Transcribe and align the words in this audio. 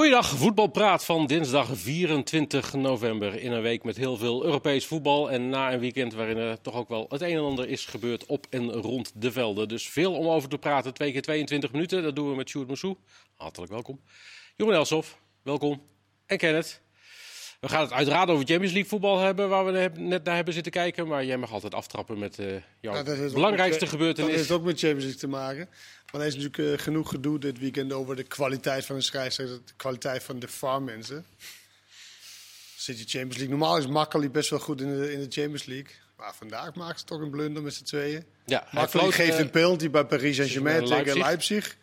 Goeiedag, 0.00 0.28
voetbalpraat 0.28 1.04
van 1.04 1.26
dinsdag 1.26 1.68
24 1.72 2.72
november. 2.72 3.34
In 3.40 3.52
een 3.52 3.62
week 3.62 3.84
met 3.84 3.96
heel 3.96 4.16
veel 4.16 4.44
Europees 4.44 4.86
voetbal. 4.86 5.30
En 5.30 5.48
na 5.48 5.72
een 5.72 5.78
weekend 5.80 6.14
waarin 6.14 6.36
er 6.36 6.60
toch 6.60 6.74
ook 6.74 6.88
wel 6.88 7.06
het 7.08 7.20
een 7.20 7.36
en 7.36 7.42
ander 7.42 7.68
is 7.68 7.86
gebeurd 7.86 8.26
op 8.26 8.46
en 8.50 8.72
rond 8.72 9.12
de 9.14 9.32
velden. 9.32 9.68
Dus 9.68 9.88
veel 9.88 10.14
om 10.14 10.26
over 10.26 10.48
te 10.48 10.58
praten. 10.58 10.94
Twee 10.94 11.12
keer 11.12 11.22
22 11.22 11.72
minuten. 11.72 12.02
Dat 12.02 12.16
doen 12.16 12.30
we 12.30 12.36
met 12.36 12.48
Sjoerd 12.48 12.66
Moussou. 12.66 12.96
Hartelijk 13.36 13.72
welkom. 13.72 14.00
Jeroen 14.56 14.74
Elsof, 14.74 15.18
welkom. 15.42 15.82
En 16.26 16.38
Kenneth. 16.38 16.80
We 17.60 17.68
gaan 17.68 17.80
het 17.80 17.92
uiteraard 17.92 18.28
over 18.28 18.46
Champions 18.46 18.72
League 18.72 18.90
voetbal 18.90 19.18
hebben, 19.18 19.48
waar 19.48 19.64
we 19.64 19.90
net 19.96 20.24
naar 20.24 20.34
hebben 20.34 20.54
zitten 20.54 20.72
kijken. 20.72 21.08
Maar 21.08 21.24
jij 21.24 21.36
mag 21.36 21.52
altijd 21.52 21.74
aftrappen 21.74 22.18
met 22.18 22.38
uh, 22.38 22.46
jouw 22.80 22.94
Ja, 22.94 23.00
ook 23.00 23.32
belangrijkste 23.32 23.80
met- 23.80 23.90
gebeurtenis. 23.92 24.30
Dat 24.30 24.38
heeft 24.38 24.50
ook 24.50 24.62
met 24.62 24.78
Champions 24.78 25.04
League 25.04 25.20
te 25.20 25.28
maken. 25.28 25.68
Maar 26.12 26.20
er 26.20 26.26
is 26.26 26.36
natuurlijk 26.36 26.78
eh, 26.78 26.84
genoeg 26.84 27.08
gedoe 27.08 27.38
dit 27.38 27.58
weekend 27.58 27.92
over 27.92 28.16
de 28.16 28.22
kwaliteit 28.22 28.84
van 28.84 28.96
de 28.96 29.02
scheidsrechter, 29.02 29.60
de 29.64 29.72
kwaliteit 29.76 30.22
van 30.22 30.38
de 30.38 30.48
farmmensen. 30.48 31.26
Je 32.86 32.94
Champions 32.94 33.36
League. 33.36 33.48
Normaal 33.48 33.76
is 33.76 33.86
Makkeli 33.86 34.30
best 34.30 34.50
wel 34.50 34.58
goed 34.58 34.80
in 34.80 35.00
de, 35.00 35.12
in 35.12 35.18
de 35.18 35.26
Champions 35.28 35.64
League. 35.64 35.94
Maar 36.16 36.34
vandaag 36.34 36.74
maken 36.74 36.98
ze 36.98 37.04
toch 37.04 37.20
een 37.20 37.30
blunder 37.30 37.62
met 37.62 37.74
z'n 37.74 37.84
tweeën. 37.84 38.24
Ja, 38.44 38.66
Makkeli 38.70 39.12
geeft 39.12 39.32
eh, 39.32 39.38
een 39.38 39.50
penalty 39.50 39.90
bij 39.90 40.04
Paris 40.04 40.36
Saint-Germain 40.36 40.84
tegen 40.84 41.18
Leipzig. 41.18 41.76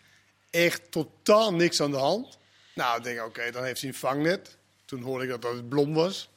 Echt 0.50 0.92
totaal 0.92 1.54
niks 1.54 1.82
aan 1.82 1.92
de 1.92 1.98
hand. 1.98 2.38
Nou, 2.74 2.98
ik 2.98 3.04
denk 3.04 3.26
oké, 3.26 3.52
dan 3.52 3.64
heeft 3.64 3.82
hij 3.82 3.90
een 3.90 3.96
vangnet. 3.96 4.58
Toen 4.86 5.02
hoorde 5.02 5.24
ik 5.24 5.30
dat 5.30 5.42
dat 5.42 5.54
het 5.54 5.70
Blom 5.70 5.94
was. 5.94 6.30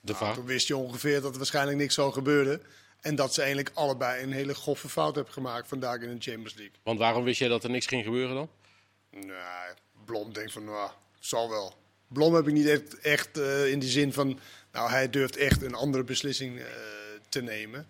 de 0.00 0.14
Nou, 0.20 0.34
toen 0.34 0.44
wist 0.44 0.66
je 0.66 0.76
ongeveer 0.76 1.20
dat 1.20 1.32
er 1.32 1.38
waarschijnlijk 1.38 1.78
niks 1.78 1.94
zou 1.94 2.12
gebeuren. 2.12 2.62
En 3.02 3.14
dat 3.14 3.34
ze 3.34 3.40
eigenlijk 3.40 3.70
allebei 3.74 4.22
een 4.22 4.32
hele 4.32 4.54
goffe 4.54 4.88
fout 4.88 5.14
hebben 5.14 5.32
gemaakt 5.32 5.68
vandaag 5.68 6.00
in 6.00 6.14
de 6.14 6.30
Champions 6.30 6.54
League. 6.54 6.74
Want 6.82 6.98
waarom 6.98 7.24
wist 7.24 7.38
jij 7.38 7.48
dat 7.48 7.64
er 7.64 7.70
niks 7.70 7.86
ging 7.86 8.04
gebeuren 8.04 8.34
dan? 8.34 8.48
Nou, 9.10 9.74
Blom 10.04 10.32
denkt 10.32 10.52
van, 10.52 10.64
nou, 10.64 10.90
zal 11.20 11.50
wel. 11.50 11.74
Blom 12.08 12.34
heb 12.34 12.48
ik 12.48 12.52
niet 12.52 12.68
echt, 12.68 13.00
echt 13.00 13.38
eh, 13.38 13.70
in 13.70 13.78
die 13.78 13.90
zin 13.90 14.12
van, 14.12 14.38
nou, 14.72 14.90
hij 14.90 15.10
durft 15.10 15.36
echt 15.36 15.62
een 15.62 15.74
andere 15.74 16.04
beslissing 16.04 16.58
eh, 16.58 16.66
te 17.28 17.42
nemen. 17.42 17.86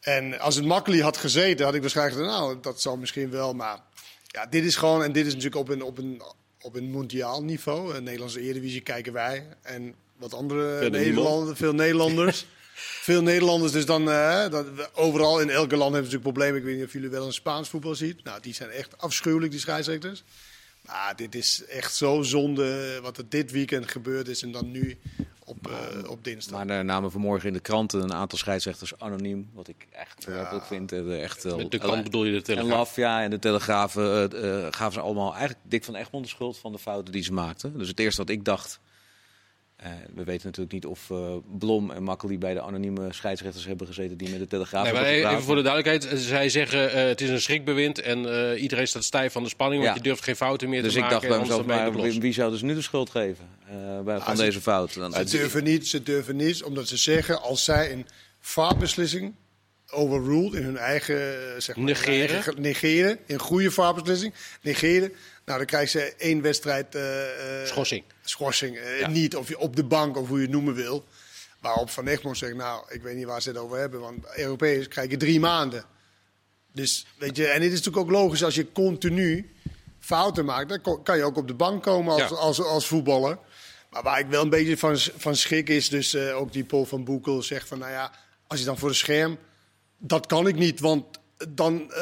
En 0.00 0.38
als 0.38 0.54
het 0.54 0.64
Makkeli 0.64 1.02
had 1.02 1.16
gezeten, 1.16 1.64
had 1.64 1.74
ik 1.74 1.80
waarschijnlijk 1.80 2.26
nou, 2.26 2.60
dat 2.60 2.80
zal 2.80 2.96
misschien 2.96 3.30
wel. 3.30 3.54
Maar 3.54 3.80
ja, 4.26 4.46
dit 4.46 4.64
is 4.64 4.76
gewoon, 4.76 5.02
en 5.02 5.12
dit 5.12 5.26
is 5.26 5.34
natuurlijk 5.34 5.60
op 5.60 5.68
een, 5.68 5.82
op 5.82 5.98
een, 5.98 6.22
op 6.60 6.74
een 6.74 6.90
mondiaal 6.90 7.42
niveau. 7.42 7.94
Een 7.94 8.02
Nederlandse 8.02 8.40
Eredivisie 8.40 8.80
kijken 8.80 9.12
wij. 9.12 9.46
En 9.62 9.94
wat 10.16 10.34
andere 10.34 10.90
Nederlanders, 10.90 11.58
veel 11.58 11.74
Nederlanders. 11.74 12.46
veel 12.78 13.22
Nederlanders, 13.22 13.72
dus 13.72 13.86
dan 13.86 14.10
eh, 14.10 14.50
dat, 14.50 14.66
overal 14.94 15.40
in 15.40 15.50
elke 15.50 15.76
land 15.76 15.92
hebben 15.92 16.10
ze 16.10 16.16
natuurlijk 16.16 16.22
problemen. 16.22 16.56
Ik 16.56 16.64
weet 16.64 16.76
niet 16.76 16.84
of 16.84 16.92
jullie 16.92 17.08
wel 17.08 17.26
een 17.26 17.32
Spaans 17.32 17.68
voetbal 17.68 17.94
ziet. 17.94 18.24
Nou, 18.24 18.40
die 18.40 18.54
zijn 18.54 18.70
echt 18.70 18.98
afschuwelijk, 18.98 19.50
die 19.50 19.60
scheidsrechters. 19.60 20.24
Maar 20.86 21.16
dit 21.16 21.34
is 21.34 21.64
echt 21.64 21.94
zo 21.94 22.22
zonde 22.22 22.98
wat 23.02 23.18
er 23.18 23.28
dit 23.28 23.50
weekend 23.50 23.90
gebeurd 23.90 24.28
is 24.28 24.42
en 24.42 24.52
dan 24.52 24.70
nu 24.70 24.98
op, 25.44 25.68
eh, 25.68 26.10
op 26.10 26.24
dinsdag. 26.24 26.64
Maar 26.64 26.76
er 26.76 26.84
namen 26.84 27.10
vanmorgen 27.10 27.48
in 27.48 27.54
de 27.54 27.60
kranten 27.60 28.02
een 28.02 28.12
aantal 28.12 28.38
scheidsrechters 28.38 28.98
anoniem. 28.98 29.50
Wat 29.54 29.68
ik 29.68 29.86
echt 29.90 30.24
verwerpelijk 30.24 30.64
vind. 30.64 30.92
Eh, 30.92 31.22
Echt, 31.22 31.44
Met 31.44 31.70
de 31.70 31.78
kant 31.78 32.04
bedoel 32.04 32.24
je 32.24 32.30
de 32.30 32.36
En 32.36 32.42
Telegraaf. 32.42 32.78
Laf, 32.78 32.96
ja, 32.96 33.22
en 33.22 33.30
de 33.30 33.38
Telegraaf 33.38 33.92
gaven 34.70 34.92
ze 34.92 35.00
allemaal 35.00 35.30
eigenlijk 35.30 35.60
Dick 35.62 35.84
van 35.84 35.94
Egmond 35.94 36.24
de 36.24 36.30
schuld 36.30 36.58
van 36.58 36.72
de 36.72 36.78
fouten 36.78 37.12
die 37.12 37.22
ze 37.22 37.32
maakten. 37.32 37.78
Dus 37.78 37.88
het 37.88 37.98
eerste 37.98 38.20
wat 38.20 38.30
ik 38.30 38.44
dacht... 38.44 38.80
eh, 39.76 39.90
we 40.14 40.24
weten 40.24 40.46
natuurlijk 40.46 40.72
niet 40.72 40.86
of 40.86 41.10
eh, 41.10 41.34
Blom 41.58 41.90
en 41.90 42.02
Makkeli 42.02 42.38
bij 42.38 42.54
de 42.54 42.60
anonieme 42.62 43.12
scheidsrechters 43.12 43.66
hebben 43.66 43.86
gezeten 43.86 44.16
die 44.16 44.28
met 44.30 44.38
de 44.38 44.46
Telegraaf 44.46 44.84
Nee, 44.84 44.92
maar 45.22 45.32
even 45.32 45.42
voor 45.42 45.54
de 45.56 45.62
duidelijkheid. 45.62 46.20
Zij 46.20 46.48
zeggen 46.48 46.92
eh, 46.92 47.04
het 47.06 47.20
is 47.20 47.28
een 47.28 47.40
schrikbewind 47.40 48.00
en 48.00 48.50
eh, 48.52 48.62
iedereen 48.62 48.88
staat 48.88 49.04
stijf 49.04 49.32
van 49.32 49.42
de 49.42 49.48
spanning. 49.48 49.82
Want 49.82 49.94
Ja. 49.96 50.02
je 50.02 50.08
durft 50.08 50.24
geen 50.24 50.36
fouten 50.36 50.68
meer 50.68 50.82
Dus 50.82 50.92
te 50.92 50.98
ik 50.98 51.04
maken. 51.04 51.16
dacht 51.20 51.28
bij 51.28 51.36
en 51.36 51.42
anders 51.50 51.66
mezelf, 51.66 51.94
maar 52.12 52.20
wie, 52.20 52.32
zou 52.32 52.50
dus 52.50 52.62
nu 52.62 52.74
de 52.74 52.82
schuld 52.82 53.10
geven 53.10 53.48
eh, 53.68 54.00
bij, 54.00 54.20
van 54.20 54.36
ze- 54.36 54.42
deze 54.42 54.60
fout? 54.60 54.94
Dan, 54.94 55.12
Ze 55.12 55.24
durven 55.24 55.64
niet, 55.64 55.88
ze 55.88 56.02
durven 56.02 56.36
niet, 56.36 56.62
omdat 56.62 56.88
ze 56.88 56.96
zeggen 56.96 57.42
als 57.42 57.64
zij 57.64 57.92
een 57.92 58.06
vaarbeslissing 58.40 59.34
overruled 59.90 60.54
in 60.54 60.62
hun 60.62 60.76
eigen 60.76 61.16
eh, 61.16 61.60
zeg 61.60 61.76
maar, 61.76 61.84
Negeren. 61.84 62.18
hun 62.20 62.28
eigen 62.28 62.52
ge- 62.54 62.60
negeren, 62.60 63.18
een 63.26 63.38
goede 63.38 63.70
vaarbeslissing, 63.70 64.34
negeren, 64.62 65.12
nou 65.46 65.58
dan 65.58 65.66
krijgen 65.66 66.00
ze 66.00 66.14
één 66.18 66.42
wedstrijd 66.42 66.94
eh, 66.94 67.60
eh, 67.62 67.66
Schorsing. 67.68 68.04
schorsing, 68.24 68.76
eh, 68.76 69.00
Ja. 69.00 69.08
niet 69.08 69.36
of 69.36 69.48
je 69.48 69.58
op 69.58 69.76
de 69.76 69.84
bank 69.84 70.16
of 70.16 70.28
hoe 70.28 70.36
je 70.36 70.42
het 70.42 70.52
noemen 70.52 70.74
wil. 70.74 71.04
Waarop 71.60 71.90
Van 71.90 72.06
Egmond 72.06 72.38
zegt, 72.38 72.54
nou 72.54 72.84
ik 72.88 73.02
weet 73.02 73.16
niet 73.16 73.24
waar 73.24 73.42
ze 73.42 73.48
het 73.48 73.58
over 73.58 73.78
hebben, 73.78 74.00
want 74.00 74.24
Europees 74.36 74.88
krijg 74.88 75.10
je 75.10 75.16
drie 75.16 75.40
maanden. 75.40 75.84
Dus 76.72 77.06
weet 77.18 77.36
je, 77.36 77.46
en 77.46 77.60
dit 77.60 77.72
is 77.72 77.76
natuurlijk 77.78 78.04
ook 78.06 78.10
logisch 78.12 78.44
als 78.44 78.54
je 78.54 78.72
continu 78.72 79.50
fouten 80.00 80.44
maakt, 80.44 80.68
dan 80.68 81.02
kan 81.02 81.16
je 81.16 81.24
ook 81.24 81.36
op 81.36 81.46
de 81.48 81.54
bank 81.54 81.82
komen 81.82 82.12
als, 82.12 82.30
Ja. 82.30 82.36
als, 82.36 82.60
als 82.60 82.86
voetballer. 82.86 83.38
Maar 83.90 84.02
waar 84.02 84.18
ik 84.18 84.26
wel 84.26 84.42
een 84.42 84.50
beetje 84.50 84.76
van, 84.76 84.98
van 84.98 85.36
schrik 85.36 85.68
is, 85.68 85.88
dus 85.88 86.16
ook 86.16 86.52
die 86.52 86.64
Paul 86.64 86.84
van 86.84 87.04
Boekel 87.04 87.42
zegt 87.42 87.68
van, 87.68 87.78
nou 87.78 87.90
ja, 87.92 88.12
als 88.46 88.58
je 88.58 88.64
dan 88.64 88.78
voor 88.78 88.88
het 88.88 88.98
scherm, 88.98 89.38
dat 89.98 90.26
kan 90.26 90.46
ik 90.46 90.54
niet, 90.54 90.80
want 90.80 91.04
dan, 91.48 91.92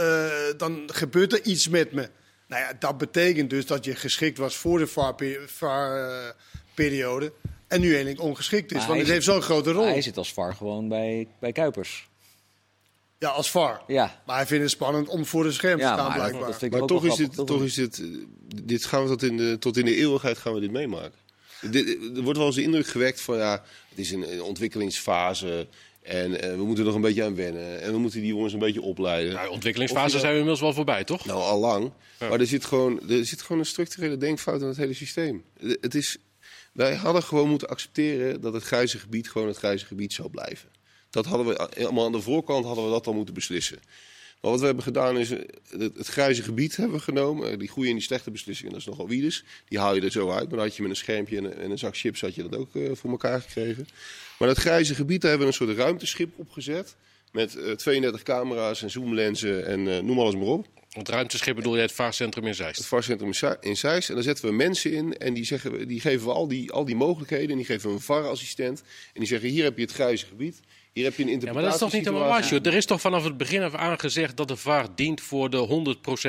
dan 0.56 0.88
gebeurt 0.92 1.32
er 1.32 1.42
iets 1.42 1.68
met 1.68 1.92
me. 1.92 2.08
Nou 2.46 2.62
ja, 2.62 2.72
dat 2.78 2.98
betekent 2.98 3.50
dus 3.50 3.66
dat 3.66 3.84
je 3.84 3.94
geschikt 3.94 4.38
was 4.38 4.56
voor 4.56 4.78
de 4.78 4.86
VAR-periode 5.46 7.32
en 7.68 7.80
nu 7.80 7.88
eigenlijk 7.88 8.20
ongeschikt 8.20 8.72
is, 8.72 8.78
Maar 8.78 8.86
want 8.86 9.00
het 9.00 9.08
heeft 9.08 9.24
zo'n 9.24 9.42
grote 9.42 9.72
rol. 9.72 9.86
Hij 9.86 10.02
zit 10.02 10.16
als 10.16 10.32
VAR 10.32 10.54
gewoon 10.54 10.88
bij, 10.88 11.28
bij 11.38 11.52
Kuipers. 11.52 12.08
Ja, 13.18 13.28
als 13.28 13.50
VAR. 13.50 13.82
Ja, 13.86 14.22
Maar 14.26 14.36
hij 14.36 14.46
vindt 14.46 14.62
het 14.62 14.72
spannend 14.72 15.08
om 15.08 15.26
voor 15.26 15.44
het 15.44 15.54
scherm 15.54 15.78
ja 15.78 15.88
te 15.88 15.92
staan, 15.92 16.08
maar 16.08 16.18
dat, 16.18 16.26
blijkbaar. 16.26 16.50
dat 16.50 16.58
vind 16.58 16.72
ik 16.72 16.78
Maar 16.78 16.88
toch 16.88 17.02
wel 17.02 17.10
is, 17.10 17.16
dit, 17.16 17.46
toch 17.46 17.62
is 17.62 17.74
dit, 17.74 17.98
eh, 17.98 18.06
dit 18.64 18.84
gaan 18.84 19.02
we 19.02 19.08
tot 19.08 19.22
in 19.22 19.36
de, 19.36 19.56
tot 19.58 19.76
in 19.76 19.84
de 19.84 19.96
eeuwigheid 19.96 20.38
gaan 20.38 20.54
we 20.54 20.60
dit 20.60 20.70
meemaken. 20.70 21.18
Dit, 21.60 21.88
er 22.16 22.22
wordt 22.22 22.38
wel 22.38 22.46
eens 22.46 22.56
de 22.56 22.62
indruk 22.62 22.86
gewekt 22.86 23.20
van 23.20 23.36
ja, 23.36 23.62
het 23.88 23.98
is 23.98 24.10
een, 24.10 24.32
een 24.32 24.42
ontwikkelingsfase 24.42 25.68
en 26.04 26.40
eh, 26.40 26.50
we 26.50 26.64
moeten 26.64 26.78
er 26.78 26.84
nog 26.84 26.94
een 26.94 27.00
beetje 27.00 27.24
aan 27.24 27.34
wennen 27.34 27.80
en 27.80 27.92
we 27.92 27.98
moeten 27.98 28.20
die 28.20 28.28
jongens 28.28 28.52
een 28.52 28.58
beetje 28.58 28.82
opleiden. 28.82 29.34
Nou, 29.34 29.48
ontwikkelingsfase 29.48 30.18
zijn 30.18 30.22
we 30.22 30.38
inmiddels 30.38 30.60
wel 30.60 30.72
voorbij, 30.72 31.04
toch? 31.04 31.24
Nou, 31.24 31.40
al 31.40 31.60
lang. 31.60 31.92
Maar 32.18 32.40
er 32.40 32.46
zit, 32.46 32.64
gewoon, 32.64 33.10
er 33.10 33.26
zit 33.26 33.42
gewoon 33.42 33.58
een 33.58 33.66
structurele 33.66 34.16
denkfout 34.16 34.60
in 34.60 34.66
het 34.66 34.76
hele 34.76 34.94
systeem. 34.94 35.44
Het 35.80 35.94
is, 35.94 36.16
wij 36.72 36.94
hadden 36.94 37.22
gewoon 37.22 37.48
moeten 37.48 37.68
accepteren 37.68 38.40
dat 38.40 38.52
het 38.52 38.62
grijze 38.62 38.98
gebied 38.98 39.30
gewoon 39.30 39.48
het 39.48 39.56
grijze 39.56 39.86
gebied 39.86 40.12
zou 40.12 40.30
blijven. 40.30 40.68
Dat 41.10 41.24
hadden 41.24 41.46
we 41.46 41.58
allemaal 41.84 42.04
aan 42.04 42.12
de 42.12 42.20
voorkant 42.20 42.64
hadden 42.64 42.84
we 42.84 42.90
dat 42.90 43.06
al 43.06 43.12
moeten 43.12 43.34
beslissen. 43.34 43.78
Maar 44.40 44.50
wat 44.50 44.60
we 44.60 44.66
hebben 44.66 44.84
gedaan 44.84 45.18
is, 45.18 45.30
eh, 45.30 45.38
het, 45.78 46.06
grijze 46.06 46.42
gebied 46.42 46.76
hebben 46.76 46.96
we 46.96 47.02
genomen. 47.02 47.50
Eh, 47.50 47.58
Die 47.58 47.68
goede 47.68 47.88
en 47.88 47.94
die 47.94 48.04
slechte 48.04 48.30
beslissingen, 48.30 48.72
dat 48.72 48.80
is 48.80 48.86
nogal 48.86 49.08
wiedes. 49.08 49.44
Die 49.68 49.78
haal 49.78 49.94
je 49.94 50.00
er 50.00 50.10
zo 50.10 50.30
uit. 50.30 50.48
Maar 50.48 50.56
dan 50.56 50.66
had 50.66 50.76
je 50.76 50.82
met 50.82 50.90
een 50.90 50.96
schermpje 50.96 51.36
en 51.36 51.44
een, 51.44 51.54
en 51.54 51.70
een 51.70 51.78
zak 51.78 51.96
chips 51.96 52.20
had 52.20 52.34
je 52.34 52.42
dat 52.42 52.56
ook 52.56 52.76
eh, 52.76 52.90
voor 52.92 53.10
elkaar 53.10 53.40
gekregen. 53.40 53.86
Maar 54.44 54.54
dat 54.54 54.62
grijze 54.62 54.94
gebied, 54.94 55.20
daar 55.20 55.30
hebben 55.30 55.48
we 55.48 55.54
een 55.60 55.66
soort 55.66 55.78
ruimteschip 55.78 56.32
opgezet. 56.38 56.96
Met 57.32 57.56
eh, 57.56 57.72
32 57.72 58.22
camera's 58.22 58.82
en 58.82 58.90
zoomlenzen 58.90 59.66
en 59.66 59.88
eh, 59.88 59.98
noem 60.02 60.18
alles 60.18 60.34
maar 60.34 60.44
op. 60.46 60.66
Het 60.88 61.08
ruimteschip 61.08 61.56
bedoel 61.56 61.74
je 61.76 61.80
het 61.80 61.92
vaarcentrum 61.92 62.42
in 62.44 62.48
Het 62.48 62.58
Zeist. 62.58 62.78
In 62.78 62.84
Zei- 63.34 63.56
in 63.60 63.76
Zeist. 63.76 64.08
En 64.08 64.14
daar 64.14 64.24
zetten 64.24 64.44
we 64.44 64.52
mensen 64.52 64.92
in 64.92 65.16
en 65.18 65.34
die, 65.34 65.44
zeggen, 65.44 65.72
we- 65.72 65.86
die 65.86 66.00
geven 66.00 66.26
we 66.26 66.32
al 66.32 66.48
die, 66.48 66.72
al 66.72 66.84
die 66.84 66.94
mogelijkheden. 66.96 67.50
En 67.50 67.56
die 67.56 67.64
geven 67.64 67.88
we 67.88 67.94
een 67.94 68.00
VAR-assistent. 68.00 68.80
En 69.12 69.20
die 69.20 69.28
zeggen, 69.28 69.48
hier 69.48 69.64
heb 69.64 69.76
je 69.76 69.82
het 69.82 69.92
grijze 69.92 70.26
gebied. 70.26 70.60
Hier 70.94 71.04
heb 71.04 71.14
je 71.16 71.22
een 71.22 71.40
Ja, 71.40 71.52
maar 71.52 71.62
dat 71.62 71.72
is 71.72 71.78
toch 71.78 71.92
niet 71.92 72.04
helemaal 72.04 72.28
waar, 72.28 72.44
Sjoerd? 72.44 72.66
Er 72.66 72.74
is 72.74 72.86
toch 72.86 73.00
vanaf 73.00 73.24
het 73.24 73.36
begin 73.36 73.62
af 73.62 73.74
aan 73.74 73.98
gezegd 73.98 74.36
dat 74.36 74.48
de 74.48 74.56
VAR 74.56 74.86
dient 74.94 75.20
voor 75.20 75.50
de 75.50 75.66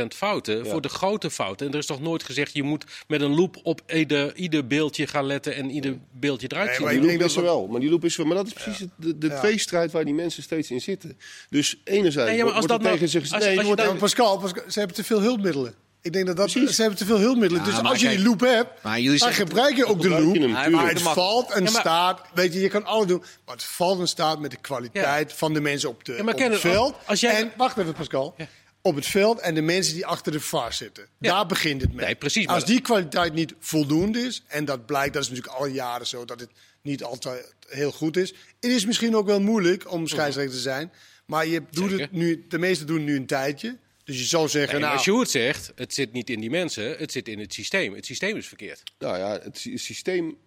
100% 0.03 0.07
fouten, 0.15 0.67
voor 0.67 0.81
de 0.81 0.89
grote 0.89 1.29
fouten. 1.31 1.67
En 1.67 1.73
er 1.73 1.79
is 1.79 1.85
toch 1.85 2.01
nooit 2.01 2.23
gezegd, 2.23 2.53
je 2.53 2.63
moet 2.63 2.85
met 3.07 3.21
een 3.21 3.35
loop 3.35 3.57
op 3.63 3.81
ieder, 3.93 4.35
ieder 4.35 4.67
beeldje 4.67 5.07
gaan 5.07 5.25
letten 5.25 5.55
en 5.55 5.69
ieder 5.69 5.97
beeldje 6.11 6.47
eruit 6.51 6.67
Nee, 6.67 6.75
zien. 6.77 6.85
Die 6.87 6.95
ik 6.95 7.01
loop 7.01 7.09
denk 7.09 7.29
is 7.29 7.35
er 7.35 7.41
dat 7.41 7.51
wel. 7.51 7.67
Maar 7.67 7.79
die 7.79 7.89
loop 7.89 8.05
is 8.05 8.11
er 8.17 8.17
wel. 8.17 8.27
Maar 8.27 8.43
dat 8.43 8.47
is 8.47 8.63
precies 8.63 8.87
de, 8.95 9.17
de 9.17 9.27
Ja. 9.27 9.39
tweestrijd 9.39 9.91
waar 9.91 10.05
die 10.05 10.13
mensen 10.13 10.43
steeds 10.43 10.71
in 10.71 10.81
zitten. 10.81 11.17
Dus 11.49 11.81
enerzijds 11.83 12.29
Nee, 12.29 12.37
ja, 12.39 12.45
maar 12.45 12.53
als 12.53 12.65
wordt 12.65 12.71
er 12.83 12.89
dat 12.89 12.99
nou- 12.99 13.07
tegen 13.07 13.21
als- 13.21 13.29
nee, 13.31 13.49
als 13.49 13.59
je 13.59 13.65
wordt 13.65 13.81
dan- 13.81 13.93
Ja, 13.93 13.99
Pascal, 13.99 14.37
Pascal, 14.37 14.63
ze 14.71 14.79
hebben 14.79 14.97
te 14.97 15.03
veel 15.03 15.21
hulpmiddelen. 15.21 15.73
Ik 16.05 16.13
denk 16.13 16.25
dat 16.25 16.35
dat 16.37 16.51
Precies. 16.51 16.75
ze 16.75 16.81
hebben 16.81 16.99
te 16.99 17.05
veel 17.05 17.19
hulpmiddelen. 17.19 17.65
Ja, 17.65 17.69
dus 17.81 17.89
als 17.89 18.01
je 18.01 18.09
die 18.09 18.23
loop 18.23 18.39
hebt, 18.39 18.83
maar 18.83 18.99
jullie 18.99 19.19
dan 19.19 19.27
zeggen- 19.27 19.47
gebruik 19.47 19.75
je 19.75 19.85
ook 19.85 20.01
de 20.01 20.09
loop. 20.09 20.35
hem, 20.35 20.71
maar 20.71 20.87
het 20.89 21.01
valt 21.01 21.51
en 21.51 21.63
Ja, 21.63 21.71
maar- 21.71 21.81
staat. 21.81 22.21
Weet 22.33 22.53
je, 22.53 22.59
je 22.59 22.67
kan 22.69 22.85
alles 22.85 23.07
doen. 23.07 23.23
Maar 23.45 23.55
het 23.55 23.63
valt 23.63 23.99
en 23.99 24.07
staat 24.07 24.39
met 24.39 24.51
de 24.51 24.57
kwaliteit 24.57 25.33
van 25.33 25.53
de 25.53 25.61
mensen 25.61 25.89
op, 25.89 26.05
de, 26.05 26.13
Ja, 26.13 26.23
maar 26.23 26.33
op 26.33 26.39
ken 26.39 26.51
het 26.51 26.59
veld. 26.59 26.95
als- 27.05 27.19
jij- 27.19 27.35
En 27.35 27.51
wacht 27.57 27.77
even, 27.77 27.93
Pascal. 27.93 28.35
Op 28.81 28.95
het 28.95 29.05
veld 29.05 29.39
en 29.39 29.53
de 29.55 29.61
mensen 29.61 29.93
die 29.93 30.05
achter 30.05 30.31
de 30.31 30.39
VAR 30.39 30.73
zitten. 30.73 31.07
Ja. 31.19 31.33
Daar 31.33 31.45
begint 31.45 31.81
het 31.81 31.93
mee. 31.93 32.05
Nee, 32.05 32.15
precies, 32.15 32.45
maar- 32.45 32.55
Als 32.55 32.65
die 32.65 32.81
kwaliteit 32.81 33.33
niet 33.33 33.53
voldoende 33.59 34.19
is, 34.19 34.43
en 34.47 34.65
dat 34.65 34.85
blijkt, 34.85 35.13
dat 35.13 35.23
is 35.23 35.29
natuurlijk 35.29 35.55
al 35.57 35.65
jaren 35.65 36.07
zo, 36.07 36.25
dat 36.25 36.39
het 36.39 36.49
niet 36.81 37.03
altijd 37.03 37.53
heel 37.67 37.91
goed 37.91 38.17
is. 38.17 38.29
Het 38.59 38.71
is 38.71 38.85
misschien 38.85 39.15
ook 39.15 39.25
wel 39.25 39.41
moeilijk 39.41 39.91
om 39.91 40.07
scheidsrechter 40.07 40.55
te 40.55 40.61
zijn. 40.61 40.91
Maar 41.25 41.45
je 41.47 41.61
doet 41.71 41.89
Zeker. 41.89 41.99
het 42.05 42.11
nu, 42.11 42.45
de 42.49 42.57
meesten 42.57 42.87
doen 42.87 42.95
het 42.97 43.05
nu 43.05 43.15
een 43.15 43.25
tijdje. 43.25 43.77
Dus 44.05 44.19
je 44.19 44.25
zou 44.25 44.47
zeggen, 44.47 44.79
Nee, 44.79 44.89
nou, 44.89 44.99
Sjoerd 45.01 45.29
zegt, 45.29 45.71
het 45.75 45.93
zit 45.93 46.11
niet 46.11 46.29
in 46.29 46.39
die 46.39 46.49
mensen, 46.49 46.97
het 46.97 47.11
zit 47.11 47.27
in 47.27 47.39
het 47.39 47.53
systeem. 47.53 47.93
Het 47.93 48.05
systeem 48.05 48.37
is 48.37 48.47
verkeerd. 48.47 48.83
Nou 48.99 49.17
ja, 49.17 49.39
het 49.43 49.57
sy- 49.57 49.77
systeem 49.77 50.37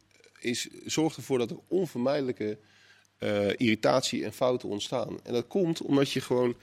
is, 0.41 0.69
zorgt 0.87 1.17
ervoor 1.17 1.39
dat 1.39 1.51
er 1.51 1.57
onvermijdelijke 1.69 2.59
eh, 3.19 3.49
irritatie 3.49 4.25
en 4.25 4.33
fouten 4.33 4.69
ontstaan. 4.69 5.19
En 5.25 5.33
dat 5.33 5.47
komt 5.47 5.83
omdat 5.83 6.11
je 6.13 6.21
gewoon 6.21 6.57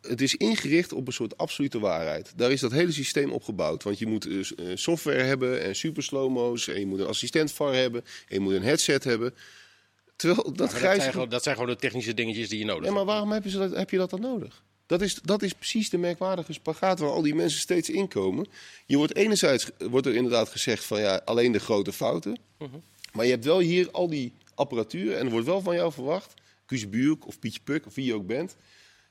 het 0.00 0.20
is 0.20 0.34
ingericht 0.36 0.92
op 0.92 1.06
een 1.06 1.12
soort 1.12 1.36
absolute 1.38 1.78
waarheid. 1.78 2.32
Daar 2.36 2.50
is 2.50 2.60
dat 2.60 2.72
hele 2.72 2.92
systeem 2.92 3.30
op 3.32 3.42
gebouwd. 3.42 3.82
Want 3.82 3.98
je 3.98 4.06
moet 4.06 4.26
eh, 4.26 4.38
eh, 4.40 4.76
software 4.76 5.22
hebben 5.22 5.62
en 5.62 5.76
super 5.76 6.02
slowmo's. 6.02 6.68
En 6.68 6.78
je 6.80 6.86
moet 6.86 6.98
een 7.00 7.06
assistent 7.06 7.52
VAR 7.52 7.74
hebben. 7.74 8.00
En 8.28 8.34
je 8.34 8.40
moet 8.40 8.54
een 8.54 8.62
headset 8.62 9.04
hebben. 9.04 9.34
Terwijl 10.16 10.52
dat 10.52 10.72
grijze... 10.72 11.00
zijn 11.00 11.12
gewoon, 11.12 11.28
dat 11.28 11.42
zijn 11.42 11.54
gewoon 11.56 11.70
de 11.70 11.76
technische 11.80 12.14
dingetjes 12.14 12.48
die 12.48 12.58
je 12.58 12.64
nodig 12.64 12.80
Ja, 12.82 12.92
hebt. 12.92 12.96
maar 12.96 13.14
waarom 13.14 13.32
heb 13.32 13.44
je, 13.44 13.50
dat, 13.50 13.76
heb 13.76 13.90
je 13.90 13.96
dat 13.96 14.10
dan 14.10 14.20
nodig? 14.20 14.62
Dat 14.92 15.00
is, 15.00 15.14
dat 15.14 15.42
is 15.42 15.52
precies 15.52 15.90
de 15.90 15.98
merkwaardige 15.98 16.52
spagaat 16.52 16.98
waar 16.98 17.10
al 17.10 17.22
die 17.22 17.34
mensen 17.34 17.60
steeds 17.60 17.90
inkomen. 17.90 18.46
Je 18.86 18.96
wordt 18.96 19.14
enerzijds 19.14 19.70
wordt 19.78 20.06
er 20.06 20.14
inderdaad 20.14 20.48
gezegd 20.48 20.84
van 20.84 21.00
ja, 21.00 21.22
alleen 21.24 21.52
de 21.52 21.60
grote 21.60 21.92
fouten. 21.92 22.38
Mhm. 22.58 22.76
Maar 23.12 23.24
je 23.24 23.30
hebt 23.30 23.44
wel 23.44 23.58
hier 23.58 23.90
al 23.90 24.08
die 24.08 24.32
apparatuur 24.54 25.16
en 25.16 25.24
er 25.24 25.30
wordt 25.30 25.46
wel 25.46 25.60
van 25.60 25.74
jou 25.74 25.92
verwacht, 25.92 26.34
Buurk 26.88 27.26
of 27.26 27.38
Pietje 27.38 27.60
Puk 27.64 27.86
of 27.86 27.94
wie 27.94 28.04
je 28.04 28.14
ook 28.14 28.26
bent. 28.26 28.56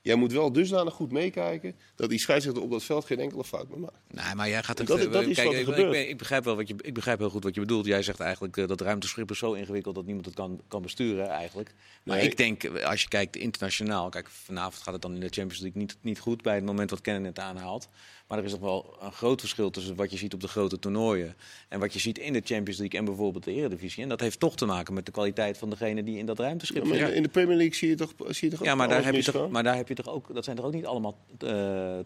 Jij 0.03 0.15
moet 0.15 0.31
wel 0.31 0.51
dusdanig 0.51 0.94
goed 0.94 1.12
meekijken 1.12 1.75
dat 1.95 2.09
die 2.09 2.19
scheidsrechter 2.19 2.63
op 2.63 2.71
dat 2.71 2.83
veld 2.83 3.06
geen 3.06 3.19
enkele 3.19 3.44
fout 3.44 3.69
meer 3.69 3.80
maakt. 3.80 3.94
Nee, 4.07 4.36
maar 4.36 4.50
jij 4.50 4.63
gaat 4.63 4.80
er 4.80 4.86
Dat- 4.86 4.98
dat 5.12 5.24
is 5.24 5.36
kijk, 5.36 5.48
wat 5.48 5.56
er 5.56 5.59
ik, 5.62 5.65
gebeurt. 5.65 6.07
ik, 6.09 6.18
begrijp 6.18 6.44
wel 6.44 6.56
wat 6.56 6.68
je, 6.68 6.75
ik 6.81 6.94
begrijp 6.94 7.19
heel 7.19 7.30
goed 7.30 7.44
wat 7.44 7.53
je 7.56 7.59
bedoelt. 7.62 7.86
Jij 7.86 8.03
zegt 8.03 8.19
eigenlijk 8.19 8.57
eh, 8.57 8.68
dat 8.68 8.81
ruimteschip 8.81 9.31
is 9.31 9.38
zo 9.38 9.53
ingewikkeld 9.53 9.95
dat 9.95 10.06
niemand 10.06 10.25
het 10.25 10.36
kan, 10.36 10.62
kan 10.68 10.81
besturen 10.81 11.27
eigenlijk. 11.30 11.74
Maar 12.03 12.18
Nee. 12.18 12.25
ik 12.25 12.38
denk, 12.38 12.63
eh, 12.63 12.86
als 12.86 13.01
je 13.01 13.07
kijkt 13.07 13.36
internationaal, 13.36 14.09
kijk, 14.09 14.30
vanavond 14.30 14.83
gaat 14.83 14.94
het 14.94 15.01
dan 15.01 15.13
in 15.13 15.19
de 15.19 15.30
Champions 15.30 15.59
League 15.59 15.81
niet, 15.81 15.98
niet 16.01 16.19
goed 16.19 16.42
bij 16.42 16.56
het 16.56 16.65
moment 16.65 16.89
wat 16.89 17.01
Kennen 17.01 17.21
net 17.21 17.39
aanhaalt. 17.39 17.89
Maar 18.31 18.39
er 18.39 18.45
is 18.45 18.51
nog 18.51 18.62
wel 18.62 18.98
een 19.01 19.12
groot 19.12 19.39
verschil 19.39 19.69
tussen 19.69 19.95
wat 19.95 20.12
je 20.12 20.18
ziet 20.18 20.33
op 20.33 20.42
de 20.42 20.48
grote 20.48 20.80
toernooien 20.80 21.36
en 21.69 21.80
wat 21.80 21.94
je 21.94 22.00
ziet 22.00 22.18
in 22.18 22.33
de 22.33 22.42
Champions 22.44 22.80
League 22.80 23.00
en 23.00 23.06
bijvoorbeeld 23.06 23.44
de 23.44 23.54
Eredivisie. 23.54 24.04
En 24.04 24.10
dat 24.10 24.19
heeft 24.19 24.39
toch 24.39 24.56
te 24.56 24.66
maken 24.66 24.94
met 24.94 25.06
de 25.06 25.12
kwaliteit 25.12 25.57
van 25.57 25.69
degene 25.69 26.04
die 26.04 26.18
in 26.18 26.25
dat 26.25 26.39
ruimteschip 26.39 26.86
Ja, 26.86 27.07
in, 27.07 27.24
de, 27.24 27.30
Premier 27.30 27.56
League 27.56 27.75
zie 27.75 27.89
je 27.89 27.95
toch, 27.95 28.13
zie 28.28 28.50
je 28.50 28.56
toch 28.56 28.66
Ja, 28.66 28.75
maar 28.75 28.88
daar, 28.88 29.06
heb 29.06 29.16
je 29.16 29.24
toch, 29.24 29.50
maar 29.50 29.63
daar 29.63 29.75
heb 29.75 29.88
je 29.88 29.94
toch 29.94 30.07
ook, 30.07 30.33
dat 30.33 30.44
zijn 30.44 30.56
toch 30.56 30.66
ook 30.66 30.74
niet 30.74 30.86
allemaal 30.86 31.18
eh 31.38 32.00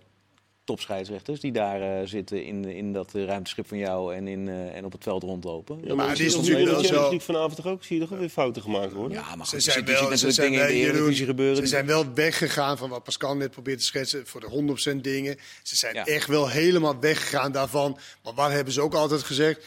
topscheidsrechters 0.65 1.39
die 1.39 1.51
daar 1.51 1.81
eh, 1.81 2.07
zitten 2.07 2.44
in, 2.45 2.65
in 2.65 2.94
dat 2.94 3.15
eh, 3.15 3.25
ruimteschip 3.25 3.67
van 3.67 3.77
jou 3.77 4.15
en, 4.15 4.27
in, 4.27 4.47
eh, 4.47 4.75
en 4.75 4.85
op 4.85 4.91
het 4.91 5.03
veld 5.03 5.23
rondlopen. 5.23 5.79
Ja, 5.83 5.95
Maar 5.95 6.07
het 6.07 6.17
zie 6.17 6.25
is 6.25 6.35
natuurlijk 6.35 6.65
wel 6.69 6.83
zo- 6.83 7.19
vanavond 7.19 7.56
toch 7.56 7.65
ook, 7.67 7.83
zie 7.83 8.00
je 8.00 8.07
toch 8.07 8.17
weer 8.19 8.29
fouten 8.29 8.62
gemaakt 8.62 8.91
worden? 8.94 9.17
Ja, 9.17 9.35
maar 9.35 9.47
Ze 9.47 9.53
goed, 9.56 9.63
zijn 9.63 9.85
wel, 9.85 9.95
ze 9.95 10.01
natuurlijk 10.03 10.33
zijn, 10.33 10.51
dingen 10.51 10.67
in 10.67 10.73
de 10.73 10.77
Jeroen, 10.79 10.95
Eredivisie 10.95 11.25
gebeuren. 11.25 11.56
ze 11.57 11.65
zijn 11.65 11.85
wel 11.85 12.13
weggegaan 12.13 12.77
van 12.77 12.89
wat 12.89 13.03
Pascal 13.03 13.35
net 13.35 13.51
probeert 13.51 13.79
te 13.79 13.85
schetsen 13.85 14.27
voor 14.27 14.41
de 14.41 14.47
100% 14.47 15.03
dingen. 15.03 15.38
Ze 15.63 15.75
zijn 15.75 15.95
Ja. 15.95 16.06
echt 16.06 16.27
wel 16.27 16.50
helemaal 16.50 17.00
weggegaan 17.00 17.51
daarvan. 17.51 17.97
Maar 18.23 18.33
waar 18.33 18.51
hebben 18.51 18.73
ze 18.73 18.81
ook 18.81 18.94
altijd 18.94 19.23
gezegd? 19.23 19.65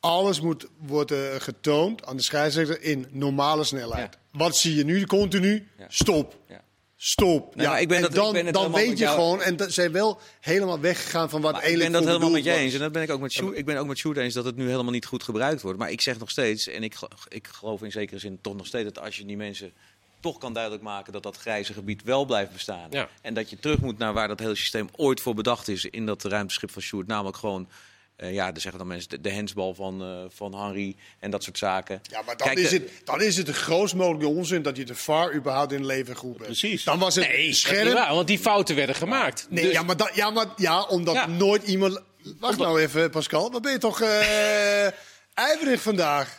Alles 0.00 0.40
moet 0.40 0.66
worden 0.86 1.40
getoond 1.40 2.04
aan 2.06 2.16
de 2.16 2.22
scheidsrechter 2.22 2.82
in 2.82 3.06
normale 3.10 3.64
snelheid. 3.64 4.18
Wat 4.32 4.56
zie 4.56 4.74
je 4.74 4.84
nu 4.84 5.04
continu? 5.06 5.68
Ja. 5.78 5.84
Stop. 5.88 6.36
Ja. 7.00 7.04
Stop. 7.04 7.54
Nee, 7.54 7.66
maar 7.66 7.80
ik 7.80 7.88
ben 7.88 7.96
en 7.96 8.02
dat- 8.02 8.10
ik 8.10 8.16
dan, 8.16 8.32
ben 8.32 8.44
het 8.44 8.54
dan 8.54 8.72
weet 8.72 8.88
je 8.98 9.04
jou- 9.04 9.14
gewoon, 9.14 9.42
en 9.42 9.56
dat 9.56 9.72
zijn 9.72 9.92
wel 9.92 10.20
helemaal 10.40 10.80
weggegaan 10.80 11.30
van 11.30 11.40
wat 11.40 11.52
Maar 11.52 11.64
ik 11.68 11.78
ben 11.78 11.92
dat 11.92 12.04
helemaal 12.04 12.30
met 12.30 12.44
je 12.44 12.52
eens. 12.52 12.74
En 12.74 12.80
dat 12.80 12.92
ben 12.92 13.02
ik 13.02 13.10
ook 13.10 13.20
met 13.20 13.32
Sjoerd, 13.32 13.56
ik 13.58 13.64
ben 13.64 13.76
ook 13.76 13.86
met 13.86 13.98
Sjoerd 13.98 14.16
eens 14.16 14.34
dat 14.34 14.44
het 14.44 14.56
nu 14.56 14.68
helemaal 14.70 14.92
niet 14.92 15.06
goed 15.06 15.22
gebruikt 15.22 15.62
wordt. 15.62 15.78
Maar 15.78 15.90
ik 15.90 16.00
zeg 16.00 16.18
nog 16.18 16.30
steeds, 16.30 16.68
en 16.68 16.82
ik, 16.82 16.94
ik 17.28 17.46
geloof 17.46 17.82
in 17.82 17.90
zekere 17.92 18.18
zin 18.18 18.38
toch 18.40 18.56
nog 18.56 18.66
steeds 18.66 18.84
dat 18.84 18.98
als 19.04 19.16
je 19.16 19.24
die 19.26 19.36
mensen 19.36 19.72
toch 20.20 20.38
kan 20.38 20.52
duidelijk 20.52 20.82
maken 20.82 21.12
dat 21.12 21.22
dat 21.22 21.36
grijze 21.36 21.72
gebied 21.72 22.02
wel 22.02 22.24
blijft 22.24 22.52
bestaan. 22.52 22.86
Ja. 22.90 23.08
En 23.22 23.34
dat 23.34 23.50
je 23.50 23.58
terug 23.58 23.78
moet 23.80 23.98
naar 23.98 24.12
waar 24.12 24.28
dat 24.28 24.38
hele 24.38 24.54
systeem 24.56 24.88
ooit 24.96 25.20
voor 25.20 25.34
bedacht 25.34 25.68
is 25.68 25.84
in 25.84 26.06
dat 26.06 26.24
ruimteschip 26.24 26.70
van 26.70 26.82
Sjoerd. 26.82 27.06
Namelijk 27.06 27.36
gewoon, 27.36 27.68
eh, 28.18 28.32
ja, 28.32 28.44
dan 28.52 28.60
zeggen 28.60 28.78
dan 28.78 28.88
mensen, 28.88 29.08
de, 29.10 29.20
de 29.20 29.30
hensbal 29.30 29.74
van, 29.74 30.02
eh, 30.02 30.24
van 30.28 30.54
Henry 30.54 30.96
en 31.18 31.30
dat 31.30 31.42
soort 31.42 31.58
zaken. 31.58 32.00
Ja, 32.02 32.22
maar 32.26 32.36
dan, 32.36 32.46
Kijk, 32.46 32.58
is 32.58 32.70
de- 32.70 32.76
het, 32.76 32.90
dan 33.04 33.22
is 33.22 33.36
het 33.36 33.46
de 33.46 33.52
grootst 33.52 33.94
mogelijke 33.94 34.26
onzin 34.28 34.62
dat 34.62 34.76
je 34.76 34.84
de 34.84 34.94
VAR 34.94 35.34
überhaupt 35.34 35.72
in 35.72 35.86
leven 35.86 36.16
geroepen 36.16 36.44
hebt. 36.46 36.58
Precies. 36.58 36.84
Dan 36.84 36.98
was 36.98 37.14
het 37.14 37.28
Nee, 37.28 37.46
niet 37.46 37.92
waar, 37.92 38.14
want 38.14 38.26
die 38.26 38.38
fouten 38.38 38.76
werden 38.76 38.94
gemaakt. 38.94 39.46
Nee, 39.50 39.64
Dus- 39.64 39.72
ja, 39.72 39.82
maar 39.82 39.96
dat, 39.96 40.10
ja, 40.14 40.30
maar 40.30 40.46
ja, 40.56 40.82
omdat 40.82 41.14
Ja. 41.14 41.26
nooit 41.26 41.62
iemand. 41.62 42.00
Wacht 42.40 42.58
nou 42.58 42.80
even, 42.80 43.10
Pascal. 43.10 43.50
Wat 43.52 43.62
ben 43.62 43.72
je 43.72 43.78
toch 43.78 44.00
eh 44.00 44.86
ijverig 45.34 45.82
vandaag? 45.82 46.38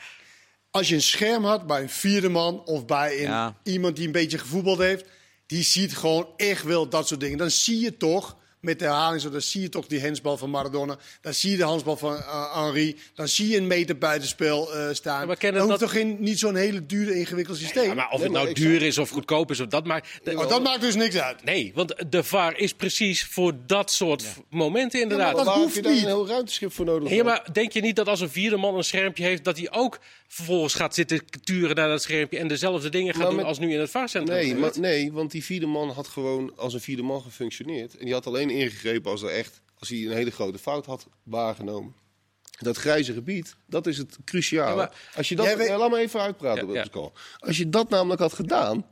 Als 0.72 0.90
je 0.90 0.96
een 0.96 1.02
scherm 1.02 1.46
had 1.46 1.68
bij 1.68 1.82
een 1.82 1.90
vierde 1.90 2.30
man 2.30 2.66
of 2.66 2.86
bij 2.86 3.14
een, 3.18 3.22
Ja. 3.22 3.58
iemand 3.64 3.96
die 3.96 4.06
een 4.06 4.12
beetje 4.12 4.38
gevoetbald 4.38 4.78
heeft, 4.78 5.06
die 5.48 5.64
ziet 5.64 5.98
gewoon 5.98 6.28
echt 6.38 6.64
wel 6.64 6.90
dat 6.90 7.08
soort 7.08 7.20
dingen. 7.20 7.38
Dan 7.38 7.52
zie 7.52 7.80
je 7.80 7.98
toch 7.98 8.38
met 8.62 8.80
de 8.80 8.86
herhaling, 8.86 9.22
zo, 9.22 9.30
dan 9.30 9.42
zie 9.42 9.62
je 9.62 9.70
toch 9.70 9.88
die 9.88 10.00
hensbal 10.00 10.38
van 10.38 10.50
Maradona, 10.50 10.98
dan 11.22 11.34
zie 11.34 11.52
je 11.52 11.58
de 11.58 11.64
handsbal 11.64 11.98
van 11.98 12.16
eh, 12.16 12.64
Henri, 12.64 12.96
dan 13.14 13.28
zie 13.28 13.48
je 13.48 13.58
een 13.58 13.68
meter 13.68 13.98
buitenspel 13.98 14.74
eh 14.76 14.88
staan. 14.94 15.20
Ja, 15.20 15.26
maar 15.26 15.36
kennen 15.38 15.60
dan 15.62 15.70
hoeft 15.70 15.80
dat- 15.82 15.90
toch 15.92 16.00
geen, 16.02 16.18
niet 16.20 16.40
zo'n 16.40 16.56
hele 16.56 16.86
dure 16.86 17.16
ingewikkeld 17.20 17.58
systeem. 17.58 17.84
Ja, 17.88 17.94
maar 17.94 18.10
of 18.12 18.22
het 18.22 18.32
maar 18.32 18.42
nou 18.44 18.54
duur 18.54 18.82
is 18.82 18.98
of 18.98 19.10
goedkoop 19.10 19.52
is, 19.52 19.60
of 19.60 19.68
dat 19.68 19.86
maakt... 19.86 20.08
Maar 20.34 20.48
dat 20.48 20.64
maakt 20.64 20.82
dus 20.82 20.96
niks 20.96 21.16
uit. 21.18 21.44
Nee, 21.44 21.72
want 21.76 21.96
de 22.10 22.24
VAR 22.24 22.58
is 22.58 22.74
precies 22.74 23.24
voor 23.26 23.54
dat 23.68 23.92
soort 23.92 24.26
momenten 24.50 25.02
inderdaad. 25.02 25.36
dat 25.36 25.46
Waar 25.46 25.56
hoeft 25.56 25.76
je 25.76 25.82
daar 25.82 25.92
niet. 25.94 26.02
een 26.02 26.08
heel 26.08 26.28
ruimteschip 26.28 26.74
voor 26.74 26.86
nodig? 26.86 27.10
Ja, 27.10 27.24
maar 27.24 27.48
denk 27.54 27.72
je 27.72 27.82
niet 27.82 27.96
dat 27.96 28.08
als 28.08 28.20
een 28.22 28.30
vierde 28.30 28.58
man 28.58 28.76
een 28.76 28.84
schermpje 28.84 29.24
heeft, 29.24 29.44
dat 29.44 29.58
hij 29.58 29.72
ook 29.72 30.00
vervolgens 30.28 30.74
gaat 30.74 30.94
zitten 30.96 31.22
turen 31.44 31.76
naar 31.76 31.88
dat 31.90 32.02
schermpje 32.02 32.38
en 32.40 32.48
dezelfde 32.48 32.90
dingen 32.90 33.08
gaat 33.14 33.18
Maar 33.18 33.28
doen 33.28 33.36
met- 33.38 33.46
als 33.46 33.60
nu 33.60 33.74
in 33.74 33.80
het 33.80 33.90
VAR-centrum? 33.90 34.36
Nee, 34.38 34.56
maar, 34.56 34.72
nee, 34.80 35.12
want 35.12 35.32
die 35.32 35.44
vierde 35.44 35.66
man 35.66 35.90
had 35.90 36.08
gewoon 36.08 36.52
als 36.56 36.74
een 36.74 36.80
vierde 36.82 37.02
man 37.02 37.22
gefunctioneerd. 37.22 37.98
En 37.98 38.06
die 38.06 38.14
had 38.14 38.28
alleen 38.28 38.49
ingegrepen 38.50 39.12
als, 39.12 39.22
er 39.22 39.30
echt, 39.30 39.62
als 39.80 39.90
hij 39.90 39.98
een 40.06 40.12
hele 40.12 40.32
grote 40.32 40.58
fout 40.58 40.86
had 40.86 41.08
waargenomen. 41.24 41.96
Dat 42.60 42.78
grijze 42.78 43.14
gebied, 43.14 43.56
dat 43.66 43.88
is 43.88 43.98
het. 43.98 44.18
Ja, 44.70 44.76
maar- 44.76 45.10
als 45.16 45.30
je 45.30 45.36
dat, 45.36 45.46
weet- 45.58 45.70
laat 45.70 45.92
me 45.92 45.98
even 45.98 46.20
uitpraten, 46.22 46.68
Ja. 46.74 46.82
Als 47.40 47.58
je 47.58 47.70
dat 47.70 47.90
namelijk 47.90 48.22
had 48.22 48.34
gedaan, 48.34 48.86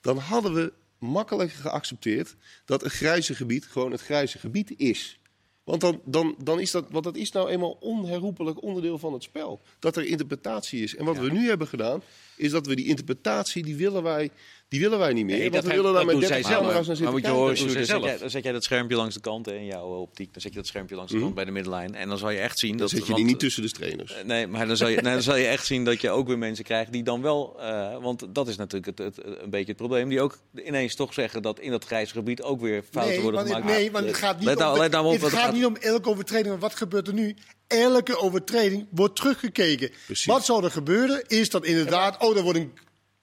dan 0.00 0.18
hadden 0.18 0.54
we 0.54 0.72
makkelijker 0.98 1.58
geaccepteerd 1.58 2.34
dat 2.64 2.80
het 2.82 2.92
grijze 2.92 3.34
gebied 3.34 3.66
gewoon 3.66 3.90
het 3.90 4.00
grijze 4.00 4.38
gebied 4.38 4.74
is. 4.76 5.18
Want, 5.64 5.80
dan, 5.80 6.00
dan, 6.04 6.34
dan 6.42 6.60
is 6.60 6.70
dat, 6.70 6.86
want 6.90 7.04
dat 7.04 7.16
is 7.16 7.32
nou 7.32 7.48
eenmaal 7.48 7.76
onherroepelijk 7.80 8.62
onderdeel 8.62 8.98
van 8.98 9.12
het 9.12 9.22
spel. 9.22 9.62
Dat 9.78 9.96
er 9.96 10.04
interpretatie 10.04 10.82
is. 10.82 10.96
En 10.96 11.04
wat 11.04 11.18
we 11.18 11.30
nu 11.30 11.48
hebben 11.48 11.66
gedaan, 11.66 12.02
is 12.36 12.50
dat 12.50 12.66
we 12.66 12.74
die 12.76 12.86
interpretatie, 12.86 13.62
die 13.62 13.76
willen 13.76 14.02
wij, 14.02 14.30
die 14.68 14.80
willen 14.80 14.98
wij 14.98 15.12
niet 15.12 15.24
meer. 15.24 15.38
Nee, 15.38 15.50
want 15.50 15.62
we 15.64 15.68
willen 15.68 15.84
daar 15.84 15.92
dat 15.92 16.04
met 16.04 16.10
doen 16.12 16.20
30 16.20 16.36
zij 16.46 16.50
zelf. 16.52 16.66
camera's 16.66 16.86
naar 16.86 16.86
Maar 16.86 16.96
zitten 16.96 17.14
moet 17.14 17.20
je 17.24 17.26
kijken. 17.26 17.74
dan 17.76 17.86
zet, 17.86 18.02
jij, 18.02 18.18
dan 18.18 18.30
zet 18.30 18.42
jij 18.42 18.52
dat 18.52 18.64
schermpje 18.64 18.96
langs 18.96 19.14
de 19.14 19.20
kant 19.20 19.48
in 19.48 19.64
jouw 19.66 19.86
optiek. 19.86 20.32
Dan 20.32 20.42
zet 20.42 20.52
je 20.52 20.58
dat 20.58 20.66
schermpje 20.66 20.96
langs 20.96 21.12
de 21.12 21.18
kant 21.20 21.34
bij 21.34 21.44
de 21.44 21.50
middenlijn. 21.50 21.94
En 21.94 22.08
dan 22.08 22.18
zal 22.18 22.30
je 22.30 22.38
echt 22.38 22.58
zien 22.58 22.68
Dan 22.70 22.78
dat... 22.78 22.90
zet 22.90 22.98
je 22.98 23.04
want- 23.04 23.16
die 23.16 23.24
niet 23.26 23.38
tussen 23.38 23.62
de 23.62 23.70
trainers. 23.70 24.12
Eh, 24.14 24.24
Nee, 24.24 24.46
maar 24.46 24.66
dan 24.66 24.76
zal, 24.76 24.88
je, 24.88 24.96
nee, 25.02 25.12
dan 25.12 25.22
zal 25.22 25.36
je 25.36 25.46
echt 25.46 25.66
zien 25.66 25.84
dat 25.84 26.00
je 26.00 26.10
ook 26.10 26.26
weer 26.26 26.38
mensen 26.38 26.64
krijgt 26.64 26.92
die 26.92 27.02
dan 27.02 27.22
wel... 27.22 27.60
eh, 27.60 28.02
want 28.02 28.26
dat 28.34 28.48
is 28.48 28.56
natuurlijk 28.56 28.98
het, 28.98 29.16
het, 29.16 29.26
een 29.42 29.50
beetje 29.50 29.66
het 29.68 29.76
probleem. 29.76 30.08
Die 30.08 30.20
ook 30.20 30.38
ineens 30.64 30.94
toch 30.94 31.14
zeggen 31.14 31.42
dat 31.42 31.60
in 31.60 31.70
dat 31.70 31.84
grijze 31.84 32.12
gebied 32.12 32.42
ook 32.42 32.60
weer 32.60 32.82
fouten 32.90 33.12
nee, 33.14 33.22
worden 33.22 33.46
gemaakt. 33.46 33.64
nee, 33.64 33.90
want 33.90 34.06
het 34.06 34.16
gaat 34.16 34.36
niet 34.36 34.44
Let 34.44 34.56
om, 34.56 34.62
nou- 34.62 34.78
let 34.78 34.90
nou 34.90 35.06
op, 35.14 35.20
het 35.20 35.32
gaat 35.32 35.52
niet 35.52 35.66
om 35.66 35.76
elke 35.76 36.08
overtreding. 36.08 36.48
Want 36.48 36.60
wat 36.60 36.74
gebeurt 36.74 37.06
er 37.08 37.14
nu? 37.14 37.36
Elke 37.66 38.18
overtreding 38.18 38.86
wordt 38.90 39.16
teruggekeken. 39.16 39.90
Precies. 40.06 40.24
Wat 40.26 40.44
zou 40.44 40.64
er 40.64 40.70
gebeuren? 40.70 41.24
Is 41.26 41.50
dat 41.50 41.64
inderdaad... 41.64 42.22
Oh, 42.22 42.34
daar 42.34 42.42
wordt 42.44 42.58
een... 42.58 42.72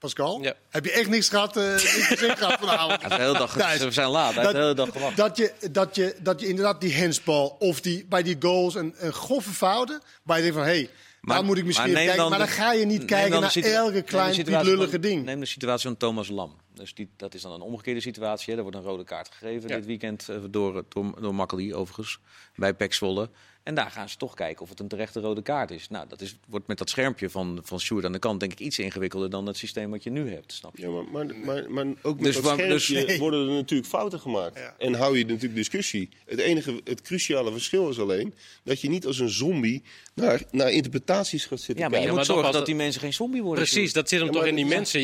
Pascal, 0.02 0.42
Ja. 0.42 0.54
heb 0.68 0.84
je 0.84 0.90
echt 0.92 1.08
niks 1.08 1.28
gehad, 1.28 1.56
eh 1.56 1.62
niks 1.72 2.38
gehad 2.38 2.58
vanavond? 2.60 3.00
De 3.08 3.14
hele 3.14 3.32
dag, 3.38 3.52
Thijs, 3.56 3.80
we 3.84 3.90
zijn 3.90 4.08
laat, 4.08 4.34
heeft 4.34 4.50
de 4.52 4.58
hele 4.58 4.74
dag 4.74 4.88
gewacht. 4.92 5.16
dat, 5.16 5.36
je, 5.36 5.52
dat, 5.70 5.94
je, 5.94 6.16
dat 6.22 6.40
je 6.40 6.46
inderdaad 6.48 6.80
die 6.80 6.98
handsbal 7.00 7.56
of 7.58 7.80
die, 7.80 8.06
bij 8.08 8.22
die 8.22 8.36
goals 8.40 8.74
een, 8.74 8.94
een 8.96 9.12
grove 9.12 9.50
fouten... 9.50 10.00
waar 10.22 10.36
je 10.36 10.42
denkt 10.42 10.58
van, 10.58 10.66
hé, 10.66 10.72
hey, 10.72 10.90
daar 11.20 11.44
moet 11.44 11.58
ik 11.58 11.64
misschien 11.64 11.92
maar 11.92 12.02
kijken. 12.02 12.28
Maar 12.30 12.38
dan 12.38 12.46
de- 12.46 12.52
ga 12.52 12.72
je 12.72 12.86
niet 12.86 13.04
kijken 13.04 13.30
dan 13.30 13.40
naar 13.40 13.54
elke 13.54 14.02
klein 14.02 14.64
lullige 14.64 14.90
van- 14.90 15.00
ding. 15.00 15.24
Neem 15.24 15.40
de 15.40 15.46
situatie 15.46 15.88
van 15.88 15.96
Thomas 15.96 16.28
Lam. 16.28 16.56
Dus 16.74 16.94
die, 16.94 17.08
dat 17.16 17.34
is 17.34 17.42
dan 17.42 17.52
een 17.52 17.60
omgekeerde 17.60 18.00
situatie. 18.00 18.50
Hè. 18.50 18.56
Er 18.56 18.62
wordt 18.62 18.76
een 18.78 18.82
rode 18.84 19.04
kaart 19.04 19.28
gegeven 19.32 19.68
Ja. 19.68 19.76
dit 19.76 19.86
weekend 19.86 20.28
eh, 20.28 20.36
door, 20.50 20.84
door, 20.88 21.20
door 21.20 21.34
Makkeli 21.34 21.74
overigens, 21.74 22.18
bij 22.56 22.74
Pek 22.74 22.94
Zwolle. 22.94 23.30
En 23.62 23.74
daar 23.74 23.90
gaan 23.90 24.08
ze 24.08 24.16
toch 24.16 24.34
kijken 24.34 24.62
of 24.62 24.68
het 24.68 24.80
een 24.80 24.88
terechte 24.88 25.20
rode 25.20 25.42
kaart 25.42 25.70
is. 25.70 25.88
Nou, 25.88 26.08
dat 26.08 26.20
is, 26.20 26.36
wordt 26.48 26.66
met 26.66 26.78
dat 26.78 26.90
schermpje 26.90 27.30
van, 27.30 27.60
van 27.62 27.80
Sjoerd 27.80 28.04
aan 28.04 28.12
de 28.12 28.18
kant 28.18 28.40
denk 28.40 28.52
ik 28.52 28.58
iets 28.60 28.78
ingewikkelder 28.78 29.30
dan 29.30 29.46
het 29.46 29.56
systeem 29.56 29.90
wat 29.90 30.02
je 30.02 30.10
nu 30.10 30.30
hebt, 30.30 30.52
snap 30.52 30.76
je? 30.76 30.82
Ja, 30.82 30.88
maar, 30.88 31.04
maar, 31.04 31.36
maar, 31.44 31.70
maar 31.70 31.86
ook 32.02 32.14
met 32.14 32.24
Dus 32.24 32.34
dat 32.34 32.44
schermpje 32.44 32.68
dus- 32.68 32.88
Nee. 33.06 33.18
worden 33.18 33.48
er 33.48 33.54
natuurlijk 33.54 33.88
fouten 33.88 34.20
gemaakt. 34.20 34.58
Ja. 34.58 34.74
En 34.78 34.94
hou 34.94 35.18
je 35.18 35.24
natuurlijk 35.24 35.54
discussie. 35.54 36.08
Het 36.26 36.38
enige, 36.38 36.80
het 36.84 37.02
cruciale 37.02 37.52
verschil 37.52 37.88
is 37.88 37.98
alleen 37.98 38.34
dat 38.64 38.80
je 38.80 38.88
niet 38.88 39.06
als 39.06 39.18
een 39.18 39.30
zombie 39.30 39.82
naar, 40.14 40.42
naar 40.50 40.70
interpretaties 40.70 41.44
gaat 41.44 41.60
zitten 41.60 41.84
Ja, 41.84 41.90
maar 41.90 42.00
je 42.00 42.06
moet 42.06 42.16
maar 42.16 42.24
zorgen 42.24 42.52
dat 42.52 42.66
die 42.66 42.74
mensen 42.74 43.00
geen 43.00 43.12
zombie 43.12 43.42
worden. 43.42 43.64
Precies, 43.64 43.92
dat 43.92 44.08
zit 44.08 44.18
hem 44.18 44.28
Ja, 44.28 44.34
toch 44.34 44.44
in 44.46 44.54
die 44.54 44.66
mensen. 44.66 45.00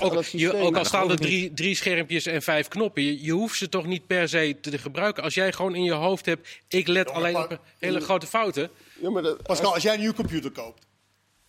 Ook, 0.00 0.24
je, 0.24 0.56
ook 0.56 0.76
al 0.76 0.84
staan 0.84 1.10
er 1.10 1.16
drie, 1.16 1.52
drie 1.54 1.74
schermpjes 1.74 2.26
en 2.26 2.42
vijf 2.42 2.68
knoppen, 2.68 3.02
je, 3.02 3.24
je 3.24 3.32
hoeft 3.32 3.58
ze 3.58 3.68
toch 3.68 3.86
niet 3.86 4.06
per 4.06 4.28
se 4.28 4.56
te 4.60 4.78
gebruiken. 4.78 5.22
Als 5.22 5.34
jij 5.34 5.52
gewoon 5.52 5.74
in 5.74 5.82
je 5.84 5.92
hoofd 5.92 6.26
hebt, 6.26 6.48
ik 6.68 6.86
let 6.86 7.10
alleen 7.10 7.32
maar- 7.32 7.44
op 7.44 7.60
hele 7.78 8.00
grote 8.04 8.26
fouten. 8.26 8.70
Ja, 9.00 9.10
maar 9.10 9.22
dat, 9.22 9.42
Pascal, 9.42 9.74
als 9.74 9.82
jij 9.82 9.92
een 9.94 9.98
nieuwe 10.00 10.14
computer 10.14 10.50
koopt, 10.50 10.86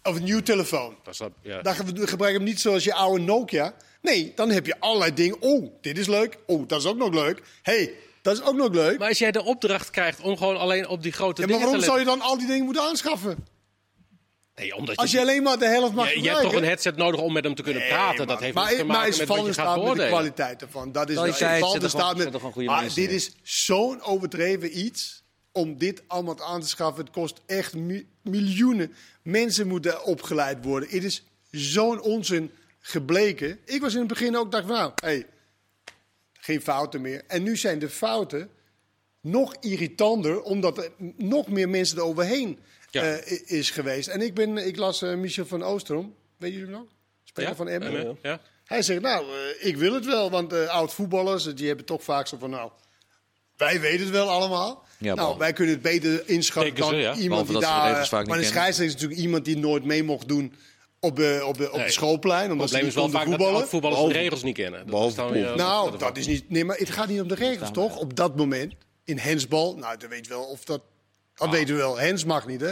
of 0.04 0.16
een 0.16 0.24
nieuwe 0.24 0.44
telefoon... 0.44 0.96
Dat 1.04 1.14
is 1.14 1.20
dat- 1.20 1.32
ja. 1.42 1.62
Dan 1.62 1.76
ge- 1.76 2.08
gebruik 2.08 2.32
je 2.32 2.38
hem 2.38 2.48
niet 2.48 2.60
zoals 2.60 2.84
je 2.84 2.94
oude 2.94 3.24
Nokia. 3.24 3.74
Nee, 4.02 4.32
dan 4.36 4.50
heb 4.50 4.66
je 4.66 4.80
allerlei 4.80 5.14
dingen. 5.14 5.42
Oh, 5.42 5.72
dit 5.82 5.98
is 5.98 6.08
leuk. 6.08 6.38
Oh, 6.46 6.68
dat 6.68 6.80
is 6.80 6.86
ook 6.88 6.98
nog 6.98 7.14
leuk. 7.14 7.42
hey, 7.62 7.94
dat 8.22 8.38
is 8.38 8.44
ook 8.44 8.56
nog 8.56 8.74
leuk. 8.74 9.00
Maar 9.00 9.08
als 9.08 9.18
jij 9.18 9.32
de 9.32 9.44
opdracht 9.44 9.90
krijgt 9.90 10.22
om 10.22 10.38
gewoon 10.38 10.58
alleen 10.58 10.88
op 10.88 11.04
die 11.04 11.12
grote 11.12 11.42
Ja, 11.42 11.48
maar 11.48 11.58
dingen 11.58 11.64
waarom 11.72 11.80
te 11.80 11.86
zou 11.86 11.98
letten. 11.98 12.14
je 12.14 12.20
dan 12.20 12.30
al 12.30 12.38
die 12.38 12.48
dingen 12.48 12.66
moeten 12.66 12.84
aanschaffen? 12.84 13.48
Nee, 14.56 14.76
omdat 14.76 14.96
Als 14.96 15.12
je 15.12 15.20
alleen 15.20 15.44
maar 15.44 15.58
de 15.60 15.66
helft 15.68 15.94
mag 15.94 16.14
je, 16.14 16.22
je 16.22 16.30
hebt 16.30 16.42
toch 16.42 16.54
een 16.54 16.64
headset 16.64 16.96
nodig 16.96 17.20
om 17.22 17.34
met 17.34 17.44
hem 17.44 17.56
te 17.56 17.64
kunnen 17.64 17.82
Nee, 17.82 17.92
praten. 17.92 18.18
man. 18.18 18.28
Dat 18.28 18.40
heeft 18.40 18.54
maar, 18.56 18.70
te 18.70 18.76
maar 18.76 18.86
maken 18.86 19.10
is 19.10 19.18
met 19.18 19.28
wat 19.28 19.38
Van 19.38 19.46
je 19.46 19.52
der 19.54 19.64
gaat 19.64 19.74
Staat 19.78 19.88
met 19.88 19.98
de 19.98 20.08
kwaliteit 20.08 20.62
ervan. 20.62 20.92
Dat 20.92 21.10
is 21.10 21.16
Kwaliteit, 21.16 21.62
er 21.62 21.68
gewoon- 21.68 21.90
Staat 21.90 22.18
met. 22.18 22.42
Maar 22.66 22.82
mensen 22.82 23.02
dit 23.02 23.12
is 23.12 23.32
zo'n 23.44 24.02
overdreven 24.02 24.80
iets 24.80 25.23
om 25.54 25.78
dit 25.78 26.04
allemaal 26.08 26.44
aan 26.44 26.62
te 26.62 26.68
schaffen. 26.68 27.04
Het 27.04 27.14
kost 27.14 27.42
echt 27.46 27.74
mi- 27.76 28.08
miljoenen. 28.22 28.94
Mensen 29.22 29.68
moeten 29.68 30.04
opgeleid 30.04 30.66
worden. 30.66 30.90
Het 30.90 31.04
is 31.04 31.24
zo'n 31.52 32.02
onzin 32.02 32.52
gebleken. 32.80 33.60
Ik 33.66 33.82
was 33.82 33.94
in 33.94 34.00
het 34.00 34.08
begin 34.08 34.38
ook 34.38 34.52
dacht 34.52 34.66
van 34.68 34.76
nou, 34.76 34.92
hey, 34.96 35.26
geen 36.34 36.62
fouten 36.62 37.02
meer. 37.02 37.24
En 37.28 37.44
nu 37.44 37.58
zijn 37.58 37.80
de 37.80 37.90
fouten 37.90 38.50
nog 39.22 39.56
irritanter, 39.60 40.42
omdat 40.42 40.78
er 40.78 40.92
nog 41.18 41.48
meer 41.48 41.70
mensen 41.70 41.98
eroverheen 41.98 42.60
Ja. 42.90 43.02
eh, 43.18 43.42
is 43.46 43.70
geweest. 43.70 44.08
En 44.08 44.22
ik, 44.22 44.34
ben, 44.34 44.58
ik 44.58 44.78
las 44.78 45.02
eh, 45.02 45.16
Michel 45.16 45.46
van 45.46 45.64
Oostrom, 45.64 46.16
weet 46.38 46.52
jullie 46.54 46.68
hem 46.68 46.76
nog? 46.80 46.88
Speler 47.24 47.50
Ja? 47.50 47.56
van 47.56 47.68
Emmen. 47.68 48.18
Ja. 48.22 48.42
Hij 48.66 48.82
zegt, 48.82 49.02
nou, 49.02 49.26
eh, 49.26 49.68
ik 49.68 49.78
wil 49.78 49.94
het 49.94 50.06
wel, 50.06 50.30
want 50.30 50.54
oud-voetballers, 50.54 51.44
die 51.44 51.68
hebben 51.68 51.86
toch 51.86 52.04
vaak 52.04 52.28
zo 52.28 52.38
van, 52.38 52.50
nou, 52.50 52.72
wij 53.58 53.80
weten 53.80 54.00
het 54.00 54.10
wel 54.10 54.30
allemaal. 54.30 54.86
Ja, 55.04 55.14
nou, 55.14 55.38
wij 55.38 55.54
kunnen 55.54 55.74
het 55.74 55.84
beter 55.84 56.30
inschatten 56.30 56.74
Denken 56.76 56.92
dan 56.92 57.02
ze, 57.02 57.08
ja. 57.08 57.24
iemand 57.24 57.48
Behalve 57.48 57.52
die 57.52 57.62
daar... 57.62 57.90
regels 57.90 58.10
vaak 58.10 58.20
niet 58.20 58.30
maar 58.30 58.38
een 58.38 58.44
scheidsrechter 58.46 58.86
is 58.86 58.94
natuurlijk 58.94 59.20
iemand 59.22 59.46
die 59.46 59.58
nooit 59.58 59.84
mee 59.84 60.04
mocht 60.04 60.28
doen 60.28 60.54
op, 61.00 61.16
de, 61.16 61.42
op, 61.46 61.58
de, 61.58 61.72
op 61.72 61.78
Nee. 61.78 61.86
de 61.86 61.92
schoolplein. 61.92 62.42
Het 62.44 62.52
Omdat 62.52 62.70
ze 62.70 62.74
probleem 62.78 62.90
is 62.90 62.96
wel 62.96 63.10
vaak 63.10 63.26
dat 63.30 63.36
voetballen. 63.40 63.68
voetballers 63.68 64.02
de 64.14 64.20
regels 64.20 64.44
niet 64.44 64.56
kennen. 64.56 64.80
Dat 64.80 64.90
behalve 64.90 65.10
is 65.10 65.16
dan 65.16 65.32
Ploeg. 65.32 65.44
weer- 65.44 65.56
Nou, 65.56 65.98
dat 65.98 66.18
is 66.18 66.28
niet... 66.28 66.50
Nee, 66.50 66.66
maar 66.66 66.78
het 66.78 66.90
gaat 66.90 67.08
niet 67.08 67.22
om 67.22 67.28
de 67.28 67.36
regels, 67.36 67.72
toch? 67.72 67.98
Op 67.98 68.16
dat 68.16 68.36
moment, 68.36 68.74
in 69.04 69.18
hensbal, 69.18 69.76
nou, 69.78 69.98
dan 69.98 70.10
weet 70.10 70.26
je 70.26 70.32
wel 70.32 70.44
of 70.44 70.64
dat... 70.64 70.82
Dat 71.36 71.48
Ah. 71.48 71.54
weten 71.54 71.74
we 71.76 71.80
wel. 71.82 72.00
Hens 72.00 72.26
mag 72.26 72.48
niet, 72.48 72.62
hè? 72.62 72.68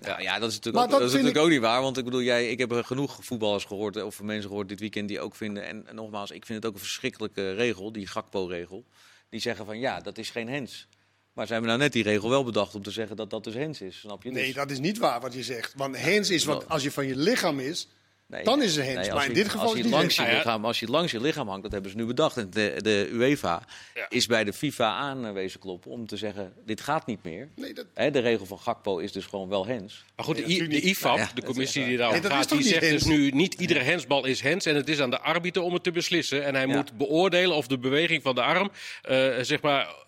Ja, 0.00 0.20
ja, 0.20 0.38
dat 0.38 0.48
is 0.50 0.54
natuurlijk, 0.54 0.74
Maar 0.74 0.84
ook, 0.84 0.90
dat 0.90 0.98
dat 1.00 1.08
is 1.08 1.14
vind 1.14 1.24
natuurlijk 1.24 1.36
ik- 1.36 1.42
ook 1.42 1.48
niet 1.50 1.60
waar. 1.60 1.82
Want 1.82 1.98
ik 1.98 2.04
bedoel, 2.04 2.22
jij, 2.22 2.50
ik 2.50 2.58
heb 2.58 2.72
genoeg 2.84 3.18
voetballers 3.20 3.64
gehoord, 3.64 3.96
eh, 3.96 4.04
of 4.04 4.22
mensen 4.22 4.48
gehoord 4.48 4.68
dit 4.68 4.80
weekend, 4.80 5.08
die 5.08 5.20
ook 5.20 5.34
vinden. 5.34 5.66
En, 5.66 5.86
en 5.88 5.94
nogmaals, 5.94 6.30
ik 6.30 6.46
vind 6.46 6.58
het 6.58 6.66
ook 6.66 6.74
een 6.74 6.84
verschrikkelijke 6.84 7.52
regel, 7.54 7.92
die 7.92 8.06
Gakpo-regel. 8.06 8.84
Die 9.30 9.40
zeggen 9.40 9.66
van 9.66 9.78
ja, 9.78 10.00
dat 10.00 10.18
is 10.18 10.30
geen 10.30 10.48
hens. 10.48 10.88
Maar 11.32 11.46
ze 11.46 11.52
hebben 11.52 11.70
nou 11.70 11.82
net 11.82 11.92
die 11.92 12.02
regel 12.02 12.28
wel 12.28 12.44
bedacht 12.44 12.74
om 12.74 12.82
te 12.82 12.90
zeggen 12.90 13.16
dat 13.16 13.30
dat 13.30 13.44
dus 13.44 13.54
hens 13.54 13.80
is. 13.80 13.98
Snap 13.98 14.22
je? 14.22 14.30
Nee, 14.30 14.44
Dus- 14.44 14.54
dat 14.54 14.70
is 14.70 14.78
niet 14.78 14.98
waar 14.98 15.20
wat 15.20 15.34
je 15.34 15.42
zegt. 15.42 15.72
Want 15.76 15.96
hens 15.96 16.30
is 16.30 16.44
wat 16.44 16.68
als 16.68 16.82
je 16.82 16.90
van 16.90 17.06
je 17.06 17.16
lichaam 17.16 17.60
is, 17.60 17.88
nee, 18.26 18.44
dan 18.44 18.62
is 18.62 18.76
het 18.76 18.84
hens. 18.84 18.96
nee, 18.98 19.04
als 19.06 19.14
maar 19.14 19.22
in 19.28 19.28
je- 19.34 19.42
dit 19.42 19.48
geval 19.48 19.60
als 19.66 19.70
is 19.72 19.78
je 19.78 19.84
het 19.84 19.92
langs 19.94 20.16
je 20.16 20.22
lichaam, 20.22 20.64
Als 20.64 20.78
je 20.78 20.84
het 20.86 20.94
langs 20.94 21.12
je 21.12 21.20
lichaam 21.20 21.48
hangt, 21.48 21.62
dat 21.62 21.72
hebben 21.72 21.90
ze 21.90 21.96
nu 21.96 22.04
bedacht. 22.04 22.36
En 22.36 22.50
de, 22.50 22.74
de 22.82 23.08
UEFA 23.12 23.62
Ja. 23.94 24.06
is 24.08 24.26
bij 24.26 24.44
de 24.44 24.52
FIFA 24.52 24.94
aanwezen 24.96 25.60
kloppen 25.60 25.90
om 25.90 26.06
te 26.06 26.16
zeggen, 26.16 26.52
dit 26.66 26.80
gaat 26.80 27.06
niet 27.06 27.22
meer. 27.22 27.48
Nee, 27.56 27.74
dat, 27.74 27.86
Hè, 27.94 28.10
de 28.10 28.18
regel 28.18 28.46
van 28.46 28.58
Gakpo 28.58 28.98
is 28.98 29.12
dus 29.12 29.26
gewoon 29.26 29.48
wel 29.48 29.66
hens. 29.66 30.04
Maar 30.16 30.24
goed, 30.24 30.36
de, 30.36 30.42
Nee, 30.46 30.62
I- 30.62 30.68
de. 30.68 30.80
IFAB, 30.80 31.16
Nou 31.16 31.28
ja, 31.28 31.34
de 31.34 31.42
commissie 31.42 31.82
is- 31.82 31.88
die 31.88 31.96
daarop 31.96 32.22
Nee, 32.22 32.30
gaat, 32.30 32.48
die 32.48 32.62
zegt 32.62 32.80
dus 32.90 33.04
nu 33.04 33.30
niet 33.30 33.54
iedere 33.54 33.80
hensbal 33.80 34.24
is 34.26 34.40
hens. 34.40 34.66
En 34.66 34.74
het 34.74 34.88
is 34.88 35.00
aan 35.00 35.10
de 35.10 35.20
arbiter 35.20 35.62
om 35.62 35.72
het 35.74 35.82
te 35.82 35.90
beslissen. 35.90 36.44
En 36.44 36.54
hij 36.54 36.66
Ja. 36.66 36.74
moet 36.76 36.96
beoordelen 36.96 37.56
of 37.56 37.66
de 37.66 37.78
beweging 37.78 38.22
van 38.22 38.34
de 38.34 38.42
arm 38.42 38.70
eh, 39.02 39.28
zeg 39.40 39.60
maar, 39.60 40.00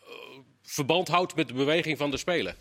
verband 0.65 1.09
houdt 1.09 1.35
met 1.37 1.49
de 1.49 1.55
beweging 1.55 1.99
van 1.99 2.11
de 2.11 2.17
speler. 2.17 2.57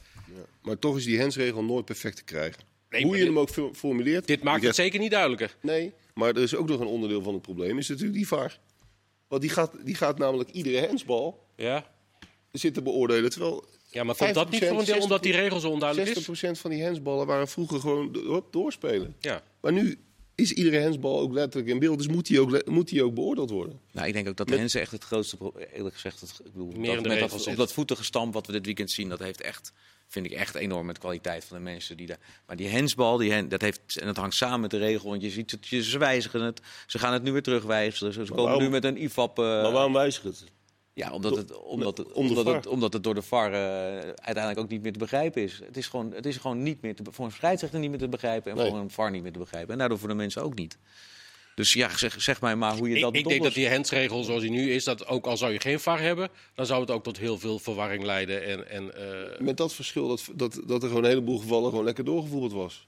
Maar 0.61 0.79
toch 0.79 0.97
is 0.97 1.05
die 1.05 1.17
hensregel 1.19 1.63
nooit 1.63 1.85
perfect 1.85 2.15
te 2.15 2.23
krijgen. 2.23 2.61
Nee, 2.89 3.03
Hoe 3.03 3.11
je 3.11 3.17
dit- 3.17 3.27
hem 3.27 3.39
ook 3.39 3.75
formuleert. 3.75 4.27
Dit 4.27 4.43
maakt 4.43 4.63
het 4.63 4.75
zeker 4.75 4.99
niet 4.99 5.11
duidelijker. 5.11 5.55
Nee, 5.61 5.93
maar 6.13 6.29
er 6.35 6.41
is 6.41 6.55
ook 6.55 6.67
nog 6.69 6.79
een 6.79 6.87
onderdeel 6.87 7.21
van 7.21 7.33
het 7.33 7.41
probleem. 7.41 7.77
Is 7.77 7.87
natuurlijk 7.89 8.17
die 8.17 8.27
VAR. 8.27 8.59
Want 9.27 9.41
die 9.41 9.51
gaat, 9.51 9.71
die 9.85 9.95
gaat 9.95 10.17
namelijk 10.17 10.49
iedere 10.49 10.77
hensbal 10.77 11.45
Ja, 11.55 11.91
zitten 12.51 12.83
beoordelen. 12.83 13.29
Terwijl 13.29 13.65
ja 13.89 14.03
maar 14.03 14.15
komt 14.15 14.33
dat 14.33 14.49
niet 14.49 14.65
voor 14.65 14.79
een 14.79 14.85
deel 14.85 14.99
omdat 15.01 15.23
die 15.23 15.31
regel 15.31 15.59
zo 15.59 15.69
onduidelijk 15.69 16.09
is? 16.09 16.27
60% 16.27 16.59
van 16.59 16.69
die 16.71 16.81
hensballen 16.81 17.27
waren 17.27 17.47
vroeger 17.47 17.79
gewoon 17.79 18.11
do- 18.11 18.47
doorspelen. 18.51 19.15
Ja. 19.19 19.43
Maar 19.61 19.71
nu 19.73 19.97
is 20.35 20.51
iedere 20.51 20.77
hensbal 20.77 21.19
ook 21.19 21.33
letterlijk 21.33 21.71
in 21.73 21.79
beeld. 21.79 21.97
Dus 21.97 22.07
moet 22.07 22.25
die 22.27 22.39
ook, 22.41 22.65
moet 22.65 22.87
die 22.87 23.03
ook 23.03 23.13
beoordeeld 23.13 23.49
worden. 23.49 23.79
Nou, 23.91 24.07
ik 24.07 24.13
denk 24.13 24.27
ook 24.27 24.35
dat 24.37 24.47
de 24.47 24.55
Hensen 24.55 24.81
echt 24.81 24.91
het 24.91 25.03
grootste, 25.03 25.37
pro- 25.37 25.53
eerlijk 25.73 25.95
gezegd, 25.95 26.19
het, 26.19 26.29
ik 26.45 26.51
bedoel, 26.51 26.67
Meer 26.67 26.95
dat, 26.95 27.05
met 27.07 27.19
dat, 27.19 27.47
op 27.47 27.55
dat 27.55 27.73
voetengestamp 27.73 28.33
wat 28.33 28.45
we 28.47 28.51
dit 28.51 28.65
weekend 28.65 28.91
zien, 28.91 29.09
dat 29.09 29.19
heeft 29.19 29.41
echt, 29.41 29.73
vind 30.07 30.25
ik 30.25 30.31
echt 30.31 30.55
enorm 30.55 30.85
met 30.85 30.95
de 30.95 31.01
kwaliteit 31.01 31.45
van 31.45 31.57
de 31.57 31.63
mensen 31.63 31.97
die 31.97 32.07
daar. 32.07 32.19
Maar 32.47 32.55
die 32.55 32.67
hensbal, 32.67 33.17
die 33.17 33.31
hen, 33.31 33.49
dat 33.49 33.61
heeft, 33.61 33.97
en 33.99 34.05
dat 34.05 34.17
hangt 34.17 34.35
samen 34.35 34.59
met 34.59 34.71
de 34.71 34.77
regel, 34.77 35.09
want 35.09 35.21
je 35.21 35.29
ziet 35.29 35.51
het, 35.51 35.67
je- 35.67 35.83
ze 35.83 35.97
wijzigen 35.97 36.41
het, 36.41 36.61
ze 36.87 36.99
gaan 36.99 37.13
het 37.13 37.23
nu 37.23 37.31
weer 37.31 37.43
terugwijzigen, 37.43 38.13
ze, 38.13 38.25
ze 38.25 38.29
komen 38.31 38.43
waarom- 38.43 38.63
nu 38.63 38.69
met 38.69 38.83
een 38.83 39.01
IFAP. 39.03 39.39
eh, 39.39 39.45
maar 39.45 39.71
waarom 39.71 39.93
wijzigen 39.93 40.29
het? 40.29 40.43
Ja, 40.93 41.11
omdat 41.11 41.35
het, 41.35 41.57
omdat, 41.61 41.97
het, 41.97 42.11
omdat, 42.11 42.45
het, 42.45 42.67
omdat 42.67 42.93
het 42.93 43.03
door 43.03 43.13
de 43.13 43.21
VAR 43.21 43.53
eh, 43.53 43.59
uiteindelijk 43.99 44.59
ook 44.59 44.69
niet 44.69 44.81
meer 44.81 44.91
te 44.93 44.99
begrijpen 44.99 45.41
is. 45.41 45.59
Het 45.65 45.77
is 45.77 45.87
gewoon, 45.87 46.11
het 46.13 46.25
is 46.25 46.37
gewoon 46.37 46.63
niet 46.63 46.81
meer 46.81 46.95
te, 46.95 47.03
voor 47.09 47.25
een 47.25 47.31
scheidsrechter 47.31 47.79
niet 47.79 47.89
meer 47.89 47.99
te 47.99 48.07
begrijpen 48.07 48.51
en 48.51 48.57
Nee. 48.57 48.69
voor 48.69 48.79
een 48.79 48.89
VAR 48.89 49.11
niet 49.11 49.23
meer 49.23 49.31
te 49.31 49.39
begrijpen. 49.39 49.71
En 49.71 49.77
daardoor 49.77 49.99
voor 49.99 50.07
de 50.07 50.13
mensen 50.13 50.43
ook 50.43 50.55
niet. 50.55 50.77
Dus 51.55 51.73
ja, 51.73 51.97
zeg, 51.97 52.21
zeg 52.21 52.41
mij 52.41 52.55
maar 52.55 52.77
hoe 52.77 52.89
je 52.89 52.95
Ik, 52.95 53.01
dat 53.01 53.15
ik 53.15 53.21
moet 53.21 53.31
denk 53.31 53.43
dat 53.43 53.53
die 53.53 53.67
hensregel 53.67 54.23
zoals 54.23 54.41
die 54.41 54.51
nu 54.51 54.71
is, 54.71 54.83
dat 54.83 55.07
ook 55.07 55.25
al 55.25 55.37
zou 55.37 55.51
je 55.53 55.59
geen 55.59 55.79
VAR 55.79 55.99
hebben, 56.01 56.29
dan 56.55 56.65
zou 56.65 56.81
het 56.81 56.91
ook 56.91 57.03
tot 57.03 57.17
heel 57.17 57.37
veel 57.37 57.59
verwarring 57.59 58.03
leiden. 58.03 58.43
En, 58.45 58.69
en, 58.69 58.95
eh, 58.95 59.39
Met 59.39 59.57
dat 59.57 59.73
verschil 59.73 60.07
dat, 60.07 60.29
dat, 60.35 60.61
dat 60.65 60.81
er 60.81 60.87
gewoon 60.87 61.03
een 61.03 61.09
heleboel 61.09 61.39
gevallen 61.39 61.69
gewoon 61.69 61.85
lekker 61.85 62.03
doorgevoerd 62.05 62.51
was. 62.51 62.87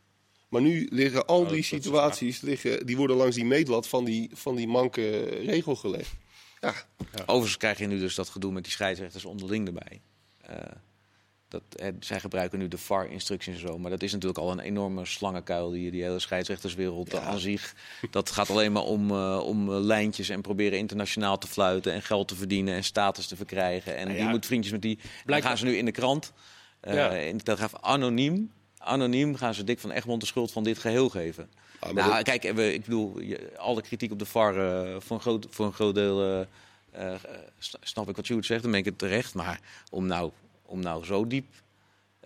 Maar 0.49 0.61
nu 0.61 0.87
liggen 0.91 1.25
al 1.25 1.41
Oh, 1.41 1.49
die 1.49 1.63
situaties, 1.63 2.41
liggen, 2.41 2.85
die 2.85 2.97
worden 2.97 3.15
langs 3.15 3.35
die 3.35 3.45
meetlat 3.45 3.87
van 3.87 4.05
die, 4.05 4.29
van 4.33 4.55
die 4.55 4.67
manke 4.67 5.19
regel 5.25 5.75
gelegd. 5.75 6.11
Ja, 6.65 7.23
Overigens 7.25 7.57
krijg 7.57 7.77
je 7.77 7.87
nu 7.87 7.99
dus 7.99 8.15
dat 8.15 8.29
gedoe 8.29 8.51
met 8.51 8.63
die 8.63 8.71
scheidsrechters 8.71 9.25
onderling 9.25 9.67
erbij. 9.67 10.01
Eh, 10.41 10.57
dat, 11.47 11.61
hè, 11.75 11.91
zij 11.99 12.19
gebruiken 12.19 12.59
nu 12.59 12.67
de 12.67 12.77
VAR-instructies 12.77 13.53
en 13.53 13.59
zo. 13.59 13.77
Maar 13.77 13.91
dat 13.91 14.01
is 14.03 14.11
natuurlijk 14.11 14.39
al 14.39 14.51
een 14.51 14.59
enorme 14.59 15.05
slangenkuil, 15.05 15.69
die, 15.69 15.91
die 15.91 16.03
hele 16.03 16.19
scheidsrechterswereld 16.19 17.13
eh, 17.13 17.27
aan 17.27 17.39
zich. 17.39 17.75
Dat 18.11 18.31
gaat 18.31 18.49
alleen 18.49 18.71
maar 18.71 18.83
om, 18.83 19.11
eh, 19.11 19.39
om 19.43 19.71
eh, 19.73 19.79
lijntjes 19.79 20.29
en 20.29 20.41
proberen 20.41 20.77
internationaal 20.77 21.37
te 21.37 21.47
fluiten... 21.47 21.93
en 21.93 22.01
geld 22.01 22.27
te 22.27 22.35
verdienen 22.35 22.73
en 22.75 22.83
status 22.83 23.27
te 23.27 23.35
verkrijgen. 23.35 23.95
En 23.95 24.03
Nou 24.05 24.15
die 24.17 24.25
ja, 24.25 24.31
moet 24.31 24.45
vriendjes 24.45 24.71
met 24.71 24.81
die... 24.81 24.95
Dan 24.95 25.05
blijkbaar- 25.25 25.49
gaan 25.49 25.57
ze 25.59 25.65
nu 25.65 25.75
in 25.77 25.85
de 25.85 25.91
krant, 25.91 26.33
Ja. 26.81 27.09
in 27.11 27.37
de 27.37 27.43
Telegraaf, 27.43 27.75
anoniem... 27.81 28.51
Anoniem 28.77 29.35
gaan 29.35 29.53
ze 29.53 29.63
Dick 29.63 29.79
van 29.79 29.91
Egmond 29.91 30.21
de 30.21 30.27
schuld 30.27 30.51
van 30.51 30.63
dit 30.63 30.77
geheel 30.77 31.09
geven. 31.09 31.49
Ah, 31.79 31.91
nou, 31.93 32.13
dat- 32.13 32.23
kijk, 32.23 32.53
we, 32.55 32.73
ik 32.73 32.83
bedoel, 32.83 33.19
alle 33.57 33.81
kritiek 33.81 34.11
op 34.11 34.19
de 34.19 34.25
VAR 34.25 34.57
eh, 34.57 34.95
voor, 34.99 35.15
een 35.15 35.21
groot, 35.21 35.47
voor 35.49 35.65
een 35.65 35.73
groot 35.73 35.95
deel 35.95 36.21
eh, 36.21 37.13
eh, 37.13 37.19
snap 37.81 38.09
ik 38.09 38.15
wat 38.15 38.25
Sjoerd 38.25 38.45
zegt, 38.45 38.61
dan 38.61 38.71
ben 38.71 38.79
ik 38.79 38.85
het 38.85 38.97
terecht. 38.97 39.33
Maar 39.33 39.59
om 39.91 40.05
nou, 40.05 40.31
om 40.65 40.79
nou 40.79 41.05
zo 41.05 41.27
diep 41.27 41.45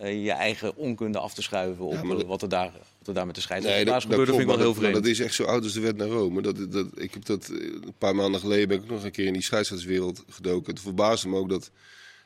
je 0.02 0.32
eigen 0.32 0.76
onkunde 0.76 1.20
af 1.20 1.34
te 1.34 1.42
schuiven 1.42 1.86
op 1.86 1.94
Ja, 1.94 2.02
dat- 2.04 2.24
wat, 2.26 2.42
er 2.42 2.50
daar, 2.50 2.72
wat 2.98 3.08
er 3.08 3.14
daar 3.14 3.26
met 3.26 3.36
de 3.36 3.42
Nee, 3.50 3.60
scheidsrechters 3.62 3.94
dat, 3.94 4.02
gebeurde, 4.02 4.26
dat 4.26 4.36
vind 4.36 4.50
ik 4.50 4.56
wel 4.56 4.66
heel 4.66 4.74
vreemd. 4.74 4.94
dat, 4.94 5.06
is 5.06 5.20
echt 5.20 5.34
zo 5.34 5.44
oud 5.44 5.64
als 5.64 5.74
de 5.74 5.80
wet 5.80 5.98
naar 5.98 6.08
Rome. 6.08 6.42
Dat, 6.42 6.72
dat, 6.72 6.88
ik 6.96 7.14
heb 7.14 7.26
dat 7.26 7.48
een 7.48 7.94
paar 7.98 8.16
maanden 8.16 8.42
geleden 8.42 8.68
ben 8.68 8.78
ik 8.84 8.90
nog 8.90 9.04
een 9.04 9.12
keer 9.12 9.26
in 9.26 9.34
die 9.34 9.42
scheidsrechterswereld 9.42 10.24
gedoken. 10.30 10.74
Het 10.74 10.82
verbaasde 10.82 11.28
me 11.28 11.38
ook 11.38 11.50
dat 11.50 11.72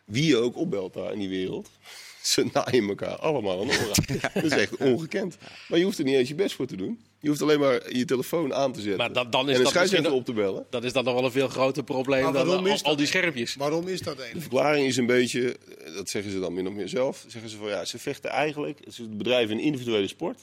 wie 0.05 0.25
je 0.25 0.37
ook 0.37 0.55
opbelt 0.57 0.93
daar 0.93 1.13
in 1.13 1.19
die 1.19 1.29
wereld, 1.29 1.69
ze 2.21 2.49
naaien 2.53 2.87
elkaar 2.89 3.15
allemaal 3.15 3.61
aan 3.61 3.67
de 3.67 3.79
oren. 3.87 4.19
Dat 4.33 4.43
is 4.43 4.51
echt 4.51 4.77
ongekend. 4.77 5.37
Maar 5.67 5.79
je 5.79 5.85
hoeft 5.85 5.97
er 5.97 6.03
niet 6.05 6.15
eens 6.15 6.29
je 6.29 6.35
best 6.35 6.55
voor 6.55 6.65
te 6.67 6.75
doen. 6.75 6.99
Je 7.23 7.29
hoeft 7.29 7.41
alleen 7.41 7.59
maar 7.59 7.95
je 7.95 8.05
telefoon 8.05 8.53
aan 8.53 8.71
te 8.73 8.79
zetten 8.79 8.97
Maar 8.97 9.13
dan- 9.13 9.29
dan 9.29 9.49
is 9.49 9.53
en 9.55 9.65
een 9.65 9.73
dat 9.73 9.81
misschien- 9.81 10.11
op 10.11 10.25
te 10.25 10.33
bellen. 10.33 10.65
dat 10.69 10.83
is 10.83 10.93
dan 10.93 11.03
nog 11.03 11.13
wel 11.13 11.23
een 11.25 11.31
veel 11.31 11.47
groter 11.47 11.83
probleem 11.83 12.21
dan 12.23 12.33
waarom 12.33 12.55
al, 12.55 12.63
dat 12.63 12.83
al 12.83 12.95
die 12.95 13.05
schermpjes. 13.05 13.55
Waarom 13.55 13.87
is 13.87 14.01
dat 14.01 14.15
De 14.15 14.21
eigenlijk? 14.21 14.51
verklaring 14.51 14.87
is 14.87 14.97
een 14.97 15.05
beetje, 15.05 15.57
eh, 15.77 15.93
dat 15.95 16.09
zeggen 16.09 16.31
ze 16.31 16.39
dan 16.39 16.53
min 16.53 16.67
of 16.67 16.73
meer 16.73 16.89
zelf, 16.89 17.25
zeggen 17.27 17.49
ze 17.49 17.57
van 17.57 17.67
ja, 17.67 17.85
ze 17.85 17.99
vechten 17.99 18.29
eigenlijk, 18.29 18.77
het 18.79 18.87
is 18.87 18.97
het 18.97 19.17
bedrijf 19.17 19.49
een 19.49 19.59
individuele 19.59 20.07
sport, 20.07 20.39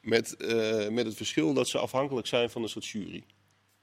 met, 0.00 0.36
eh, 0.36 0.88
met 0.88 1.06
het 1.06 1.14
verschil 1.14 1.54
dat 1.54 1.68
ze 1.68 1.78
afhankelijk 1.78 2.26
zijn 2.26 2.50
van 2.50 2.62
een 2.62 2.68
soort 2.68 2.86
jury. 2.86 3.22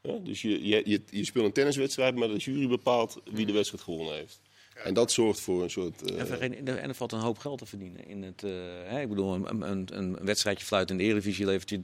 Ja, 0.01 0.13
dus 0.23 0.41
je, 0.41 0.67
je, 0.67 0.81
je, 0.85 1.01
je 1.09 1.25
speelt 1.25 1.45
een 1.45 1.51
tenniswedstrijd, 1.51 2.15
maar 2.15 2.27
de 2.27 2.37
jury 2.37 2.67
bepaalt 2.67 3.17
wie 3.31 3.45
de 3.45 3.53
wedstrijd 3.53 3.83
gewonnen 3.83 4.15
heeft. 4.15 4.39
En 4.83 4.93
dat 4.93 5.11
zorgt 5.11 5.39
voor 5.39 5.63
een 5.63 5.69
soort... 5.69 6.11
eh, 6.11 6.41
En, 6.41 6.67
er- 6.67 6.77
er 6.79 6.95
valt 6.95 7.11
een 7.11 7.19
hoop 7.19 7.37
geld 7.37 7.57
te 7.57 7.65
verdienen. 7.65 8.07
In 8.07 8.23
het, 8.23 8.43
eh, 8.43 8.51
hè, 8.85 9.01
ik 9.01 9.09
bedoel, 9.09 9.33
een, 9.33 9.71
een, 9.71 9.87
een 9.97 10.17
wedstrijdje 10.21 10.65
fluit 10.65 10.89
in 10.89 10.97
de 10.97 11.03
Eredivisie 11.03 11.45
levert 11.45 11.69
je 11.69 11.79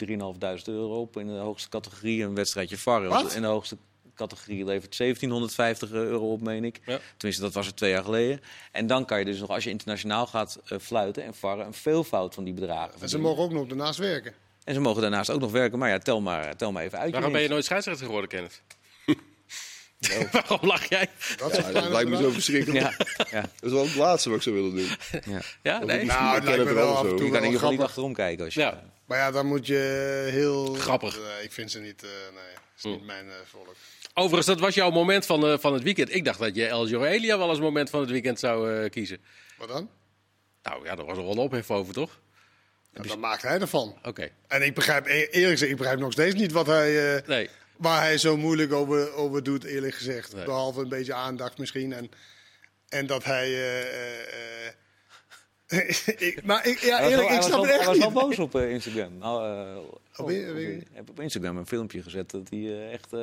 3.500 0.58 0.64
euro 0.66 1.00
op. 1.02 1.18
In 1.18 1.28
de 1.28 1.34
hoogste 1.34 1.70
categorie 1.70 2.24
een 2.24 2.36
wedstrijdje 2.36 2.78
VAR. 2.78 3.08
Wat? 3.08 3.34
In 3.34 3.42
de 3.42 3.48
hoogste 3.48 3.78
categorie 4.16 4.66
levert 4.66 4.98
1750 4.98 5.92
euro 5.92 6.32
op, 6.32 6.42
meen 6.42 6.64
ik. 6.64 6.80
Ja. 6.86 7.00
Tenminste, 7.18 7.44
dat 7.46 7.54
was 7.54 7.66
het 7.66 7.76
twee 7.76 7.92
jaar 7.92 8.04
geleden. 8.04 8.42
En 8.72 8.88
dan 8.88 9.06
kan 9.06 9.20
je 9.20 9.26
dus 9.26 9.40
nog, 9.40 9.50
als 9.50 9.64
je 9.64 9.70
internationaal 9.70 10.28
gaat 10.28 10.60
eh, 10.68 10.80
fluiten 10.80 11.24
en 11.24 11.34
varren, 11.34 11.66
een 11.66 11.74
veelvoud 11.74 12.34
van 12.34 12.44
die 12.44 12.54
bedragen 12.54 13.02
En 13.02 13.10
ze 13.10 13.18
mogen 13.20 13.44
ook 13.44 13.52
nog 13.52 13.68
daarnaast 13.68 14.00
werken. 14.00 14.34
En 14.64 14.74
ze 14.74 14.80
mogen 14.80 15.02
daarnaast 15.02 15.30
ook 15.30 15.40
nog 15.40 15.52
werken. 15.52 15.80
Maar 15.80 15.90
ja, 15.90 15.98
tel 16.00 16.22
maar, 16.22 16.56
tel 16.56 16.72
maar 16.72 16.84
even 16.84 17.00
uit. 17.00 17.12
Waarom 17.12 17.32
ben 17.32 17.42
je 17.42 17.48
nooit 17.48 17.66
scheidsrechter 17.66 18.06
geworden, 18.06 18.30
Kenneth? 18.30 18.62
Waarom 20.32 20.60
lach 20.68 20.90
jij? 20.90 21.08
Dat 21.38 21.56
ja, 21.56 21.72
dat 21.72 21.90
lijkt 21.90 22.10
me 22.10 22.18
zo 22.18 22.30
verschrikkelijk. 22.30 22.80
Ja, 22.84 22.94
ja, 23.32 23.42
Dat 23.42 23.50
is 23.64 23.72
wel 23.72 23.84
het 23.84 23.96
laatste 23.96 24.30
wat 24.30 24.38
ik 24.38 24.44
zou 24.44 24.56
willen 24.56 24.76
doen. 24.76 24.88
ja. 25.34 25.42
Ja, 25.64 25.84
nee? 25.84 26.06
Nou, 26.06 26.28
het 26.34 26.38
Ik 26.38 26.44
lijkt 26.44 26.60
het 26.60 26.68
me 26.68 26.74
wel 26.74 26.88
wel 26.88 26.98
af 26.98 27.06
zo. 27.06 27.06
en 27.06 27.12
Je 27.12 27.18
kan 27.18 27.26
in 27.26 27.32
wel 27.32 27.44
ieder 27.44 27.52
geval 27.52 27.52
niet 27.52 27.60
grappig. 27.60 27.86
achterom 27.86 28.14
kijken. 28.14 28.46
Als 28.46 28.54
je, 28.54 28.60
Ja. 28.60 28.84
Maar 29.06 29.18
ja, 29.18 29.32
dan 29.32 29.46
moet 29.46 29.68
je 29.68 30.28
heel... 30.32 30.74
Grappig. 30.74 31.20
Ik 31.44 31.52
vind 31.52 31.72
ze 31.72 31.80
niet... 31.80 32.04
eh, 32.04 32.10
nee, 32.34 32.44
is 32.78 32.84
niet 32.84 33.06
mijn 33.06 33.28
eh, 33.30 33.34
volk. 33.46 33.76
Overigens, 34.14 34.48
dat 34.48 34.60
was 34.60 34.74
jouw 34.76 34.90
moment 34.90 35.26
van, 35.26 35.48
eh, 35.48 35.58
van 35.60 35.74
het 35.74 35.84
weekend. 35.84 36.16
Ik 36.16 36.26
dacht 36.26 36.40
dat 36.40 36.56
je 36.56 36.66
El 36.68 36.88
Jorelia 36.88 37.38
wel 37.38 37.50
als 37.50 37.60
moment 37.60 37.90
van 37.90 38.00
het 38.00 38.10
weekend 38.10 38.40
zou 38.40 38.74
eh, 38.84 38.90
kiezen. 38.90 39.22
Wat 39.58 39.68
dan? 39.68 39.90
Nou 40.64 40.86
ja, 40.86 40.96
daar 40.96 41.06
was 41.06 41.18
er 41.18 41.24
wel 41.24 41.32
een 41.32 41.38
ophef 41.38 41.72
over, 41.72 41.94
toch? 41.94 42.20
En 42.94 43.08
dan 43.08 43.20
maakt 43.20 43.42
hij 43.42 43.60
ervan. 43.60 43.98
Oké. 44.04 44.30
En 44.48 44.62
ik 44.62 44.74
begrijp, 44.74 45.06
e- 45.08 45.10
eerlijk 45.12 45.52
gezegd, 45.52 45.72
ik 45.72 45.78
begrijp 45.78 46.00
nog 46.00 46.12
steeds 46.12 46.36
niet 46.36 46.52
wat 46.52 46.66
hij, 46.66 47.16
eh, 47.16 47.28
Nee. 47.28 47.50
Waar 47.78 48.02
hij 48.02 48.18
zo 48.18 48.38
moeilijk 48.38 48.74
over, 48.74 49.14
over 49.14 49.44
doet, 49.44 49.64
eerlijk 49.64 49.94
gezegd. 49.96 50.36
Nee. 50.36 50.46
Behalve 50.46 50.82
een 50.82 50.90
beetje 50.90 51.14
aandacht 51.14 51.58
misschien. 51.58 51.94
En, 51.94 52.10
en 52.90 53.06
dat 53.08 53.24
hij... 53.24 53.46
eh, 53.48 53.82
eh, 53.82 54.68
eh, 55.68 55.90
ik, 56.28 56.44
maar 56.44 56.68
ik, 56.68 56.80
ja, 56.80 57.02
eerlijk, 57.02 57.28
wel- 57.30 57.38
ik 57.38 57.42
snap 57.44 57.62
het 57.62 57.70
echt 57.72 57.80
Hij 57.80 57.88
was 57.88 57.98
niet. 57.98 58.14
wel 58.14 58.24
boos 58.28 58.40
op 58.40 58.56
Instagram. 58.56 59.18
Nou, 59.18 59.68
eh, 59.70 59.78
Op 60.18 60.30
ik 60.30 60.88
heb 60.94 61.10
op 61.10 61.20
Instagram 61.20 61.58
een 61.58 61.68
filmpje 61.68 62.04
gezet 62.04 62.32
dat 62.32 62.50
hij 62.50 62.90
echt... 62.92 63.14
eh, 63.14 63.20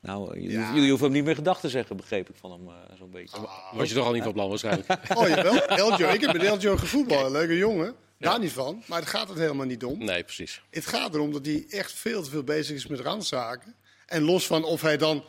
nou, 0.00 0.34
jullie, 0.40 0.58
Ja. 0.58 0.72
jullie 0.74 0.88
hoeven 0.88 1.06
hem 1.06 1.16
niet 1.16 1.24
meer 1.24 1.34
gedachten 1.34 1.62
te 1.62 1.76
zeggen, 1.76 1.96
begreep 1.96 2.28
ik 2.28 2.34
van 2.40 2.50
hem 2.50 2.68
eh, 2.68 2.74
zo'n 2.98 3.10
beetje. 3.10 3.36
Was 3.72 3.88
je 3.88 3.94
toch 3.94 4.06
al 4.06 4.12
niet 4.12 4.22
van 4.22 4.32
plan 4.32 4.48
waarschijnlijk? 4.48 4.88
Oh 5.14 5.28
jawel, 5.28 5.66
Eljo. 5.76 6.08
Ik 6.08 6.20
heb 6.20 6.32
met 6.32 6.42
Eljo 6.42 6.76
gevoetbald. 6.76 7.30
Leuke 7.32 7.56
jongen. 7.56 7.94
Daar 8.18 8.38
niet 8.38 8.52
van. 8.52 8.82
Maar 8.86 9.00
het 9.00 9.08
gaat 9.08 9.28
het 9.28 9.38
helemaal 9.38 9.66
niet 9.66 9.84
om. 9.84 9.98
Nee, 9.98 10.24
precies. 10.24 10.62
Het 10.70 10.86
gaat 10.86 11.14
erom 11.14 11.32
dat 11.32 11.46
hij 11.46 11.64
echt 11.68 11.92
veel 11.92 12.22
te 12.22 12.30
veel 12.30 12.44
bezig 12.44 12.76
is 12.76 12.86
met 12.86 13.00
randzaken. 13.00 13.74
En 14.06 14.22
los 14.22 14.46
van 14.46 14.64
of 14.64 14.80
hij 14.80 14.96
dan 14.96 15.24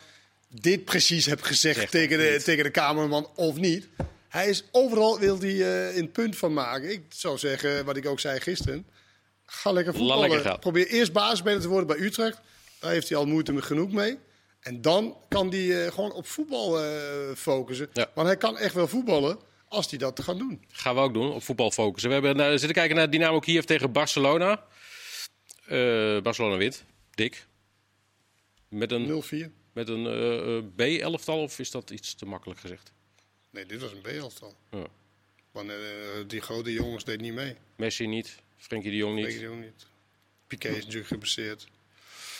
dit 0.47 0.85
precies 0.85 1.25
heeft 1.25 1.45
gezegd 1.45 1.79
Zegt 1.79 1.91
tegen 1.91 2.17
de, 2.17 2.29
niet. 2.31 2.43
tegen 2.43 2.63
de 2.63 2.71
cameraman 2.71 3.29
of 3.35 3.55
niet. 3.55 3.87
Hij 4.29 4.49
is 4.49 4.63
overal 4.71 5.19
wil 5.19 5.39
hij 5.39 5.87
eh, 5.89 5.97
een 5.97 6.11
punt 6.11 6.37
van 6.37 6.53
maken. 6.53 6.91
Ik 6.91 7.03
zou 7.09 7.37
zeggen, 7.37 7.85
wat 7.85 7.97
ik 7.97 8.05
ook 8.07 8.19
zei 8.19 8.39
gisteren. 8.39 8.85
Ga 9.45 9.71
lekker 9.71 9.93
voetballen. 9.93 10.29
lekker. 10.29 10.59
Probeer 10.59 10.87
eerst 10.87 11.13
basisspeler 11.13 11.61
te 11.61 11.67
worden 11.67 11.87
bij 11.87 12.05
Utrecht. 12.05 12.39
Daar 12.79 12.91
heeft 12.91 13.09
hij 13.09 13.17
al 13.17 13.25
moeite 13.25 13.53
met 13.53 13.63
genoeg 13.63 13.91
mee. 13.91 14.17
En 14.59 14.81
dan 14.81 15.17
kan 15.27 15.49
hij 15.49 15.85
eh, 15.85 15.91
gewoon 15.91 16.11
op 16.13 16.27
voetbal 16.27 16.83
eh, 16.83 16.91
focussen. 17.35 17.89
Ja. 17.93 18.09
Want 18.13 18.27
hij 18.27 18.37
kan 18.37 18.57
echt 18.57 18.73
wel 18.73 18.87
voetballen 18.87 19.39
als 19.69 19.89
hij 19.89 19.99
dat 19.99 20.21
gaat 20.21 20.37
doen. 20.37 20.63
Gaan 20.71 20.95
we 20.95 21.01
ook 21.01 21.13
doen, 21.13 21.31
op 21.31 21.43
voetbal 21.43 21.71
focussen. 21.71 22.09
We 22.09 22.15
hebben 22.15 22.37
uh, 22.37 22.49
zitten 22.49 22.73
kijken 22.73 22.95
naar 22.95 23.09
Dynamo 23.09 23.39
Kiev 23.39 23.63
tegen 23.63 23.91
Barcelona. 23.91 24.65
Uh, 25.69 26.21
Barcelona 26.21 26.57
wint, 26.57 26.85
dik. 27.11 27.47
Met 28.69 28.91
een, 28.91 29.23
0-4. 29.23 29.51
met 29.73 29.89
een 29.89 30.05
uh, 30.05 30.63
B-elftal 30.75 31.41
of 31.41 31.59
is 31.59 31.71
dat 31.71 31.89
iets 31.89 32.13
te 32.13 32.25
makkelijk 32.25 32.59
gezegd? 32.59 32.91
Nee, 33.49 33.65
dit 33.65 33.81
was 33.81 33.91
een 33.91 34.01
B-elftal. 34.01 34.55
Ja. 34.71 34.85
Want 35.51 35.69
uh, 35.69 35.75
die 36.27 36.41
grote 36.41 36.73
jongens 36.73 37.03
deed 37.03 37.21
niet 37.21 37.33
mee. 37.33 37.55
Messi 37.75 38.07
niet, 38.07 38.35
Frenkie 38.57 38.91
de 38.91 38.97
Jong 38.97 39.15
niet. 39.15 39.25
Frenkie 39.25 39.47
de 39.47 39.51
Jong 39.51 39.63
niet. 39.63 39.85
Piqué 40.47 40.69
is 40.69 40.83
natuurlijk 40.83 41.07
geblesseerd. 41.07 41.67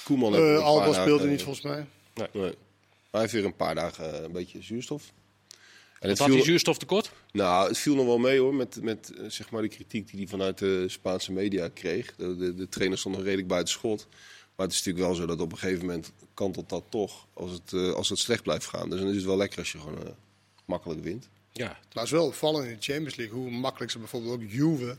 Koeman 0.03 0.36
Uh, 0.36 0.63
Alba 0.63 0.93
speelde 0.93 1.27
niet 1.27 1.41
volgens 1.41 1.65
mij. 1.65 1.86
Nee. 2.13 2.27
nee. 2.31 2.55
Hij 3.12 3.21
heeft 3.21 3.33
weer 3.33 3.45
een 3.45 3.55
paar 3.55 3.75
dagen 3.75 4.24
een 4.24 4.31
beetje 4.31 4.62
zuurstof. 4.62 5.12
En 5.99 6.09
het 6.09 6.19
had 6.19 6.27
hij 6.27 6.41
zuurstof 6.41 6.77
tekort? 6.77 7.11
Nou, 7.31 7.67
het 7.67 7.77
viel 7.77 7.95
nog 7.95 8.05
wel 8.05 8.17
mee 8.17 8.39
hoor, 8.39 8.53
met, 8.53 8.81
met 8.81 9.11
uh, 9.17 9.29
zeg 9.29 9.49
maar 9.49 9.61
de 9.61 9.67
kritiek 9.67 10.09
die 10.09 10.19
hij 10.19 10.27
vanuit 10.27 10.57
de 10.57 10.85
Spaanse 10.87 11.31
media 11.31 11.69
kreeg. 11.73 12.15
De, 12.15 12.37
de, 12.37 12.55
de 12.55 12.69
trainer 12.69 12.97
stond 12.97 13.15
nog 13.15 13.23
redelijk 13.23 13.47
buiten 13.47 13.73
schot. 13.73 14.07
Maar 14.55 14.67
het 14.67 14.75
is 14.75 14.83
natuurlijk 14.83 15.05
wel 15.05 15.15
zo 15.15 15.25
dat 15.25 15.41
op 15.41 15.51
een 15.51 15.57
gegeven 15.57 15.85
moment 15.85 16.11
kantelt 16.33 16.69
dat 16.69 16.83
toch 16.89 17.27
als 17.33 17.51
het, 17.51 17.71
uh, 17.71 17.93
als 17.93 18.09
het 18.09 18.19
slecht 18.19 18.43
blijft 18.43 18.65
gaan. 18.65 18.89
Dus 18.89 18.99
dan 18.99 19.09
is 19.09 19.15
het 19.15 19.25
wel 19.25 19.37
lekker 19.37 19.59
als 19.59 19.71
je 19.71 19.79
gewoon 19.79 20.01
uh, 20.03 20.09
makkelijk 20.65 21.03
wint. 21.03 21.29
Ja. 21.51 21.65
Maar 21.67 21.77
het 21.91 22.03
is 22.03 22.11
wel 22.11 22.25
opvallend 22.25 22.65
in 22.65 22.75
de 22.75 22.81
Champions 22.81 23.15
League 23.15 23.37
hoe 23.37 23.51
makkelijk 23.51 23.91
ze 23.91 23.99
bijvoorbeeld 23.99 24.33
ook 24.33 24.49
Juve 24.49 24.97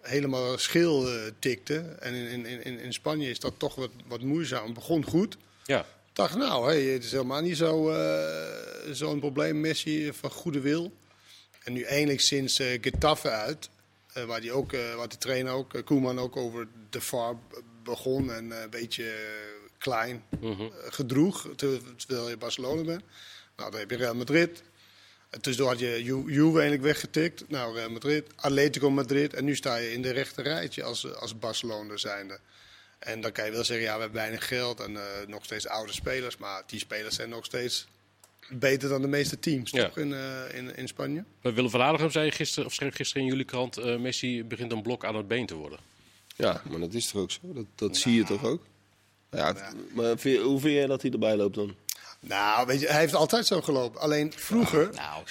helemaal 0.00 0.58
schil 0.58 1.14
uh, 1.14 1.22
tikte. 1.38 1.78
En 1.78 2.14
in, 2.14 2.46
in, 2.46 2.64
in, 2.64 2.78
in 2.78 2.92
Spanje 2.92 3.30
is 3.30 3.40
dat 3.40 3.52
toch 3.56 3.74
wat, 3.74 3.90
wat 4.06 4.20
moeizaam. 4.20 4.64
Het 4.64 4.74
begon 4.74 5.04
goed. 5.04 5.36
Ja. 5.64 5.86
Dacht, 6.12 6.36
nou, 6.36 6.64
hey, 6.66 6.82
het 6.82 7.04
is 7.04 7.12
helemaal 7.12 7.40
niet 7.40 7.56
zo'n 7.56 7.86
uh, 7.86 8.92
zo 8.92 9.18
probleem. 9.18 9.60
Messi 9.60 10.12
van 10.12 10.30
goede 10.30 10.60
wil. 10.60 10.92
En 11.64 11.72
nu 11.72 11.82
eindelijk 11.82 12.20
sinds 12.20 12.60
uh, 12.60 12.78
Getafe 12.80 13.30
uit, 13.30 13.70
uh, 14.16 14.24
waar, 14.24 14.40
die 14.40 14.52
ook, 14.52 14.72
waar 14.96 15.08
de 15.08 15.18
trainer 15.18 15.52
ook, 15.52 15.84
Koeman 15.84 16.18
ook 16.18 16.36
over 16.36 16.68
de 16.90 17.00
VAR 17.00 17.36
begon 17.82 18.32
en 18.32 18.50
een 18.50 18.70
beetje 18.70 19.14
klein 19.78 20.24
mm-hmm. 20.40 20.70
gedroeg, 20.72 21.48
terwijl 21.56 22.28
je 22.28 22.36
Barcelona 22.36 22.82
bent. 22.82 23.02
Nou, 23.56 23.70
dan 23.70 23.80
heb 23.80 23.90
je 23.90 23.96
Real 23.96 24.14
Madrid. 24.14 24.62
En 25.30 25.40
tussendoor 25.40 25.72
had 25.72 25.80
je 25.80 26.04
Ju 26.04 26.32
Juve 26.32 26.58
eindelijk 26.58 26.82
weggetikt. 26.82 27.48
Nou, 27.48 27.74
Real 27.74 27.90
Madrid, 27.90 28.26
Atletico 28.36 28.90
Madrid. 28.90 29.34
En 29.34 29.44
nu 29.44 29.56
sta 29.56 29.76
je 29.76 29.92
in 29.92 30.02
de 30.02 30.10
rechte 30.10 30.42
rijtje 30.42 30.82
als, 30.82 31.14
als 31.14 31.38
Barcelona 31.38 31.96
zijnde. 31.96 32.38
En 33.00 33.20
dan 33.20 33.32
kan 33.32 33.44
je 33.44 33.50
wel 33.50 33.64
zeggen, 33.64 33.86
ja, 33.86 33.94
we 33.94 34.00
hebben 34.00 34.20
weinig 34.20 34.48
geld 34.48 34.80
en 34.80 34.92
uh, 34.92 35.00
nog 35.26 35.44
steeds 35.44 35.66
oude 35.68 35.92
spelers. 35.92 36.36
Maar 36.36 36.62
die 36.66 36.78
spelers 36.78 37.14
zijn 37.14 37.28
nog 37.28 37.44
steeds 37.44 37.86
beter 38.48 38.88
dan 38.88 39.02
de 39.02 39.08
meeste 39.08 39.38
teams, 39.38 39.70
Ja. 39.70 39.84
toch, 39.84 39.96
in, 39.98 40.10
uh, 40.10 40.54
in, 40.54 40.76
in 40.76 40.88
Spanje? 40.88 41.24
Willem 41.40 41.70
van 41.70 41.82
Aardigem 41.82 42.10
zei 42.10 42.30
gisteren, 42.30 42.66
of 42.66 42.74
schreef 42.74 42.94
gisteren 42.94 43.22
in 43.22 43.28
jullie 43.28 43.44
krant... 43.44 43.78
Uh, 43.78 43.96
Messi 43.96 44.44
begint 44.44 44.72
een 44.72 44.82
blok 44.82 45.04
aan 45.04 45.16
het 45.16 45.28
been 45.28 45.46
te 45.46 45.54
worden. 45.54 45.78
Ja, 46.36 46.62
maar 46.70 46.80
dat 46.80 46.94
is 46.94 47.06
toch 47.06 47.22
ook 47.22 47.30
zo? 47.30 47.40
Dat, 47.42 47.64
dat 47.74 47.96
zie 47.96 48.14
je 48.14 48.24
toch 48.24 48.44
ook? 48.44 48.62
Ja, 49.30 49.48
ja. 49.56 49.72
Maar 49.92 50.18
vind, 50.18 50.42
hoe 50.42 50.60
vind 50.60 50.74
jij 50.74 50.86
dat 50.86 51.02
hij 51.02 51.10
erbij 51.10 51.36
loopt 51.36 51.54
dan? 51.54 51.74
Nou, 52.20 52.66
weet 52.66 52.80
je, 52.80 52.86
hij 52.86 53.00
heeft 53.00 53.14
altijd 53.14 53.46
zo 53.46 53.60
gelopen. 53.60 54.00
Alleen 54.00 54.32
vroeger... 54.36 54.90
Nou, 54.94 55.22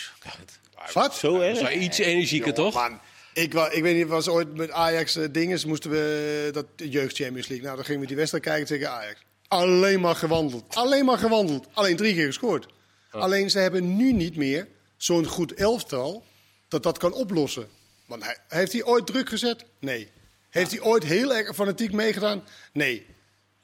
wat? 0.93 1.15
Zo 1.15 1.39
erg? 1.39 1.57
Zo 1.57 1.67
iets 1.67 1.97
energieker, 1.97 2.53
toch? 2.53 2.73
Man, 2.73 2.99
ik, 3.41 3.53
ik 3.53 3.83
weet 3.83 3.95
niet, 3.95 4.07
was 4.07 4.27
ooit 4.27 4.55
met 4.55 4.71
Ajax 4.71 5.17
uh, 5.17 5.25
dinges, 5.31 5.65
moesten 5.65 5.91
we 5.91 6.49
dat 6.51 6.65
jeugd 6.75 7.15
Champions 7.15 7.47
League. 7.47 7.65
Nou, 7.65 7.75
dan 7.75 7.85
gingen 7.85 8.01
we 8.01 8.07
die 8.07 8.15
wedstrijd 8.15 8.43
kijken 8.43 8.67
tegen 8.67 8.91
Ajax. 8.91 9.19
Alleen 9.47 9.99
maar 9.99 10.15
gewandeld. 10.15 10.75
Alleen 10.75 11.05
maar 11.05 11.17
gewandeld. 11.17 11.67
Alleen 11.73 11.95
drie 11.95 12.13
keer 12.13 12.25
gescoord. 12.25 12.65
Oh. 13.11 13.21
Alleen 13.21 13.49
ze 13.49 13.59
hebben 13.59 13.95
nu 13.95 14.13
niet 14.13 14.35
meer 14.35 14.67
zo'n 14.97 15.25
goed 15.25 15.53
elftal 15.53 16.23
dat 16.67 16.83
dat 16.83 16.97
kan 16.97 17.13
oplossen. 17.13 17.67
Want 18.05 18.23
hij, 18.23 18.37
heeft 18.47 18.71
hij 18.71 18.83
ooit 18.83 19.07
druk 19.07 19.29
gezet? 19.29 19.65
Nee. 19.79 20.09
Heeft 20.49 20.71
hij 20.71 20.81
ooit 20.81 21.03
heel 21.03 21.35
erg 21.35 21.55
fanatiek 21.55 21.91
meegedaan? 21.91 22.43
Nee. 22.73 23.05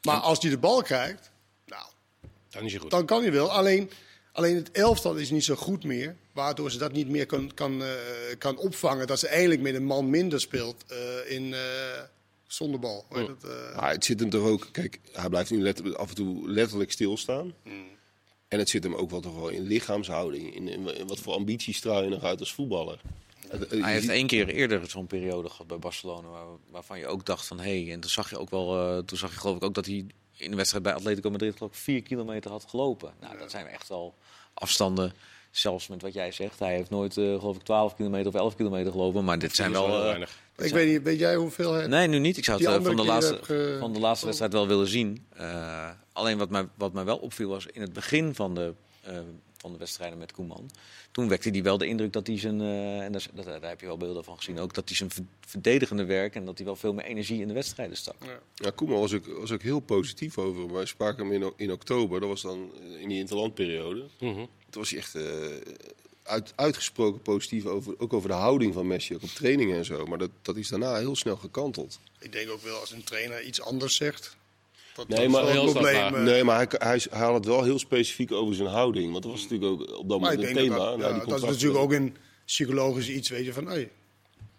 Maar 0.01 0.17
als 0.17 0.41
hij 0.41 0.49
de 0.49 0.57
bal 0.57 0.81
krijgt, 0.81 1.31
nou, 1.65 1.85
dan 2.49 2.63
is 2.63 2.71
hij 2.71 2.81
goed. 2.81 2.91
Dan 2.91 3.05
kan 3.05 3.21
hij 3.21 3.31
wel. 3.31 3.51
Alleen, 3.51 3.91
alleen 4.35 4.55
het 4.55 4.71
elftal 4.71 5.15
is 5.15 5.29
niet 5.29 5.43
zo 5.43 5.55
goed 5.55 5.83
meer. 5.83 6.15
Waardoor 6.31 6.71
ze 6.71 6.77
dat 6.77 6.91
niet 6.91 7.09
meer 7.09 7.25
kan, 7.25 7.53
kan, 7.53 7.81
uh, 7.81 7.87
kan 8.37 8.57
opvangen. 8.57 9.07
Dat 9.07 9.19
ze 9.19 9.27
eigenlijk 9.27 9.61
met 9.61 9.75
een 9.75 9.85
man 9.85 10.09
minder 10.09 10.39
speelt 10.41 10.85
uh, 10.91 11.31
in, 11.31 11.43
uh, 11.43 11.57
zonder 12.47 12.79
bal. 12.79 13.05
Oh. 13.09 13.17
Het, 13.17 13.73
ah, 13.75 13.89
het 13.89 14.05
zit 14.05 14.19
hem 14.19 14.29
toch 14.29 14.47
ook... 14.47 14.67
Kijk, 14.71 14.99
hij 15.11 15.29
blijft 15.29 15.51
nu 15.51 15.61
letter, 15.61 15.95
af 15.95 16.09
en 16.09 16.15
toe 16.15 16.49
letterlijk 16.49 16.91
stilstaan. 16.91 17.53
Mm. 17.63 17.87
En 18.47 18.59
het 18.59 18.69
zit 18.69 18.83
hem 18.83 18.95
ook 18.95 19.09
wel 19.09 19.19
toch 19.19 19.35
wel 19.35 19.49
in 19.49 19.61
lichaamshouding. 19.61 20.55
In, 20.55 20.67
in, 20.67 20.95
in 20.95 21.07
wat 21.07 21.19
voor 21.19 21.33
ambities 21.33 21.77
straal 21.77 22.03
je 22.03 22.09
nog 22.09 22.23
uit 22.23 22.39
als 22.39 22.53
voetballer. 22.53 23.01
Hij 23.69 23.93
heeft 23.93 24.09
één 24.09 24.27
keer 24.27 24.47
eerder 24.47 24.89
zo'n 24.89 25.07
periode 25.07 25.49
gehad 25.49 25.67
bij 25.67 25.79
Barcelona. 25.79 26.27
Waar, 26.27 26.45
waarvan 26.69 26.99
je 26.99 27.07
ook 27.07 27.25
dacht 27.25 27.47
van... 27.47 27.59
Hé, 27.59 27.83
hey, 27.83 27.93
en 27.93 27.99
toen 27.99 28.09
zag 28.09 28.29
je 28.29 28.37
ook 28.37 28.49
wel... 28.49 29.03
toen 29.03 29.17
zag 29.17 29.31
je 29.31 29.39
geloof 29.39 29.55
ik 29.55 29.63
ook 29.63 29.73
dat 29.73 29.85
hij 29.85 30.05
in 30.37 30.49
de 30.49 30.55
wedstrijd 30.55 30.83
bij 30.83 30.93
Atletico 30.93 31.29
Madrid 31.29 31.57
geloof 31.57 31.71
ik 31.71 31.77
vier 31.77 32.01
kilometer 32.03 32.51
had 32.51 32.65
gelopen. 32.67 33.13
Nou, 33.21 33.37
dat 33.37 33.51
zijn 33.51 33.67
echt 33.67 33.89
wel 33.89 34.15
afstanden. 34.53 35.13
Zelfs 35.51 35.87
met 35.87 36.01
wat 36.01 36.13
jij 36.13 36.31
zegt. 36.31 36.59
Hij 36.59 36.75
heeft 36.75 36.89
nooit, 36.89 37.17
uh, 37.17 37.39
geloof 37.39 37.55
ik, 37.55 37.63
12 37.63 37.95
kilometer 37.95 38.27
of 38.27 38.33
11 38.33 38.55
kilometer 38.55 38.91
gelopen. 38.91 39.23
Maar 39.23 39.39
dit 39.39 39.55
zijn 39.55 39.71
wel. 39.71 39.97
Uh, 39.97 40.03
weinig. 40.03 40.37
Ik 40.57 40.71
weet 40.71 40.87
niet, 40.87 41.03
weet 41.03 41.19
jij 41.19 41.35
hoeveel 41.35 41.73
hij... 41.73 41.87
Nee, 41.87 42.07
nu 42.07 42.19
niet. 42.19 42.37
Ik 42.37 42.43
zou 42.43 42.63
het 42.63 42.79
uh, 42.79 42.85
van, 42.85 42.95
de 42.95 43.05
laatste, 43.05 43.39
ge... 43.41 43.77
van 43.79 43.93
de 43.93 43.99
laatste 43.99 44.25
wedstrijd 44.25 44.53
wel 44.53 44.67
willen 44.67 44.87
zien. 44.87 45.25
Uh, 45.39 45.89
alleen 46.13 46.37
wat 46.37 46.49
mij, 46.49 46.67
wat 46.75 46.93
mij 46.93 47.03
wel 47.03 47.17
opviel 47.17 47.49
was 47.49 47.65
in 47.65 47.81
het 47.81 47.93
begin 47.93 48.35
van 48.35 48.55
de, 48.55 48.73
uh, 49.07 49.19
van 49.65 49.73
de 49.73 49.79
wedstrijden 49.79 50.17
met 50.17 50.31
Koeman. 50.31 50.69
Toen 51.11 51.27
wekte 51.27 51.49
hij 51.49 51.63
wel 51.63 51.77
de 51.77 51.87
indruk 51.87 52.13
dat 52.13 52.27
hij 52.27 52.39
zijn, 52.39 52.61
uh, 52.61 53.01
en 53.01 53.11
dat, 53.11 53.27
dat, 53.33 53.45
daar 53.45 53.69
heb 53.69 53.79
je 53.79 53.85
wel 53.85 53.97
beelden 53.97 54.23
van 54.23 54.37
gezien 54.37 54.59
ook, 54.59 54.73
dat 54.73 54.87
hij 54.87 54.97
zijn 54.97 55.11
verdedigende 55.39 56.05
werk 56.05 56.35
en 56.35 56.45
dat 56.45 56.57
hij 56.57 56.65
wel 56.65 56.75
veel 56.75 56.93
meer 56.93 57.05
energie 57.05 57.41
in 57.41 57.47
de 57.47 57.53
wedstrijden 57.53 57.97
stak. 57.97 58.15
Ja, 58.25 58.39
ja 58.55 58.69
Koeman 58.69 58.99
was 58.99 59.13
ook, 59.13 59.25
was 59.25 59.51
ook 59.51 59.61
heel 59.61 59.79
positief 59.79 60.37
over. 60.37 60.73
Wij 60.73 60.85
spraken 60.85 61.27
hem 61.27 61.43
in, 61.43 61.53
in 61.55 61.71
oktober, 61.71 62.19
dat 62.19 62.29
was 62.29 62.41
dan 62.41 62.71
in 62.99 63.09
die 63.09 63.19
interlandperiode. 63.19 64.05
Mm 64.19 64.33
-hmm. 64.33 64.47
Toen 64.69 64.81
was 64.81 64.89
hij 64.89 64.99
echt 64.99 65.15
uh, 65.15 65.23
uit, 66.23 66.53
uitgesproken 66.55 67.21
positief 67.21 67.65
over, 67.65 67.99
ook 67.99 68.13
over 68.13 68.29
de 68.29 68.35
houding 68.35 68.73
van 68.73 68.87
Messi, 68.87 69.15
ook 69.15 69.23
op 69.23 69.29
trainingen 69.29 69.77
en 69.77 69.85
zo. 69.85 70.05
Maar 70.05 70.17
dat, 70.17 70.31
dat 70.41 70.55
is 70.55 70.67
daarna 70.67 70.97
heel 70.97 71.15
snel 71.15 71.37
gekanteld. 71.37 71.99
Ik 72.19 72.31
denk 72.31 72.49
ook 72.49 72.61
wel 72.61 72.79
als 72.79 72.91
een 72.91 73.03
trainer 73.03 73.43
iets 73.43 73.61
anders 73.61 73.95
zegt. 73.95 74.37
Dat 74.95 75.07
nee, 75.07 75.29
maar, 75.29 75.47
heel 75.47 75.71
probleem, 75.71 76.23
nee, 76.23 76.43
maar 76.43 76.55
hij, 76.55 76.67
hij, 76.69 77.01
hij 77.09 77.25
had 77.25 77.33
het 77.33 77.45
wel 77.45 77.63
heel 77.63 77.79
specifiek 77.79 78.31
over 78.31 78.55
zijn 78.55 78.69
houding. 78.69 79.11
Want 79.11 79.23
dat 79.23 79.31
was 79.31 79.41
natuurlijk 79.41 79.71
ook 79.71 79.97
op 79.97 80.09
dat 80.09 80.19
moment 80.19 80.43
een 80.43 80.53
thema. 80.53 80.77
Dat, 80.77 80.99
ja, 80.99 81.25
dat 81.25 81.43
is 81.43 81.49
natuurlijk 81.49 81.79
ook 81.79 81.91
een 81.91 82.15
psychologisch 82.45 83.09
iets, 83.09 83.29
weet 83.29 83.45
je, 83.45 83.53
van 83.53 83.67
hey, 83.67 83.89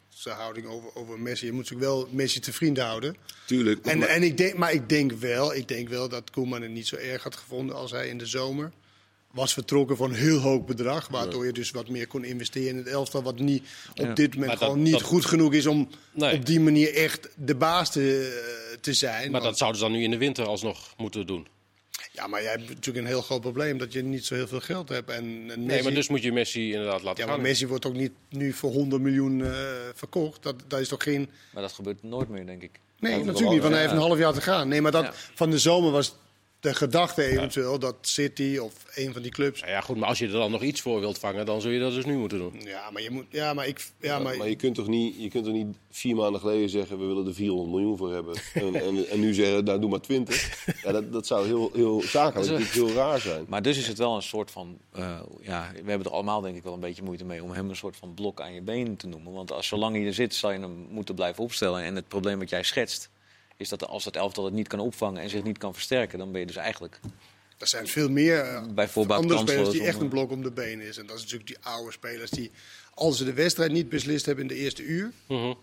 zijn 0.09 0.37
houding 0.37 0.67
over, 0.67 0.89
over 0.95 1.19
Messi. 1.19 1.47
Je 1.47 1.53
moet 1.53 1.71
natuurlijk 1.71 1.91
wel 1.91 2.09
Messi 2.11 2.41
te 2.41 2.53
vrienden 2.53 2.85
houden. 2.85 3.17
Tuurlijk. 3.47 3.87
En, 3.87 3.99
maar, 3.99 4.09
en 4.09 4.23
ik 4.23 4.37
denk, 4.37 4.57
maar 4.57 4.73
ik 4.73 4.89
denk, 4.89 5.13
wel, 5.13 5.55
ik 5.55 5.69
denk 5.69 5.89
wel 5.89 6.09
dat 6.09 6.31
Koeman 6.31 6.63
het 6.63 6.71
niet 6.71 6.87
zo 6.87 6.97
erg 6.97 7.23
had 7.23 7.37
gevonden 7.37 7.77
als 7.77 7.91
hij 7.91 8.09
in 8.09 8.19
de 8.19 8.27
zomer 8.27 8.73
was 9.37 9.53
vertrokken 9.53 9.97
voor 9.97 10.09
een 10.09 10.15
heel 10.15 10.39
hoog 10.39 10.65
bedrag. 10.65 11.09
Waardoor 11.09 11.47
je 11.47 11.53
dus 11.53 11.71
wat 11.71 11.89
meer 11.89 12.07
kon 12.07 12.25
investeren 12.25 12.69
in 12.69 12.77
het 12.77 12.87
elftal. 12.87 13.23
Wat 13.23 13.39
niet, 13.39 13.63
op 13.91 14.05
ja. 14.05 14.13
dit 14.13 14.35
moment 14.35 14.51
dat, 14.51 14.63
gewoon 14.63 14.83
niet 14.83 14.93
dat, 14.93 15.03
goed 15.03 15.25
genoeg 15.25 15.53
is 15.53 15.67
om 15.67 15.89
nee. 16.13 16.35
op 16.35 16.47
die 16.47 16.61
manier 16.61 16.95
echt 16.95 17.29
de 17.37 17.55
baas 17.55 17.93
te, 17.93 18.66
te 18.81 18.93
zijn. 18.93 19.23
Maar 19.23 19.41
want, 19.41 19.45
dat 19.45 19.59
zouden 19.59 19.81
ze 19.81 19.87
dan 19.87 19.97
nu 19.97 20.03
in 20.03 20.11
de 20.11 20.19
winter 20.19 20.47
alsnog 20.47 20.95
moeten 20.97 21.27
doen. 21.27 21.47
Ja, 22.13 22.27
maar 22.27 22.43
jij 22.43 22.51
hebt 22.51 22.69
natuurlijk 22.69 22.97
een 23.05 23.11
heel 23.13 23.23
groot 23.23 23.41
probleem 23.41 23.79
dat 23.79 23.93
je 23.93 24.03
niet 24.03 24.25
zo 24.25 24.35
heel 24.35 24.47
veel 24.49 24.61
geld 24.61 24.89
hebt. 24.89 25.11
En, 25.11 25.25
en 25.25 25.45
Messi, 25.47 25.61
Nee, 25.65 25.83
maar 25.83 25.95
dus 25.95 26.09
moet 26.09 26.23
je 26.23 26.33
Messi 26.33 26.73
inderdaad 26.73 27.03
laten 27.03 27.21
ja, 27.21 27.27
maar 27.27 27.35
gaan. 27.35 27.45
Messi 27.45 27.67
wordt 27.67 27.87
ook 27.87 27.95
niet 27.95 28.13
nu 28.29 28.53
voor 28.53 28.73
100 28.73 29.03
miljoen 29.03 29.45
eh, 29.45 29.51
verkocht. 29.95 30.43
Dat, 30.43 30.55
dat 30.67 30.81
is 30.81 30.89
toch 30.89 31.03
geen... 31.03 31.31
Maar 31.53 31.63
dat 31.63 31.73
gebeurt 31.73 32.03
nooit 32.03 32.29
meer, 32.29 32.47
denk 32.47 32.63
ik. 32.63 32.81
Nee, 32.99 33.25
natuurlijk 33.25 33.51
niet, 33.53 33.61
want 33.61 33.73
hij 33.73 33.83
heeft 33.83 33.95
een 33.95 34.01
half 34.01 34.19
jaar 34.19 34.33
te 34.33 34.41
gaan. 34.41 34.69
Nee, 34.69 34.81
maar 34.81 34.93
dat, 34.93 35.05
Ja. 35.05 35.13
van 35.35 35.51
de 35.51 35.59
zomer 35.59 35.91
was 35.91 36.17
de 36.67 36.75
gedachte 36.75 37.25
eventueel 37.25 37.79
dat 37.79 37.95
City 38.01 38.59
of 38.59 38.73
een 38.95 39.13
van 39.13 39.23
die 39.23 39.31
clubs... 39.31 39.61
Nou 39.61 39.73
ja, 39.73 39.81
goed, 39.81 39.97
maar 39.97 40.09
als 40.09 40.19
je 40.19 40.27
er 40.27 40.33
dan 40.33 40.51
nog 40.51 40.63
iets 40.63 40.81
voor 40.81 41.01
wilt 41.01 41.19
vangen, 41.19 41.47
dan 41.47 41.61
zul 41.61 41.71
je 41.71 41.81
dat 41.81 41.93
dus 41.93 42.05
nu 42.05 42.17
moeten 42.17 42.39
doen. 42.39 42.61
Ja, 42.65 42.91
maar 42.91 43.03
je 43.03 43.11
moet... 43.11 43.25
Ja, 43.29 43.55
maar 43.55 43.67
ik... 43.67 43.79
Ja, 44.01 44.09
Ja, 44.09 44.19
maar, 44.19 44.37
maar 44.37 44.49
je 44.49 44.57
kunt 44.57 44.75
toch 44.75 44.87
niet, 44.87 45.15
je 45.19 45.29
kunt 45.29 45.45
toch 45.45 45.53
niet 45.53 45.77
vier 45.91 46.17
maanden 46.17 46.41
geleden 46.41 46.69
zeggen 46.69 46.99
we 46.99 47.05
willen 47.05 47.27
er 47.27 47.35
400 47.35 47.71
miljoen 47.71 47.97
voor 47.97 48.13
hebben. 48.13 48.35
En, 48.55 48.75
en, 48.75 49.09
en 49.09 49.21
nu 49.21 49.35
zeggen 49.35 49.65
nou 49.65 49.81
doe 49.81 49.91
maar 49.91 50.01
20. 50.01 50.65
Ja, 50.83 50.93
dat, 50.93 51.13
dat 51.13 51.27
zou 51.27 51.47
heel, 51.47 51.71
heel 51.75 52.03
zakelijk 52.03 52.51
natuurlijk 52.51 52.75
heel 52.75 52.93
raar 52.93 53.21
zijn. 53.21 53.45
Maar 53.49 53.63
dus 53.63 53.79
is 53.79 53.87
het 53.87 53.99
wel 53.99 54.17
een 54.17 54.23
soort 54.23 54.51
van. 54.51 54.79
eh, 54.93 55.21
ja, 55.41 55.71
we 55.73 55.91
hebben 55.91 56.07
er 56.07 56.13
allemaal 56.13 56.41
denk 56.41 56.57
ik 56.57 56.63
wel 56.63 56.73
een 56.73 56.81
beetje 56.81 57.03
moeite 57.03 57.25
mee 57.25 57.43
om 57.43 57.51
hem 57.51 57.69
een 57.69 57.77
soort 57.77 57.97
van 57.97 58.15
blok 58.15 58.41
aan 58.41 58.55
je 58.55 58.63
been 58.63 58.97
te 58.97 59.07
noemen. 59.07 59.33
Want 59.33 59.53
als 59.53 59.67
zolang 59.67 59.97
hij 59.97 60.07
er 60.07 60.15
zit, 60.15 60.35
zal 60.35 60.53
je 60.53 60.59
hem 60.59 60.87
moeten 60.91 61.15
blijven 61.15 61.43
opstellen. 61.43 61.83
En 61.83 61.95
het 61.95 62.09
probleem 62.09 62.39
wat 62.39 62.51
jij 62.51 62.63
schetst, 62.63 63.11
is 63.57 63.69
dat 63.69 63.87
als 63.87 64.05
het 64.05 64.17
elftal 64.17 64.45
het 64.45 64.55
niet 64.55 64.69
kan 64.69 64.81
opvangen 64.81 65.23
en 65.23 65.31
zich 65.31 65.43
niet 65.43 65.59
kan 65.59 65.75
versterken, 65.75 66.19
dan 66.19 66.33
ben 66.33 66.41
je 66.41 66.47
dus 66.47 66.57
eigenlijk. 66.57 67.01
er 67.59 67.67
zijn 67.67 67.87
veel 67.87 68.09
meer 68.09 68.63
Bijvoorbeeld 68.75 69.21
andere 69.21 69.41
spelers 69.41 69.71
die 69.71 69.87
echt 69.87 70.01
een 70.01 70.09
blok 70.09 70.31
om 70.31 70.43
de 70.43 70.53
benen 70.53 70.87
is. 70.87 70.99
En 70.99 71.07
dat 71.07 71.17
is 71.17 71.23
natuurlijk 71.23 71.49
die 71.49 71.59
oude 71.61 71.93
spelers 71.93 72.31
die... 72.31 72.51
Als 72.95 73.17
ze 73.17 73.25
de 73.25 73.33
wedstrijd 73.33 73.73
niet 73.73 73.89
beslist 73.89 74.27
hebben 74.27 74.45
in 74.45 74.55
de 74.55 74.61
eerste 74.63 74.83
uur... 74.83 75.13
Mhm. 75.27 75.55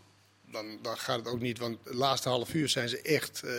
dan, 0.52 0.66
dan 0.82 0.98
gaat 0.98 1.18
het 1.18 1.28
ook 1.28 1.42
niet. 1.42 1.60
Want 1.60 1.78
de 1.84 1.96
laatste 1.96 2.30
half 2.30 2.54
uur 2.54 2.70
zijn 2.70 2.90
ze 2.90 3.02
echt 3.02 3.44
eh, 3.44 3.52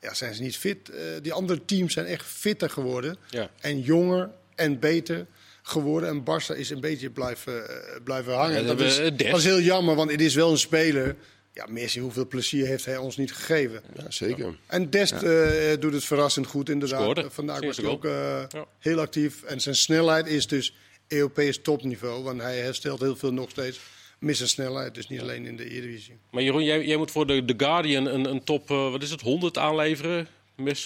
ja, 0.00 0.14
zijn 0.14 0.34
ze 0.34 0.42
niet 0.42 0.56
fit. 0.56 0.88
Eh, 0.88 1.00
die 1.22 1.32
andere 1.32 1.64
teams 1.64 1.92
zijn 1.92 2.06
echt 2.06 2.26
fitter 2.26 2.70
geworden. 2.70 3.16
Ja. 3.30 3.50
En 3.60 3.80
jonger 3.80 4.30
en 4.54 4.78
beter 4.78 5.26
geworden. 5.62 6.08
En 6.08 6.20
Barça 6.20 6.56
is 6.56 6.70
een 6.70 6.80
beetje 6.80 7.10
blijven, 7.10 7.62
blijven 8.04 8.34
hangen. 8.34 8.60
Ja, 8.60 8.66
dat, 8.66 8.78
dat 8.78 8.86
is, 8.86 8.96
dat 8.96 9.38
is 9.38 9.44
heel 9.44 9.60
jammer, 9.60 9.94
want 9.94 10.10
het 10.10 10.20
is 10.20 10.34
wel 10.34 10.50
een 10.50 10.58
speler. 10.58 11.16
Ja, 11.58 11.66
Messi, 11.68 12.00
hoeveel 12.00 12.26
plezier 12.26 12.66
heeft 12.66 12.84
hij 12.84 12.96
ons 12.96 13.16
niet 13.16 13.32
gegeven? 13.32 13.82
Ja, 13.96 14.10
zeker. 14.10 14.58
En 14.66 14.90
Dest 14.90 15.12
eh, 15.12 15.80
doet 15.80 15.92
het 15.92 16.04
verrassend 16.04 16.46
goed, 16.46 16.68
inderdaad. 16.68 17.00
Scoorde. 17.00 17.30
Vandaag 17.30 17.60
was 17.60 17.76
hij 17.76 17.86
ook 17.86 18.04
eh, 18.04 18.42
Ja. 18.48 18.66
heel 18.78 19.00
actief. 19.00 19.42
En 19.42 19.60
zijn 19.60 19.74
snelheid 19.74 20.26
is 20.26 20.46
dus 20.46 20.74
Europees 21.08 21.62
topniveau. 21.62 22.22
Want 22.22 22.40
hij 22.40 22.58
herstelt 22.58 23.00
heel 23.00 23.16
veel 23.16 23.32
nog 23.32 23.50
steeds. 23.50 23.80
Missen 24.18 24.48
snelheid, 24.48 24.94
dus 24.94 25.08
niet 25.08 25.20
alleen 25.20 25.46
in 25.46 25.56
de 25.56 25.70
Eredivisie. 25.70 26.18
Maar 26.30 26.42
Jeroen, 26.42 26.64
jij, 26.64 26.84
jij 26.86 26.96
moet 26.96 27.10
voor 27.10 27.26
de, 27.26 27.44
The 27.44 27.54
Guardian 27.56 28.06
een, 28.06 28.24
een 28.30 28.44
top, 28.44 28.70
eh, 28.70 28.90
wat 28.90 29.02
is 29.02 29.10
het, 29.10 29.20
100 29.20 29.58
aanleveren. 29.58 30.28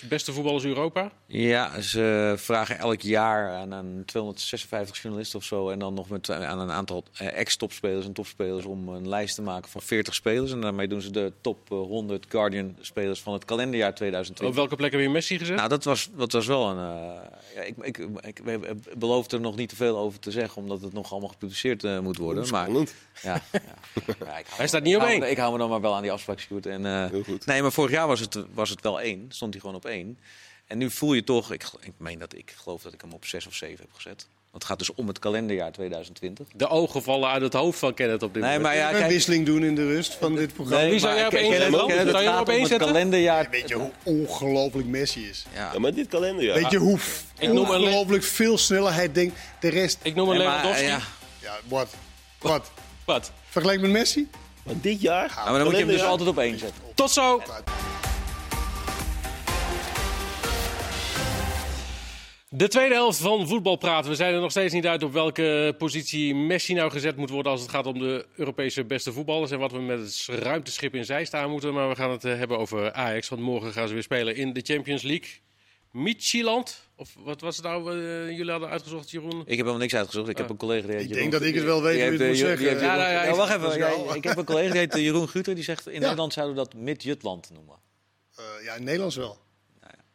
Beste 0.08 0.32
voetballers 0.32 0.64
Europa. 0.64 1.11
Ja, 1.26 1.80
ze 1.80 2.35
vragen 2.37 2.78
elk 2.78 3.00
jaar 3.00 3.50
aan 3.50 3.70
een 3.72 4.02
256 4.06 5.02
journalisten 5.02 5.38
of 5.38 5.44
zo. 5.44 5.68
En 5.70 5.78
dan 5.78 5.94
nog 5.94 6.08
met, 6.08 6.30
aan 6.30 6.58
een 6.58 6.70
aantal 6.70 7.04
eh, 7.16 7.38
ex-topspelers 7.38 8.06
en 8.06 8.12
topspelers 8.12 8.64
om 8.64 8.88
een 8.88 9.08
lijst 9.08 9.35
te 9.35 9.42
maken 9.42 9.70
van 9.70 9.80
40 9.82 10.14
spelers. 10.14 10.52
En 10.52 10.61
daarmee 10.61 10.88
doen 10.88 11.00
ze 11.00 11.11
de 11.11 11.32
top 11.40 11.70
eh, 11.70 11.76
100 11.78 12.26
Guardian-spelers 12.28 13.20
van 13.20 13.32
het 13.32 13.44
kalenderjaar 13.44 13.94
2020. 13.94 14.46
Op 14.48 14.54
welke 14.54 14.76
plek 14.76 14.92
heb 14.92 15.00
je 15.00 15.08
Messi 15.08 15.38
gezet? 15.38 15.56
Nou, 15.56 15.68
dat 15.68 15.85
was, 15.85 16.11
dat 16.16 16.32
was 16.32 16.46
wel 16.46 16.68
een. 16.70 16.78
eh, 16.78 17.20
ja, 17.54 17.61
ik, 17.62 17.74
ik, 17.80 17.98
ik, 18.20 18.38
ik 18.38 18.98
beloof 18.98 19.30
er 19.30 19.40
nog 19.40 19.56
niet 19.56 19.68
te 19.68 19.76
veel 19.76 19.98
over 19.98 20.18
te 20.18 20.30
zeggen, 20.30 20.62
omdat 20.62 20.80
het 20.80 20.92
nog 20.92 21.11
allemaal 21.12 21.28
gepubliceerd 21.30 21.85
eh, 21.85 21.98
moet 21.98 22.16
worden. 22.18 22.50
Maar, 22.50 22.62
Spannend. 22.62 22.94
ja, 23.22 23.40
ja. 23.52 23.61
Ja, 24.26 24.40
Hij 24.48 24.66
staat 24.68 24.82
niet 24.82 24.96
op 24.96 25.00
ik 25.02 25.06
hou 25.06 25.11
één. 25.11 25.20
me- 25.20 25.30
Ik 25.30 25.37
hou 25.37 25.52
me 25.52 25.58
dan 25.58 25.68
maar 25.70 25.80
wel 25.80 25.94
aan 25.94 26.02
die 26.02 26.12
afspraak, 26.12 26.40
Sjoerd. 26.40 26.66
En, 26.66 26.87
eh, 26.87 27.11
Heel 27.11 27.22
goed. 27.22 27.46
Nee, 27.46 27.62
maar 27.62 27.72
vorig 27.72 27.90
jaar 27.90 28.06
was 28.06 28.20
het, 28.20 28.44
was 28.54 28.70
het 28.70 28.80
wel 28.80 29.00
één. 29.00 29.24
Stond 29.28 29.52
hij 29.54 29.62
gewoon 29.62 29.77
op 29.77 29.85
één. 29.87 30.18
En 30.66 30.79
nu 30.79 30.90
voel 30.90 31.12
je 31.12 31.25
toch, 31.25 31.53
ik, 31.53 31.64
ik 31.81 31.92
meen 31.96 32.18
dat 32.18 32.35
ik 32.37 32.55
geloof 32.62 32.83
dat 32.83 32.92
ik 32.92 33.01
hem 33.01 33.12
op 33.12 33.25
zes 33.25 33.46
of 33.46 33.55
zeven 33.55 33.85
heb 33.85 33.92
gezet. 33.94 34.27
Want 34.51 34.64
het 34.64 34.72
gaat 34.72 34.79
dus 34.79 34.94
om 34.94 35.09
het 35.09 35.18
kalenderjaar 35.18 35.72
2020. 35.72 36.46
De 36.55 36.68
ogen 36.68 37.03
vallen 37.03 37.29
uit 37.31 37.42
het 37.42 37.53
hoofd 37.53 37.79
van 37.79 37.94
Kenneth 37.94 38.22
op 38.22 38.35
dit 38.35 38.42
Nee, 38.42 38.53
moment. 38.59 38.75
maar 38.77 38.92
ja, 38.94 39.03
een 39.03 39.09
wisseling 39.09 39.46
doen 39.46 39.64
in 39.64 39.75
de 39.75 39.87
rust 39.87 40.14
van 40.14 40.35
dit 40.35 40.53
programma. 40.55 40.88
Wie 40.88 40.98
zou 40.98 41.14
jij 41.16 41.27
op 41.27 41.33
één 41.33 41.53
zetten? 41.53 41.70
Zou 41.72 41.90
je 41.92 41.94
hem 41.94 42.16
gaat 42.27 42.40
op 42.40 42.46
om 42.46 42.53
één 42.53 42.61
het 42.61 42.68
zetten? 42.70 42.87
kalenderjaar. 42.88 43.48
Weet 43.51 43.68
je 43.68 43.75
hoe 43.75 43.90
ongelooflijk 44.03 44.87
Messi 44.87 45.29
is? 45.29 45.44
Ja. 45.55 45.70
Ja, 45.72 45.79
maar 45.79 45.94
dit 45.94 46.09
kalenderjaar. 46.09 46.61
Weet 46.61 46.70
je 46.70 46.79
hoe 46.79 46.98
Ik 47.38 47.48
noem 47.53 47.59
ongelooflijk 47.70 48.22
veel 48.25 48.59
sneller 48.59 48.94
hij 48.94 49.12
denkt. 49.12 49.38
De 49.61 49.68
rest, 49.68 49.98
Ik 50.03 50.14
noem 50.14 50.29
een 50.31 50.37
Nee, 50.37 50.46
maar, 50.46 50.57
Lewandowski. 50.57 50.87
ja. 50.90 51.01
ja, 51.40 51.59
wat? 51.68 51.94
Wat? 52.38 52.70
Wat? 53.05 53.33
Vergelijk 53.48 53.81
met 53.81 53.90
Messi? 53.90 54.29
Maar 54.62 54.75
dit 54.81 55.01
jaar? 55.01 55.33
Ja, 55.37 55.44
maar 55.44 55.53
dan 55.53 55.62
moet 55.64 55.72
je 55.72 55.79
hem 55.79 55.88
dus 55.88 56.03
altijd 56.03 56.29
op 56.29 56.38
één 56.38 56.59
zetten. 56.59 56.83
Tot 56.94 57.11
zo! 57.11 57.42
De 62.55 62.69
tweede 62.69 62.95
helft 62.95 63.19
van 63.19 63.49
voetbal 63.49 63.77
praten. 63.77 64.11
We 64.11 64.17
zijn 64.17 64.35
er 64.35 64.41
nog 64.41 64.51
steeds 64.51 64.73
niet 64.75 64.87
uit 64.87 65.03
op 65.03 65.12
welke 65.12 65.75
positie 65.79 66.35
Messi 66.35 66.75
nou 66.75 66.91
gezet 66.91 67.17
moet 67.17 67.31
worden 67.31 67.53
als 67.53 67.61
het 67.61 67.71
gaat 67.71 67.87
om 67.87 67.99
de 67.99 68.27
Europese 68.37 68.85
beste 68.85 69.12
voetballers. 69.12 69.51
En 69.51 69.59
wat 69.59 69.73
we 69.73 69.79
met 69.81 69.99
het 69.99 70.27
ruimteschip 70.41 70.95
in 70.95 71.05
zij 71.05 71.25
staan 71.25 71.51
moeten. 71.51 71.75
Maar 71.75 71.88
we 71.88 71.95
gaan 71.95 72.11
het 72.11 72.25
eh, 72.25 72.37
hebben 72.38 72.59
over 72.59 72.93
Ajax. 72.93 73.29
Want 73.29 73.43
morgen 73.43 73.73
gaan 73.73 73.88
ze 73.88 73.95
weer 73.95 74.03
spelen 74.03 74.37
in 74.37 74.53
de 74.53 74.61
Champions 74.65 75.03
League. 75.03 75.29
Midtjylland? 75.93 76.88
Of 76.97 77.15
wat 77.25 77.41
was 77.41 77.57
het 77.57 77.65
nou? 77.65 77.91
eh, 78.01 78.37
jullie 78.37 78.51
hadden 78.51 78.69
uitgezocht, 78.69 79.11
Jeroen? 79.11 79.31
Ik 79.41 79.47
heb 79.47 79.49
helemaal 79.57 79.77
niks 79.77 79.95
uitgezocht. 79.95 80.29
Ik 80.29 80.37
heb 80.37 80.51
een 80.51 80.57
collega 80.57 80.87
die 80.87 80.97
heet 80.97 81.05
Ik 81.05 81.09
Jeroen 81.09 81.31
denk 81.31 81.33
dat 81.43 81.49
ik 81.51 81.55
het 81.55 81.65
wel 81.65 81.83
weet 81.83 81.93
Die 81.95 82.03
hoe 82.03 82.12
je 82.19 82.25
heeft, 82.25 82.38
het 82.38 82.47
eh, 82.47 82.49
moet 82.49 82.59
die 82.59 82.67
heeft 82.69 82.81
zeggen. 82.81 82.91
Jeroen- 82.91 82.99
Ja, 82.99 83.15
nou 83.15 83.29
ja, 83.29 83.37
wacht 83.37 83.55
even. 84.07 84.17
ik 84.17 84.25
heb 84.25 84.37
een 84.37 84.45
collega 84.45 84.71
die 84.71 84.79
heet 84.81 84.95
eh, 84.95 85.03
Jeroen 85.03 85.29
Guter. 85.29 85.55
Die 85.55 85.65
zegt 85.65 85.88
in 85.88 86.01
Nederland 86.01 86.33
zouden 86.33 86.57
we 86.57 86.62
dat 86.62 86.75
Mid-Jutland 86.75 87.51
noemen. 87.55 87.77
Eh, 88.37 88.45
ja, 88.65 88.75
in 88.75 88.85
Nederlands 88.85 89.17
wel. 89.17 89.38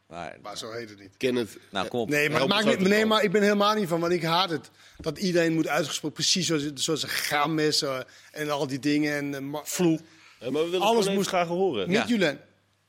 Maar, 0.07 0.37
Maar 0.41 0.57
zo 0.57 0.71
heet 0.71 0.89
het 0.89 0.99
niet. 0.99 1.17
Kenneth. 1.17 1.57
nou, 1.71 1.87
kom 1.87 1.99
op. 1.99 2.09
Nee, 2.09 2.29
maar, 2.29 2.47
maakt 2.47 2.65
niet, 2.65 2.79
nee, 2.79 3.05
maar 3.05 3.23
ik 3.23 3.31
ben 3.31 3.41
helemaal 3.41 3.73
niet 3.75 3.87
van, 3.87 3.99
want 3.99 4.13
ik 4.13 4.23
haat 4.23 4.49
het. 4.49 4.69
Dat 4.97 5.17
iedereen 5.17 5.53
moet 5.53 5.67
uitgesproken, 5.67 6.15
precies 6.17 6.47
zoals, 6.47 6.73
zoals 6.73 7.03
een 7.03 7.09
Games 7.09 7.81
eh, 7.81 7.99
en 8.31 8.49
al 8.49 8.67
die 8.67 8.79
dingen. 8.79 9.15
En 9.35 9.43
uh, 9.51 9.59
Vloe. 9.63 9.99
Ja, 10.39 10.49
maar 10.51 10.63
we 10.63 10.69
willen 10.69 10.85
Alles 10.87 11.09
moest- 11.09 11.27
graag 11.27 11.47
horen. 11.47 11.91
Ja. 11.91 11.97
Midtjylland. 11.99 12.39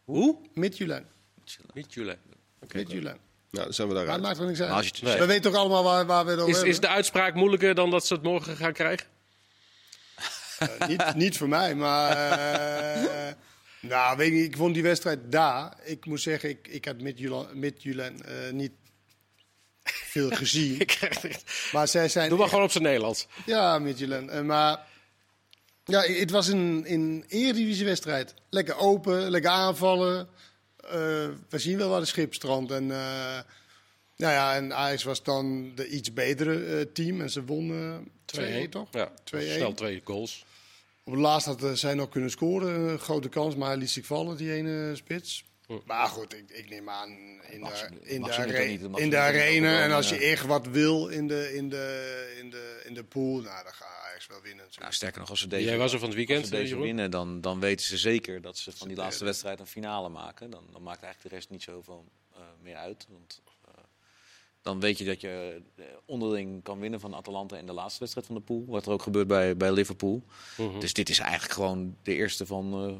Hoe? 0.05 0.37
Midtjylland. 0.55 1.05
Midtjylland. 1.75 2.19
Midtjylland. 2.73 3.19
Nou, 3.51 3.65
dan 3.65 3.75
zijn 3.75 3.89
we 3.89 3.95
Maar 3.95 4.03
het 4.03 4.13
daaruit. 4.13 4.23
maakt 4.23 4.39
er 4.39 4.69
niks 4.69 5.01
uit. 5.03 5.19
We 5.19 5.27
weten 5.27 5.43
toch 5.51 5.61
allemaal 5.61 5.83
waar, 5.85 6.07
waar 6.07 6.25
we 6.25 6.31
het 6.31 6.39
over 6.41 6.51
Is, 6.51 6.57
hebben? 6.57 6.75
is 6.75 6.81
de 6.81 6.89
uitspraak 6.89 7.35
moeilijker 7.35 7.75
dan 7.75 7.91
dat 7.91 8.07
ze 8.07 8.15
het 8.15 8.23
morgen 8.23 8.57
gaan 8.57 8.73
krijgen? 8.73 9.07
Eh, 10.59 10.89
niet, 10.89 11.15
niet 11.15 11.37
voor 11.37 11.49
mij, 11.49 11.75
maar... 11.75 12.17
nou, 13.81 14.17
weet 14.17 14.27
ik 14.29 14.33
niet. 14.35 14.45
Ik 14.45 14.57
vond 14.57 14.75
die 14.75 14.83
wedstrijd 14.83 15.19
daar. 15.33 15.77
Ik 15.85 16.07
moet 16.07 16.21
zeggen, 16.21 16.49
ik, 16.49 16.69
ik 16.69 16.85
had 16.85 17.01
Midtjylland 17.01 17.55
Midtjylland, 17.55 18.21
eh, 18.21 18.51
niet 18.53 18.73
veel 19.83 20.31
gezien. 20.31 20.81
Ik 20.81 20.87
krijg 20.87 21.25
echt- 21.25 21.69
Maar 21.73 21.89
zij 21.89 22.09
zijn 22.09 22.29
Doe 22.29 22.37
maar 22.37 22.41
echt- 22.47 22.51
gewoon 22.55 22.69
op 22.69 22.73
zijn 22.73 22.85
Nederlands. 22.85 23.27
Ja, 23.47 23.79
Midtjylland. 23.79 24.31
Eh, 24.31 24.41
maar 24.41 24.87
ja, 25.85 26.01
het 26.03 26.31
was 26.31 26.49
een, 26.49 26.85
een 26.87 27.25
Eredivisie-wedstrijd. 27.29 28.35
Lekker 28.51 28.77
open, 28.77 29.31
lekker 29.31 29.51
aanvallen. 29.51 30.29
Eh, 30.77 30.91
we 31.49 31.59
zien 31.59 31.79
wel 31.79 31.89
waar 31.89 32.01
de 32.01 32.07
schip 32.07 32.35
strandt. 32.35 32.71
En, 32.73 32.87
nou 32.87 34.33
ja, 34.35 34.55
en 34.55 34.75
Ajax 34.75 35.03
was 35.03 35.23
dan 35.23 35.73
de 35.75 35.89
iets 35.89 36.13
betere 36.13 36.93
team. 36.93 37.21
En 37.21 37.31
ze 37.31 37.45
wonnen 37.45 38.09
2-1, 38.25 38.69
toch? 38.71 38.89
Ja, 38.93 39.13
2-1. 39.25 39.39
snel 39.57 39.75
twee 39.75 40.01
goals. 40.05 40.45
Op 41.09 41.15
het 41.15 41.23
laatst 41.23 41.47
had 41.47 41.63
eh, 41.63 41.73
zij 41.73 41.95
nog 41.95 42.09
kunnen 42.09 42.31
scoren. 42.31 42.81
Een 42.91 42.99
grote 42.99 43.29
kans, 43.29 43.57
maar 43.57 43.69
hij 43.69 43.77
liet 43.77 43.91
zich 43.91 44.07
vallen, 44.07 44.37
die 44.37 44.53
ene 44.53 44.97
spits. 44.97 45.45
Maar 45.85 46.07
goed, 46.07 46.35
ik, 46.35 46.51
ik 46.51 46.69
neem 46.71 46.89
aan 46.89 47.09
in 47.09 47.19
de, 47.41 47.51
in 47.51 47.61
de, 47.61 48.33
are- 48.33 48.67
niet, 48.67 48.81
in 48.97 49.11
de 49.11 49.19
arena. 49.19 49.83
En 49.83 49.93
als 49.93 50.09
je 50.09 50.17
echt 50.19 50.47
wat 50.47 50.67
wil 50.67 51.09
in 51.09 51.29
de, 51.29 51.55
in 51.55 51.69
de, 51.69 52.37
in 52.41 52.51
de, 52.51 52.83
in 52.87 52.95
de 52.95 53.05
pool, 53.05 53.41
nou, 53.41 53.65
dan 53.65 53.73
gaat 53.73 53.89
Ajax 54.09 54.27
wel 54.27 54.37
winnen. 54.37 54.57
natuurlijk. 54.57 54.81
Nou, 54.81 54.93
sterker 54.93 55.21
nog, 55.21 55.31
als 55.31 55.41
ze 55.41 55.47
deze, 55.47 55.65
Jij 55.65 55.77
was 55.79 55.93
er 55.93 55.99
van 55.99 56.09
het 56.09 56.17
weekend, 56.17 56.41
als 56.41 56.49
ze 56.49 56.55
deze 56.55 56.79
winnen, 56.79 57.11
dan, 57.11 57.41
dan 57.41 57.61
weten 57.61 57.87
ze 57.87 57.97
zeker 57.97 58.41
dat 58.41 58.59
ze 58.59 58.73
van 58.73 58.89
die 58.89 58.97
laatste 58.97 59.25
wedstrijd 59.25 59.61
een 59.61 59.67
finale 59.67 60.09
maken. 60.09 60.51
Dan, 60.51 60.65
dan 60.73 60.83
maakt 60.83 61.03
eigenlijk 61.03 61.31
de 61.31 61.37
rest 61.41 61.51
niet 61.51 61.63
zoveel 61.63 62.05
eh 62.35 62.41
meer 62.63 62.77
uit. 62.77 63.07
Want 63.11 63.41
eh, 63.45 63.48
dan 64.69 64.81
weet 64.81 64.99
je 64.99 65.05
dat 65.05 65.21
je 65.21 65.61
eh, 65.77 65.85
onderling 66.05 66.63
kan 66.63 66.79
winnen 66.79 67.01
van 67.01 67.15
Atalanta 67.15 67.57
in 67.57 67.67
de 67.67 67.73
laatste 67.73 67.99
wedstrijd 68.01 68.27
van 68.27 68.37
de 68.37 68.41
pool. 68.41 68.65
Wat 68.67 68.87
er 68.87 68.93
ook 68.93 69.03
gebeurt 69.03 69.27
bij, 69.27 69.57
bij 69.57 69.73
Liverpool. 69.73 70.23
Mhm. 70.57 70.81
Dus 70.81 70.93
dit 70.93 71.09
is 71.09 71.19
eigenlijk 71.19 71.53
gewoon 71.53 71.97
de 72.03 72.15
eerste 72.15 72.47
van, 72.47 72.73
eh 72.73 72.95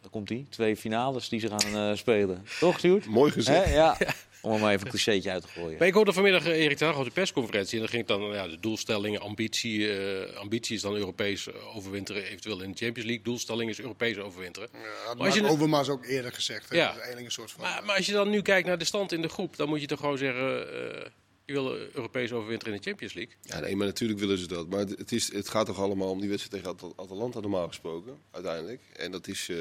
waar 0.00 0.10
komt 0.10 0.28
die? 0.28 0.46
Twee 0.48 0.76
finales 0.76 1.28
die 1.28 1.40
ze 1.40 1.48
gaan 1.48 1.90
eh, 1.90 1.96
spelen. 1.96 2.44
Toch, 2.60 2.78
Stuart? 2.78 3.06
Mooi 3.06 3.32
gezegd. 3.32 3.72
Ja. 3.72 3.96
Om 4.42 4.52
er 4.52 4.60
maar 4.60 4.72
even 4.72 4.86
een 4.86 4.92
clichétje 4.92 5.30
uit 5.30 5.42
te 5.42 5.48
gooien. 5.48 5.78
Maar 5.78 5.86
ik 5.86 5.94
hoorde 5.94 6.12
vanmiddag 6.12 6.44
eh, 6.46 6.52
Erik 6.64 6.76
ten 6.76 6.86
Hag 6.86 6.98
op 6.98 7.04
de 7.04 7.10
persconferentie. 7.10 7.72
En 7.74 7.78
dan 7.78 7.88
ging 7.88 8.08
het 8.08 8.18
dan, 8.18 8.30
ja, 8.32 8.48
de 8.48 8.60
doelstellingen, 8.60 9.20
ambitie. 9.20 9.98
eh, 9.98 10.36
ambitie 10.36 10.76
is 10.76 10.82
dan 10.82 10.94
Europees 10.94 11.46
eh, 11.48 11.76
overwinteren, 11.76 12.22
eventueel 12.24 12.60
in 12.62 12.70
de 12.70 12.76
Champions 12.76 13.08
League. 13.08 13.24
Doelstelling 13.24 13.70
is 13.70 13.80
Europees 13.80 14.16
overwinteren. 14.18 14.68
Ja, 14.72 15.14
Maar 15.14 15.26
als 15.26 15.34
je 15.34 15.48
Overmars 15.48 15.88
ook 15.88 16.06
eerder 16.06 16.32
gezegd. 16.32 16.68
Hè? 16.68 16.76
Ja. 16.76 16.82
Dat 16.86 16.90
is 16.94 16.96
eigenlijk 17.00 17.26
een 17.26 17.32
soort 17.32 17.50
van... 17.50 17.60
Maar, 17.62 17.84
maar 17.84 17.96
als 17.96 18.06
je 18.06 18.12
dan 18.12 18.30
nu 18.30 18.42
kijkt 18.42 18.66
naar 18.66 18.78
de 18.78 18.84
stand 18.84 19.12
in 19.12 19.22
de 19.22 19.28
groep, 19.28 19.56
dan 19.56 19.68
moet 19.68 19.80
je 19.80 19.86
toch 19.86 20.00
gewoon 20.00 20.18
zeggen... 20.18 20.72
eh, 20.72 21.10
je 21.44 21.52
wil 21.52 21.76
Europees 21.76 22.32
overwinteren 22.32 22.74
in 22.74 22.80
de 22.80 22.86
Champions 22.88 23.14
League. 23.14 23.34
Ja, 23.42 23.60
nee, 23.60 23.76
maar 23.76 23.86
natuurlijk 23.86 24.20
willen 24.20 24.38
ze 24.38 24.46
dat. 24.46 24.68
Maar 24.68 24.80
het, 24.80 25.12
is, 25.12 25.32
het 25.32 25.48
gaat 25.48 25.66
toch 25.66 25.78
allemaal 25.78 26.10
om 26.10 26.20
die 26.20 26.28
wedstrijd 26.28 26.62
tegen 26.64 26.76
Atal- 26.78 27.04
Atalanta 27.04 27.40
normaal 27.40 27.68
gesproken, 27.68 28.18
uiteindelijk. 28.30 28.80
En 28.96 29.10
dat 29.10 29.26
is... 29.28 29.48
eh, 29.48 29.56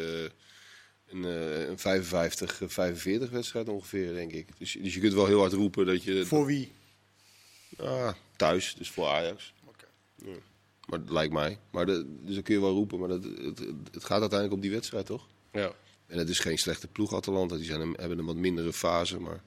een, 1.07 1.25
eh, 1.25 1.67
een 1.67 1.79
55, 1.79 2.61
eh, 2.61 2.67
45 2.69 3.29
wedstrijd 3.29 3.69
ongeveer, 3.69 4.13
denk 4.13 4.31
ik. 4.31 4.47
Dus, 4.57 4.77
dus 4.81 4.93
je 4.93 4.99
kunt 4.99 5.13
wel 5.13 5.25
heel 5.25 5.39
hard 5.39 5.53
roepen 5.53 5.85
dat 5.85 6.03
je... 6.03 6.25
Voor 6.25 6.45
wie? 6.45 6.71
Ah, 7.77 8.13
thuis, 8.35 8.75
dus 8.77 8.89
voor 8.89 9.07
Ajax. 9.07 9.53
Oké. 9.65 9.85
Ja. 10.15 10.37
Maar 10.85 10.99
dat 10.99 11.09
lijkt 11.09 11.33
mij. 11.33 11.57
Maar 11.69 11.85
de, 11.85 12.05
dus 12.21 12.33
dan 12.33 12.43
kun 12.43 12.53
je 12.53 12.61
wel 12.61 12.73
roepen, 12.73 12.99
maar 12.99 13.07
dat, 13.07 13.23
het, 13.23 13.59
het 13.91 14.03
gaat 14.03 14.19
uiteindelijk 14.19 14.53
om 14.53 14.59
die 14.59 14.71
wedstrijd, 14.71 15.05
toch? 15.05 15.27
Ja. 15.51 15.71
En 16.07 16.17
het 16.17 16.29
is 16.29 16.39
geen 16.39 16.57
slechte 16.57 16.87
ploeg, 16.87 17.13
Atalanta. 17.13 17.55
Die 17.55 17.65
zijn, 17.65 17.81
hebben 17.81 18.19
een 18.19 18.25
wat 18.25 18.35
mindere 18.35 18.73
fase, 18.73 19.19
maar... 19.19 19.41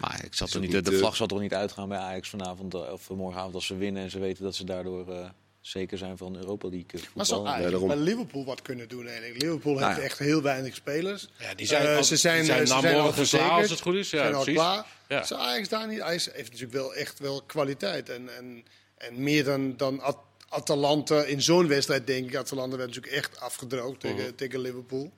Maar 0.00 0.24
ik 0.24 0.34
zat 0.34 0.50
er 0.50 0.60
niet, 0.60 0.72
niet, 0.72 0.84
de 0.84 0.92
eh, 0.92 0.98
vlag 0.98 1.16
zal 1.16 1.26
toch 1.26 1.40
niet 1.40 1.54
uitgaan 1.54 1.88
bij 1.88 1.98
Ajax 1.98 2.28
vanavond 2.28 2.74
eh, 2.74 2.92
of 2.92 3.10
morgenavond 3.10 3.54
als 3.54 3.66
ze 3.66 3.76
winnen 3.76 4.02
en 4.02 4.10
ze 4.10 4.18
weten 4.18 4.44
dat 4.44 4.54
ze 4.54 4.64
daardoor 4.64 5.12
eh, 5.12 5.28
zeker 5.66 5.98
zijn 5.98 6.16
van 6.16 6.36
Europa 6.36 6.68
League 6.68 6.86
eh, 6.92 7.00
Maar 7.14 7.26
zou 7.26 7.38
voetbal. 7.40 7.60
eigenlijk 7.60 7.86
bij 7.94 7.96
Liverpool 8.04 8.44
wat 8.44 8.62
kunnen 8.62 8.88
doen 8.88 9.06
eigenlijk. 9.06 9.42
Liverpool 9.42 9.72
Nou 9.74 9.86
heeft 9.86 9.98
ja. 9.98 10.04
echt 10.04 10.18
heel 10.18 10.42
weinig 10.42 10.74
spelers. 10.74 11.28
Ja, 11.38 11.54
die 11.54 11.66
zijn, 11.66 11.86
Eh, 11.86 11.96
al- 11.96 12.04
ze 12.04 12.16
zijn, 12.16 12.36
die 12.36 12.46
zijn 12.46 12.66
ze 12.66 12.72
na 12.74 12.80
zijn 12.80 12.94
al 12.96 13.50
als 13.50 13.70
het 13.70 13.80
goed 13.80 13.94
is. 13.94 14.10
Ja, 14.10 14.18
zijn 14.18 14.34
al 14.34 14.42
precies. 14.42 14.60
klaar. 14.60 14.86
Ja. 15.08 15.24
Zou 15.24 15.40
Ajax 15.40 15.68
daar 15.68 15.88
niet? 15.88 16.00
Ajax 16.00 16.24
heeft 16.32 16.50
natuurlijk 16.50 16.72
wel 16.78 16.94
echt 16.94 17.18
wel 17.18 17.42
kwaliteit. 17.42 18.08
En, 18.08 18.36
en, 18.36 18.64
en 18.98 19.22
meer 19.22 19.44
dan, 19.44 19.76
dan 19.76 20.00
At- 20.00 20.24
Atalanta 20.48 21.22
in 21.24 21.42
zo'n 21.42 21.68
wedstrijd, 21.68 22.06
denk 22.06 22.28
ik. 22.28 22.36
Atalanta 22.36 22.76
werd 22.76 22.88
natuurlijk 22.88 23.16
echt 23.16 23.40
afgedroogd 23.40 24.00
tegen, 24.00 24.16
Mhm. 24.24 24.34
tegen 24.34 24.60
Liverpool. 24.60 25.12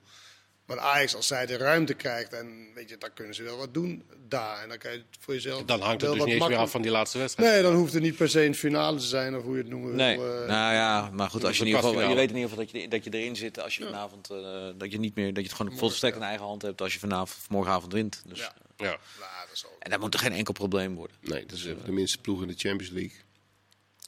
Maar 0.69 0.79
Ajax, 0.79 1.15
als 1.15 1.27
zij 1.27 1.45
de 1.45 1.57
ruimte 1.57 1.93
krijgt, 1.93 2.33
en 2.33 2.67
weet 2.75 2.89
je, 2.89 2.97
dan 2.97 3.09
kunnen 3.13 3.35
ze 3.35 3.43
wel 3.43 3.57
wat 3.57 3.73
doen 3.73 4.03
daar. 4.27 4.61
En 4.61 4.69
dan 4.69 4.77
kan 4.77 4.91
je 4.91 4.97
het 4.97 5.05
voor 5.19 5.33
jezelf. 5.33 5.63
Dan 5.65 5.81
hangt 5.81 6.01
het 6.01 6.11
dus 6.13 6.23
niet 6.23 6.33
eens 6.33 6.47
meer 6.47 6.57
af 6.57 6.71
van 6.71 6.81
die 6.81 6.91
laatste 6.91 7.17
wedstrijd. 7.17 7.51
Nee, 7.51 7.61
dan 7.61 7.73
hoeft 7.75 7.93
het 7.93 8.01
niet 8.01 8.15
per 8.15 8.29
se 8.29 8.43
een 8.45 8.55
finale 8.55 8.97
te 8.97 9.05
zijn, 9.05 9.35
of 9.35 9.43
hoe 9.43 9.55
je 9.55 9.61
het 9.61 9.69
noemen 9.71 9.95
Nee, 9.95 10.17
wil. 10.17 10.41
eh. 10.41 10.47
nou 10.47 10.73
ja, 10.73 11.09
maar 11.13 11.29
goed, 11.29 11.43
als 11.43 11.57
je, 11.57 11.59
in 11.65 11.69
de 11.71 11.75
ieder 11.75 11.89
geval, 11.91 12.09
je 12.09 12.15
weet 12.15 12.29
in 12.29 12.35
ieder 12.35 12.49
geval 12.49 12.65
dat 12.65 12.81
je, 12.81 12.87
dat 12.87 13.03
je 13.03 13.13
erin 13.13 13.35
zit 13.35 13.59
als 13.59 13.75
je 13.75 13.83
vanavond, 13.83 14.29
eh, 14.29 14.67
dat 14.77 14.91
je 14.91 14.99
niet 14.99 15.15
meer, 15.15 15.33
dat 15.33 15.43
je 15.43 15.49
het 15.49 15.57
gewoon 15.57 15.77
volstrekt 15.77 16.15
in 16.15 16.21
eigen 16.23 16.45
hand 16.45 16.61
hebt 16.61 16.81
als 16.81 16.93
je 16.93 16.99
vanavond 16.99 17.37
of 17.41 17.49
morgenavond 17.49 17.93
wint. 17.93 18.21
Dus, 18.25 18.39
Ja. 18.39 18.53
Ja. 18.77 18.85
Nou, 18.85 18.97
dat 19.19 19.49
is 19.53 19.65
ook. 19.65 19.75
En 19.79 19.89
dat 19.91 19.99
moet 19.99 20.13
er 20.13 20.19
geen 20.19 20.33
enkel 20.33 20.53
probleem 20.53 20.95
worden. 20.95 21.15
Nee, 21.21 21.45
dat 21.45 21.57
is 21.57 21.63
de 21.63 21.91
minste 21.91 22.17
ploeg 22.17 22.41
in 22.41 22.47
de 22.47 22.53
Champions 22.57 22.93
League. 22.93 23.17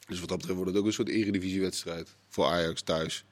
Dus 0.06 0.20
wat 0.20 0.28
dat 0.28 0.36
betreft 0.38 0.56
wordt 0.58 0.70
het 0.72 0.80
ook 0.80 0.86
een 0.86 0.92
soort 0.92 1.08
eredivisiewedstrijd 1.08 2.14
voor 2.28 2.46
Ajax 2.46 2.82
thuis. 2.82 3.24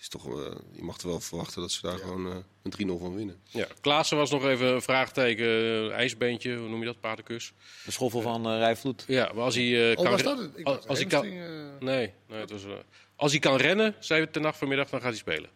Is 0.00 0.08
toch, 0.08 0.26
eh, 0.26 0.54
je 0.72 0.82
mag 0.82 0.98
er 0.98 1.08
wel 1.08 1.20
verwachten 1.20 1.60
dat 1.60 1.70
ze 1.72 1.80
daar 1.82 1.98
gewoon 1.98 2.26
eh, 2.30 2.36
een 2.62 2.70
3-0 2.70 2.98
van 2.98 3.14
winnen. 3.14 3.40
Ja. 3.48 3.66
Klaassen 3.80 4.16
was 4.16 4.30
nog 4.30 4.44
even 4.44 4.66
een 4.66 4.82
vraagteken. 4.82 5.46
eh, 5.46 5.92
ijsbeentje, 5.92 6.56
hoe 6.56 6.68
noem 6.68 6.80
je 6.80 6.86
dat? 6.86 7.00
Paardenkus. 7.00 7.52
De 7.84 7.90
schoffel 7.90 8.20
van 8.20 8.46
eh 8.46 8.58
Rijvloed. 8.58 9.04
Ja, 9.06 9.32
maar 9.34 9.44
als 9.44 9.54
hij 9.54 9.90
eh, 9.92 9.98
Oh, 9.98 10.02
kan... 10.02 10.12
was 10.12 10.22
dat 10.22 10.38
het? 10.38 10.50
Ik 10.56 10.66
als, 10.66 10.74
dacht 10.76 10.88
als 10.88 10.98
hij 10.98 11.06
kan... 11.08 11.18
hamstring, 11.26 11.44
eh, 11.80 11.86
Nee, 11.86 12.12
nee 12.28 12.40
het 12.40 12.50
was, 12.50 12.64
eh, 12.64 12.72
als 13.16 13.30
hij 13.30 13.40
kan 13.40 13.56
rennen, 13.56 13.94
zei 13.98 14.20
we 14.20 14.30
ten 14.30 14.42
nacht 14.42 14.58
vanmiddag, 14.58 14.88
dan 14.90 15.00
gaat 15.00 15.08
hij 15.08 15.18
spelen. 15.18 15.50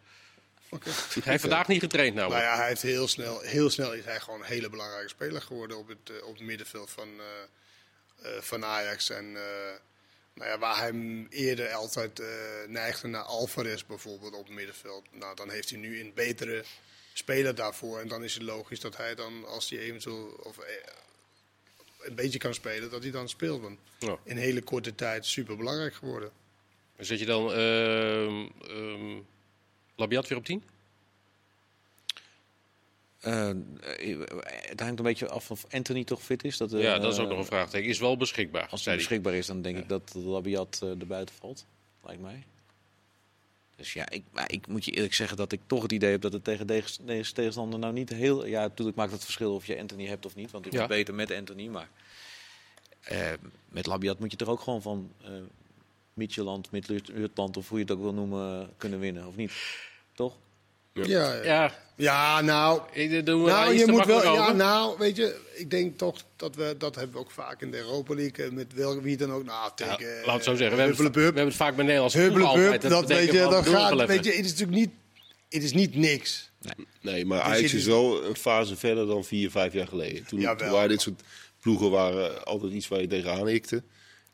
Oké. 0.71 0.91
Hij 0.91 1.23
heeft 1.23 1.41
vandaag 1.41 1.69
niet 1.69 1.81
getraind 1.81 2.15
nou. 2.15 2.31
Nou 2.31 2.43
ja, 2.43 2.57
hij 2.57 2.69
heeft 2.69 2.83
heel 2.83 3.09
snel, 3.09 3.41
heel 3.41 3.71
snel 3.71 3.93
is 3.95 4.05
hij 4.05 4.21
gewoon 4.21 4.41
een 4.41 4.47
hele 4.47 4.71
belangrijke 4.71 5.09
speler 5.09 5.43
geworden 5.43 5.79
op 5.79 5.89
het, 5.89 6.11
eh, 6.21 6.27
op 6.27 6.35
het 6.35 6.43
middenveld 6.47 6.91
van, 6.91 7.09
eh, 7.09 8.37
eh, 8.37 8.43
van 8.43 8.65
Ajax. 8.65 9.11
En 9.11 9.37
eh, 9.37 9.43
nou 10.35 10.51
ja, 10.51 10.59
waar 10.59 10.79
hij 10.79 11.27
eerder 11.31 11.73
altijd 11.73 12.20
eh, 12.20 12.27
neigde 12.68 13.09
naar 13.09 13.23
Alvarez 13.23 13.85
bijvoorbeeld 13.87 14.35
op 14.35 14.44
het 14.47 14.55
middenveld. 14.55 15.05
Nou, 15.12 15.37
dan 15.37 15.51
heeft 15.51 15.70
hij 15.70 15.79
nu 15.79 16.01
een 16.01 16.12
betere 16.14 16.64
speler 17.12 17.55
daarvoor. 17.55 18.01
En 18.01 18.09
dan 18.09 18.25
is 18.25 18.35
het 18.35 18.42
logisch 18.42 18.81
dat 18.81 18.97
hij 18.97 19.14
dan, 19.14 19.47
als 19.47 19.70
hij 19.70 19.79
eventueel 19.79 20.27
of, 20.42 20.59
eh, 20.59 20.75
een 21.99 22.14
beetje 22.14 22.38
kan 22.38 22.55
spelen, 22.55 22.90
dat 22.90 23.03
hij 23.03 23.11
dan 23.12 23.29
speelt. 23.29 23.61
Want 23.62 23.79
Ja. 23.99 24.18
in 24.25 24.37
hele 24.37 24.62
korte 24.62 24.94
tijd 24.94 25.27
super 25.27 25.57
belangrijk 25.57 25.94
geworden. 25.94 26.31
Zet 26.99 27.18
je 27.18 27.27
dan 27.27 27.53
ehm 27.53 29.20
Labiat 29.97 30.29
weer 30.29 30.38
op 30.38 30.44
10? 30.44 30.62
Eh, 33.25 33.51
eh, 33.51 33.57
het 34.47 34.81
hangt 34.81 34.99
een 34.99 35.05
beetje 35.05 35.29
af 35.29 35.51
of 35.51 35.67
Anthony 35.71 36.05
toch 36.05 36.23
fit 36.23 36.45
is. 36.45 36.57
Dat, 36.57 36.73
eh, 36.73 36.83
ja, 36.83 36.99
dat 36.99 37.13
is 37.13 37.19
ook 37.19 37.29
nog 37.29 37.39
een 37.39 37.45
vraagteken. 37.45 37.89
Is 37.89 37.99
wel 37.99 38.17
beschikbaar, 38.17 38.69
Als 38.69 38.85
hij 38.85 38.97
beschikbaar 38.97 39.35
is, 39.35 39.47
dan 39.47 39.63
denk 39.63 39.79
ik 39.79 39.89
dat 39.89 40.15
Labiat 40.15 40.79
eh 40.83 40.89
er 40.89 41.07
buiten 41.07 41.35
valt. 41.35 41.67
Lijkt 42.05 42.23
mij. 42.23 42.45
Dus 43.77 43.93
ja, 43.93 44.11
ik, 44.11 44.23
ik 44.47 44.67
moet 44.67 44.85
je 44.85 44.91
eerlijk 44.91 45.15
zeggen 45.15 45.37
dat 45.37 45.53
ik 45.53 45.61
toch 45.67 45.83
het 45.83 45.93
idee 45.93 46.11
heb 46.11 46.21
dat 46.21 46.33
het 46.33 46.45
tegen 46.45 46.67
deze 46.67 47.33
tegenstander 47.33 47.79
nou 47.79 47.93
niet 47.93 48.09
heel... 48.09 48.47
Ja, 48.47 48.61
natuurlijk 48.61 48.97
maakt 48.97 49.13
het 49.13 49.25
verschil 49.25 49.55
of 49.55 49.67
je 49.67 49.79
Anthony 49.79 50.07
hebt 50.07 50.27
of 50.27 50.35
niet. 50.35 50.51
Want 50.51 50.67
ik 50.67 50.73
Ja. 50.73 50.87
beter 50.87 51.15
met 51.15 51.31
Anthony, 51.31 51.67
maar... 51.67 51.89
eh, 53.01 53.33
met 53.69 53.87
Labiat 53.87 54.19
moet 54.19 54.31
je 54.31 54.37
er 54.37 54.51
ook 54.51 54.61
gewoon 54.61 54.83
van 54.83 55.13
eh 55.23 55.31
Midtjylland, 56.15 56.71
Midtjylland 56.71 57.57
of 57.57 57.69
hoe 57.69 57.79
je 57.79 57.85
het 57.85 57.93
ook 57.93 58.01
wil 58.01 58.13
noemen, 58.15 58.71
kunnen 58.77 58.99
winnen, 59.01 59.27
of 59.27 59.37
niet? 59.37 59.53
Toch? 60.13 60.37
Ja. 60.95 61.05
Ja, 61.07 61.43
ja. 61.43 61.73
Ja, 61.97 62.41
nou, 62.41 62.81
ik 62.93 63.13
eh, 63.13 63.25
doe 63.25 63.47
Nou, 63.47 63.75
je 63.75 63.87
moet 63.87 64.05
wel. 64.07 64.35
Ja, 64.35 64.53
nou, 64.53 64.99
weet 64.99 65.17
je, 65.17 65.41
ik 65.55 65.71
denk 65.71 65.99
toch 65.99 66.17
dat 66.37 66.57
we 66.57 66.75
dat 66.79 66.95
hebben 66.95 67.15
we 67.15 67.21
ook 67.21 67.31
vaak 67.31 67.63
in 67.63 67.71
de 67.71 67.77
Europa 67.77 68.15
League 68.15 68.45
eh, 68.45 68.51
met 68.53 68.73
wel 68.75 69.01
wie 69.01 69.17
dan 69.17 69.33
ook. 69.33 69.45
Nou, 69.45 69.71
Ja, 69.77 69.97
tegen. 69.97 70.25
laat 70.25 70.35
het 70.35 70.45
zo 70.45 70.55
zeggen. 70.55 70.77
We 70.77 70.83
hebben, 70.83 71.05
het, 71.05 71.15
we 71.15 71.21
hebben 71.21 71.45
het 71.45 71.55
vaak 71.55 71.75
bij 71.77 71.85
Nederlandse 71.85 72.19
ploegen 72.19 72.41
Hubbelebup, 72.47 72.73
altijd. 72.73 72.93
dat 72.93 73.07
weet 73.09 73.33
je, 73.33 73.39
dat 73.39 73.65
doe 73.65 73.75
gaat. 73.75 74.07
Weet 74.07 74.25
je, 74.25 74.31
het 74.33 74.45
is 74.45 74.51
natuurlijk 74.51 74.79
niet. 74.79 74.91
Het 75.49 75.63
is 75.63 75.73
niet 75.73 75.95
niks. 75.97 76.51
Nee, 77.01 77.25
maar 77.25 77.39
Dus 77.39 77.47
Ajax 77.53 77.71
je- 77.71 77.77
is 77.77 77.85
wel 77.87 78.25
een 78.25 78.37
fase 78.37 78.77
verder 78.77 79.07
dan 79.07 79.25
vier, 79.25 79.51
vijf 79.51 79.73
jaar 79.73 79.89
geleden. 79.89 80.25
Toen, 80.27 80.57
toen 80.57 80.71
waren 80.71 80.89
dit 80.89 81.01
soort 81.01 81.23
ploegen 81.61 81.91
waren 81.91 82.45
altijd 82.45 82.73
iets 82.73 82.89
waar 82.89 83.01
je 83.01 83.07
tegenaan 83.07 83.47
hikte. 83.47 83.83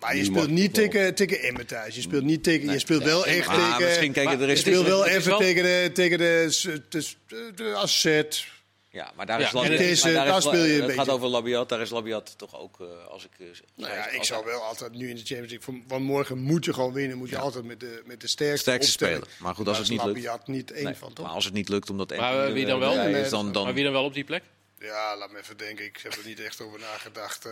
Maar 0.00 0.16
je 0.16 0.24
speelt 0.24 0.50
niet 0.50 0.74
tegen, 0.74 1.14
tegen 1.14 1.40
Emmen 1.40 1.66
thuis. 1.66 1.94
Je 1.94 2.00
speelt 2.00 2.24
niet 2.24 2.42
tegen. 2.42 2.70
Je 2.72 2.78
speelt 2.78 3.02
wel 3.02 3.26
echt 3.26 3.46
Maar 3.46 3.56
tegen. 3.56 3.84
misschien, 3.84 4.12
kijk, 4.12 4.26
maar 4.26 4.40
er 4.40 4.46
Je 4.46 4.52
is, 4.52 4.58
is- 4.58 4.60
speelt 4.66 4.86
wel 4.86 5.06
even 5.06 5.36
tegen 5.38 5.62
de, 5.62 5.90
tegen 5.94 6.18
de, 6.18 6.56
de, 6.88 7.04
de, 7.28 7.52
de, 7.54 7.74
Asset. 7.74 8.44
Ja, 8.92 9.12
maar 9.16 9.26
daar 9.26 9.40
Ja, 9.40 9.46
is 9.46 9.52
en 9.52 9.58
Labiat. 9.58 9.78
het 9.78 9.88
is, 9.88 10.02
maar 10.02 10.10
eh, 10.12 10.16
daar 10.18 10.26
daar 10.26 10.36
is 10.38 10.44
La- 10.44 10.50
speel 10.50 10.64
je 10.64 10.68
een 10.74 10.80
Het 10.82 10.84
gaat 10.88 10.96
beetje. 10.96 11.12
over 11.12 11.28
Labiat. 11.28 11.68
Daar 11.68 11.80
is 11.80 11.90
Labiat 11.90 12.34
toch 12.38 12.60
ook, 12.60 12.80
eh, 12.80 12.86
als 13.10 13.24
ik. 13.24 13.30
eh, 13.38 13.46
Nou 13.76 13.92
ja, 13.94 14.08
ik 14.08 14.24
zou 14.24 14.44
wel 14.44 14.60
altijd 14.62 14.92
nu 14.94 15.08
in 15.08 15.14
de 15.14 15.20
Champions 15.24 15.50
League. 15.52 15.60
Van, 15.60 15.84
van 15.88 16.02
morgen 16.02 16.38
moet 16.38 16.64
je 16.64 16.72
gewoon 16.72 16.92
winnen. 16.92 17.18
Moet 17.18 17.28
je 17.28 17.38
altijd 17.38 17.64
met 17.64 17.80
de, 17.80 18.02
met 18.04 18.20
de 18.20 18.26
sterkste, 18.28 18.78
speler. 18.80 19.28
Maar 19.38 19.54
goed, 19.54 19.66
als 19.68 19.76
Daar 19.78 19.84
het 19.84 19.84
is 19.84 19.88
niet 19.88 20.02
lukt. 20.04 20.16
Labiat 20.24 20.46
niet 20.48 20.72
één 20.72 20.84
Nee, 20.84 20.94
van, 20.94 21.12
toch? 21.12 21.26
maar 21.26 21.34
als 21.34 21.44
het 21.44 21.54
niet 21.54 21.68
lukt, 21.68 21.90
omdat 21.90 22.16
Maar, 22.16 22.46
eh, 22.46 22.52
wie 22.52 22.66
dan 22.66 22.78
wel? 22.78 22.98
is, 23.06 23.30
dan, 23.30 23.52
dan, 23.52 23.64
Maar 23.64 23.74
wie 23.74 23.84
dan 23.84 23.92
wel 23.92 24.04
op 24.04 24.14
die 24.14 24.24
plek? 24.24 24.42
Ja, 24.78 25.16
laat 25.16 25.30
me 25.32 25.38
even 25.38 25.56
denken. 25.56 25.84
Ik 25.84 26.00
heb 26.02 26.12
er 26.12 26.26
niet 26.26 26.40
echt 26.40 26.60
over 26.60 26.78
nagedacht. 26.78 27.44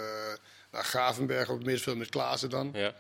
Naar 0.71 0.85
Gravenberg 0.85 1.49
op 1.49 1.57
het 1.57 1.65
middenveld 1.67 1.97
met 1.97 2.09
Klaassen 2.09 2.51
dan. 2.51 2.71
Ja. 2.75 2.95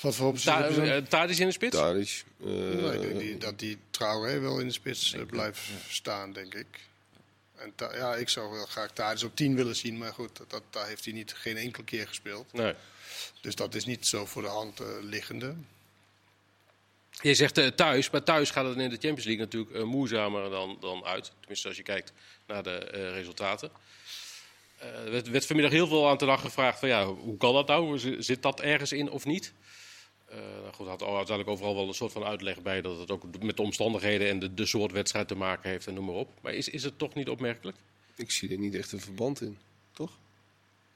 Wat 0.00 0.14
voor 0.14 0.26
optie 0.28 0.44
Ta 0.50 1.02
Tadic 1.02 1.38
in 1.38 1.46
de 1.46 1.52
spits? 1.52 1.76
Tadic. 1.76 2.24
eh, 2.40 2.46
Nou, 2.46 2.94
ik 2.94 3.00
denk 3.00 3.18
die, 3.18 3.38
dat 3.38 3.58
die 3.58 3.78
Traoré 3.90 4.38
wel 4.38 4.58
in 4.60 4.66
de 4.66 4.72
spits 4.72 5.12
eh, 5.12 5.22
blijft 5.26 5.60
staan, 5.88 6.32
denk 6.32 6.54
ik. 6.54 6.66
En 7.56 7.72
ja, 7.76 8.14
ik 8.14 8.28
zou 8.28 8.50
wel 8.50 8.66
graag 8.66 8.90
Tadic 8.92 9.24
op 9.24 9.36
10 9.36 9.56
willen 9.56 9.76
zien. 9.76 9.98
Maar 9.98 10.12
goed, 10.12 10.36
dat, 10.36 10.50
dat, 10.50 10.62
daar 10.70 10.86
heeft 10.86 11.04
hij 11.04 11.14
niet, 11.14 11.32
geen 11.32 11.56
enkele 11.56 11.84
keer 11.84 12.08
gespeeld. 12.08 12.52
Nee. 12.52 12.74
Dus 13.40 13.54
dat 13.54 13.74
is 13.74 13.84
niet 13.84 14.06
zo 14.06 14.26
voor 14.26 14.42
de 14.42 14.48
hand 14.48 14.80
eh, 14.80 14.86
liggende. 15.00 15.54
Je 17.20 17.34
zegt 17.34 17.58
eh, 17.58 17.66
thuis, 17.66 18.10
maar 18.10 18.22
thuis 18.22 18.50
gaat 18.50 18.64
het 18.64 18.76
in 18.76 18.82
de 18.88 18.90
Champions 18.90 19.24
League 19.24 19.44
natuurlijk 19.44 19.74
eh, 19.74 19.82
moeizamer 19.82 20.50
dan, 20.50 20.76
dan 20.80 21.04
uit. 21.04 21.32
Tenminste, 21.40 21.68
als 21.68 21.76
je 21.76 21.82
kijkt 21.82 22.12
naar 22.46 22.62
de 22.62 22.70
eh, 22.78 23.10
resultaten. 23.10 23.70
Eh, 24.78 25.04
er 25.04 25.10
werd, 25.10 25.28
werd 25.28 25.46
vanmiddag 25.46 25.72
heel 25.72 25.86
veel 25.86 26.08
aan 26.08 26.18
te 26.18 26.26
dag 26.26 26.40
gevraagd 26.40 26.78
van 26.78 26.88
ja, 26.88 27.06
hoe 27.06 27.36
kan 27.36 27.54
dat 27.54 27.66
nou? 27.66 27.98
Zit 28.22 28.42
dat 28.42 28.60
ergens 28.60 28.92
in 28.92 29.10
of 29.10 29.24
niet? 29.24 29.54
Nou 30.30 30.74
goed, 30.74 30.86
had 30.86 31.02
uiteindelijk 31.02 31.48
overal 31.48 31.74
wel 31.74 31.88
een 31.88 31.94
soort 31.94 32.12
van 32.12 32.24
uitleg 32.24 32.62
bij 32.62 32.80
dat 32.80 32.98
het 32.98 33.10
ook 33.10 33.42
met 33.42 33.56
de 33.56 33.62
omstandigheden 33.62 34.28
en 34.28 34.38
de, 34.38 34.54
de 34.54 34.66
soort 34.66 34.92
wedstrijd 34.92 35.28
te 35.28 35.34
maken 35.34 35.70
heeft 35.70 35.86
en 35.86 35.94
noem 35.94 36.04
maar 36.04 36.14
op. 36.14 36.30
Maar 36.40 36.54
is, 36.54 36.68
is 36.68 36.82
het 36.82 36.98
toch 36.98 37.14
niet 37.14 37.28
opmerkelijk? 37.28 37.76
Ik 38.16 38.30
zie 38.30 38.50
er 38.50 38.58
niet 38.58 38.74
echt 38.74 38.92
een 38.92 39.00
verband 39.00 39.40
in, 39.40 39.58
toch? 39.92 40.18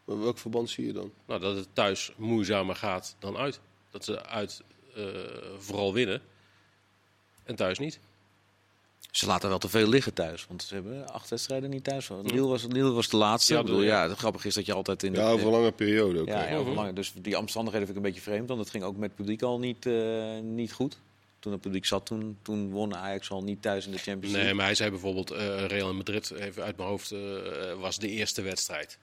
Maar 0.04 0.20
welk 0.20 0.38
verband 0.38 0.70
zie 0.70 0.86
je 0.86 0.92
dan? 0.92 1.12
Nou, 1.26 1.40
dat 1.40 1.56
het 1.56 1.74
thuis 1.74 2.12
moeizamer 2.16 2.76
gaat 2.76 3.16
dan 3.18 3.36
uit. 3.36 3.60
Dat 3.90 4.04
ze 4.04 4.24
uit 4.24 4.62
eh, 4.94 5.04
vooral 5.58 5.92
winnen 5.92 6.22
en 7.44 7.56
thuis 7.56 7.78
niet. 7.78 8.00
Ze 9.12 9.26
laten 9.26 9.48
wel 9.48 9.58
te 9.58 9.68
veel 9.68 9.88
liggen 9.88 10.14
thuis. 10.14 10.46
Want 10.48 10.62
ze 10.62 10.74
hebben 10.74 11.08
acht 11.08 11.30
wedstrijden 11.30 11.70
niet 11.70 11.84
thuis. 11.84 12.08
Lille 12.22 12.46
was, 12.46 12.62
Lille 12.68 12.90
was 12.92 13.08
de 13.08 13.16
laatste. 13.16 13.52
Ja, 13.52 13.58
ik 13.60 13.64
bedoel, 13.66 13.82
ja, 13.82 14.08
het 14.08 14.18
grappige 14.18 14.48
is 14.48 14.54
dat 14.54 14.66
je 14.66 14.72
altijd 14.72 15.02
in 15.02 15.12
de, 15.12 15.18
Ja, 15.18 15.30
over 15.30 15.46
een 15.46 15.52
lange 15.52 15.72
periode 15.72 16.20
ook. 16.20 16.26
Ja, 16.26 16.56
over 16.56 16.72
lange- 16.74 16.92
dus 16.92 17.12
die 17.16 17.38
omstandigheden 17.38 17.86
vind 17.86 17.98
ik 17.98 18.04
een 18.04 18.10
beetje 18.12 18.30
vreemd. 18.30 18.48
Want 18.48 18.60
het 18.60 18.70
ging 18.70 18.84
ook 18.84 18.96
met 18.96 19.08
het 19.08 19.14
publiek 19.16 19.42
al 19.42 19.58
niet, 19.58 19.86
eh, 19.86 20.38
niet 20.42 20.72
goed. 20.72 20.98
Toen 21.38 21.52
het 21.52 21.60
publiek 21.60 21.86
zat, 21.86 22.06
toen, 22.06 22.38
toen 22.42 22.70
won 22.70 22.96
Ajax 22.96 23.30
al 23.30 23.42
niet 23.42 23.62
thuis 23.62 23.86
in 23.86 23.92
de 23.92 23.98
Champions 23.98 24.26
League. 24.26 24.44
Nee, 24.44 24.54
maar 24.54 24.64
hij 24.66 24.74
zei 24.74 24.90
bijvoorbeeld 24.90 25.30
eh, 25.30 25.66
Real 25.66 25.94
Madrid, 25.94 26.30
even 26.30 26.62
uit 26.62 26.76
mijn 26.76 26.88
hoofd, 26.88 27.10
eh, 27.12 27.18
was 27.80 27.98
de 27.98 28.08
eerste 28.08 28.42
wedstrijd. 28.42 28.98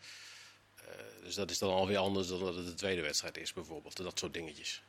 Eh, 0.75 0.83
dus 1.23 1.35
dat 1.35 1.51
is 1.51 1.57
dan 1.59 1.69
alweer 1.73 1.97
anders 1.97 2.27
dan 2.27 2.39
dat 2.39 2.55
het 2.55 2.65
de 2.65 2.73
tweede 2.73 3.01
wedstrijd 3.01 3.37
is, 3.37 3.53
bijvoorbeeld. 3.53 3.97
Dat 3.97 4.19
soort 4.19 4.33
dingetjes. 4.33 4.83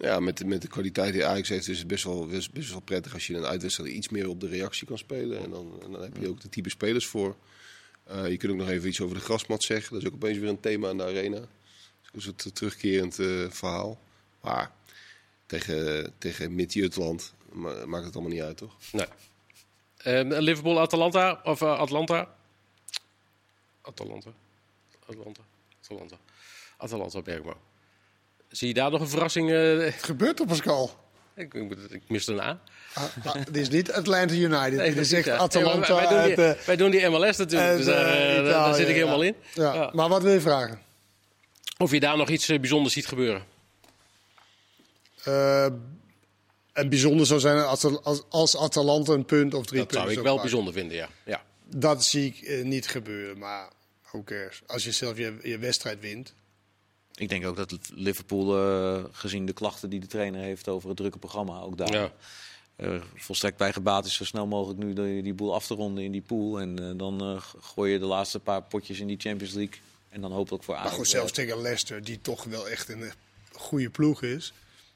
Ja, 0.00 0.20
met, 0.20 0.38
de- 0.38 0.44
met 0.44 0.62
de 0.62 0.68
kwaliteit 0.68 1.12
die 1.12 1.26
Ajax 1.26 1.48
heeft 1.48 1.68
is 1.68 1.78
het 1.78 1.86
best 1.86 2.04
wel, 2.04 2.26
best, 2.26 2.52
best 2.52 2.70
wel 2.70 2.80
prettig 2.80 3.14
als 3.14 3.26
je 3.26 3.32
in 3.32 3.38
een 3.38 3.46
uitwedstrijd 3.46 3.90
iets 3.90 4.08
meer 4.08 4.28
op 4.28 4.40
de 4.40 4.48
reactie 4.48 4.86
kan 4.86 4.98
spelen. 4.98 5.42
En 5.42 5.50
dan, 5.50 5.78
en 5.82 5.92
dan 5.92 6.02
heb 6.02 6.16
je 6.16 6.28
ook 6.28 6.40
de 6.40 6.48
type 6.48 6.68
spelers 6.70 7.06
voor. 7.06 7.36
Eh, 8.04 8.28
je 8.28 8.36
kunt 8.36 8.52
ook 8.52 8.58
nog 8.58 8.68
even 8.68 8.88
iets 8.88 9.00
over 9.00 9.16
de 9.16 9.22
grasmat 9.22 9.62
zeggen. 9.62 9.92
Dat 9.92 10.02
is 10.02 10.08
ook 10.08 10.14
opeens 10.14 10.38
weer 10.38 10.48
een 10.48 10.60
thema 10.60 10.90
in 10.90 10.96
de 10.96 11.02
arena. 11.04 11.38
Dat 11.38 11.48
is 12.12 12.24
soort 12.24 12.54
terugkerend 12.54 13.18
eh, 13.18 13.50
verhaal. 13.50 13.98
Maar 14.40 14.72
tegen, 15.46 16.12
tegen 16.18 16.54
Mid-Jutland 16.54 17.34
ma- 17.52 17.86
maakt 17.86 18.04
het 18.04 18.14
allemaal 18.14 18.32
niet 18.32 18.42
uit, 18.42 18.56
toch? 18.56 18.76
Nee. 18.92 19.06
Eh, 19.96 20.38
Liverpool, 20.40 20.80
Atalanta 20.80 21.40
of 21.44 21.60
eh, 21.62 21.78
Atlanta? 21.78 22.34
Atalanta. 23.82 24.30
Atlanta. 25.06 25.42
Atalanta. 25.82 26.16
Atalanta 26.76 27.22
Bergamo. 27.22 27.56
Zie 28.50 28.68
je 28.68 28.74
daar 28.74 28.90
nog 28.90 29.00
een 29.00 29.08
verrassing? 29.08 29.50
eh, 29.50 29.78
Het 29.78 30.02
gebeurt 30.02 30.36
toch, 30.36 30.46
Pascal? 30.46 30.98
ik, 31.34 31.54
ik, 31.54 31.72
ik 31.90 32.02
mis 32.08 32.24
de 32.24 32.32
naam. 32.32 32.58
Ah, 32.94 33.04
ah, 33.24 33.34
dit 33.44 33.56
is 33.56 33.68
niet 33.68 33.92
Atlanta 33.92 34.34
United. 34.34 34.72
Nee, 34.72 34.94
dit 34.94 35.04
is 35.04 35.12
echt. 35.12 35.28
Atalanta 35.28 35.94
wij, 35.94 36.06
doen 36.08 36.18
eh, 36.18 36.54
die, 36.54 36.64
wij 36.66 36.76
doen 36.76 36.90
die 36.90 37.08
MLS 37.08 37.36
natuurlijk, 37.36 37.68
uit, 37.70 37.76
dus 37.76 37.86
daar, 37.86 38.04
eh, 38.06 38.38
eh, 38.38 38.44
daar- 38.44 38.74
zit 38.74 38.88
ik 38.88 38.94
helemaal 38.94 39.22
ja. 39.22 39.28
in. 39.28 39.36
Ja. 39.54 39.74
Ja. 39.74 39.90
Maar 39.94 40.08
wat 40.08 40.22
wil 40.22 40.32
je 40.32 40.40
vragen? 40.40 40.80
Of 41.78 41.90
je 41.90 42.00
daar 42.00 42.16
nog 42.16 42.28
iets 42.28 42.48
eh, 42.48 42.60
bijzonders 42.60 42.94
ziet 42.94 43.06
gebeuren. 43.06 43.42
Eh, 45.24 45.64
en 46.72 46.88
bijzonder 46.88 47.26
zou 47.26 47.40
zijn 47.40 47.58
als, 47.64 47.84
als, 48.02 48.22
als 48.28 48.56
Atalanta 48.56 49.12
een 49.12 49.24
punt 49.24 49.54
of 49.54 49.66
drie 49.66 49.80
Dat 49.80 49.92
zou 49.92 50.04
punten 50.04 50.08
ik 50.08 50.12
zou 50.12 50.24
wel 50.24 50.40
bijzonder 50.40 50.72
vinden, 50.72 50.96
ja. 50.96 51.08
ja. 51.24 51.42
Dat 51.64 52.04
zie 52.04 52.26
ik 52.26 52.40
eh, 52.48 52.64
niet 52.64 52.88
gebeuren, 52.88 53.38
maar 53.38 53.68
cares? 54.24 54.62
Als 54.66 54.84
je 54.84 54.92
zelf 54.92 55.16
je, 55.18 55.38
je 55.42 55.58
wedstrijd 55.58 56.00
wint. 56.00 56.34
Ik 57.20 57.28
denk 57.28 57.46
ook 57.46 57.56
dat 57.56 57.76
Liverpool, 57.94 58.56
eh, 58.58 59.04
gezien 59.12 59.46
de 59.46 59.52
klachten 59.52 59.90
die 59.90 60.00
de 60.00 60.06
trainer 60.06 60.40
heeft 60.40 60.68
over 60.68 60.88
het 60.88 60.96
drukke 60.96 61.18
programma, 61.18 61.60
ook 61.60 61.76
daar 61.76 61.92
Ja. 61.92 62.12
eh, 62.76 63.00
volstrekt 63.14 63.56
bij 63.56 63.72
gebaat 63.72 64.06
is 64.06 64.14
zo 64.14 64.24
snel 64.24 64.46
mogelijk 64.46 64.78
nu 64.78 64.92
die, 64.92 65.22
die 65.22 65.34
boel 65.34 65.54
af 65.54 65.66
te 65.66 65.74
ronden 65.74 66.04
in 66.04 66.12
die 66.12 66.20
pool. 66.20 66.60
En 66.60 66.78
eh, 66.88 66.98
dan 66.98 67.20
eh, 67.20 67.42
gooi 67.60 67.92
je 67.92 67.98
de 67.98 68.04
laatste 68.04 68.38
paar 68.38 68.62
potjes 68.62 69.00
in 69.00 69.06
die 69.06 69.18
Champions 69.20 69.52
League. 69.54 69.80
En 70.08 70.20
dan 70.20 70.32
hopelijk 70.32 70.64
voor 70.64 70.74
Maar 70.74 70.82
Ajax. 70.82 70.96
goed, 70.98 71.08
zelfs 71.08 71.32
tegen 71.32 71.60
Leicester, 71.62 72.04
die 72.04 72.20
toch 72.20 72.44
wel 72.44 72.68
echt 72.68 72.88
een 72.88 73.12
goede 73.52 73.90
ploeg 73.90 74.22
is. 74.22 74.52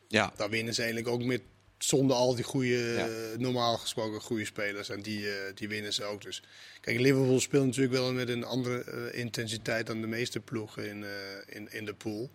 Ja, 0.09 0.33
Daar 0.37 0.51
winnen 0.51 0.75
ze 0.75 0.83
eigenlijk 0.83 1.13
ook 1.15 1.23
met 1.25 1.41
zonder 1.89 2.17
al 2.17 2.35
die 2.35 2.45
goede, 2.45 2.69
Ja. 2.77 3.07
eh, 3.07 3.39
normaal 3.39 3.77
gesproken 3.77 4.21
goede 4.21 4.45
spelers. 4.45 4.89
En 4.89 5.03
die, 5.03 5.29
eh, 5.31 5.35
die 5.55 5.69
winnen 5.69 5.93
ze 5.93 6.05
ook. 6.05 6.23
Dus 6.23 6.43
kijk, 6.81 6.99
Liverpool 7.01 7.41
speelt 7.41 7.65
natuurlijk 7.67 7.95
wel 7.95 8.13
met 8.13 8.29
een 8.29 8.45
andere 8.45 8.85
eh, 8.85 9.19
intensiteit 9.21 9.87
dan 9.87 10.01
de 10.01 10.07
meeste 10.07 10.41
ploegen 10.41 10.89
in, 10.89 11.05
eh, 11.05 11.11
in, 11.57 11.69
in 11.73 11.85
de 11.85 11.95
pool. 11.95 12.31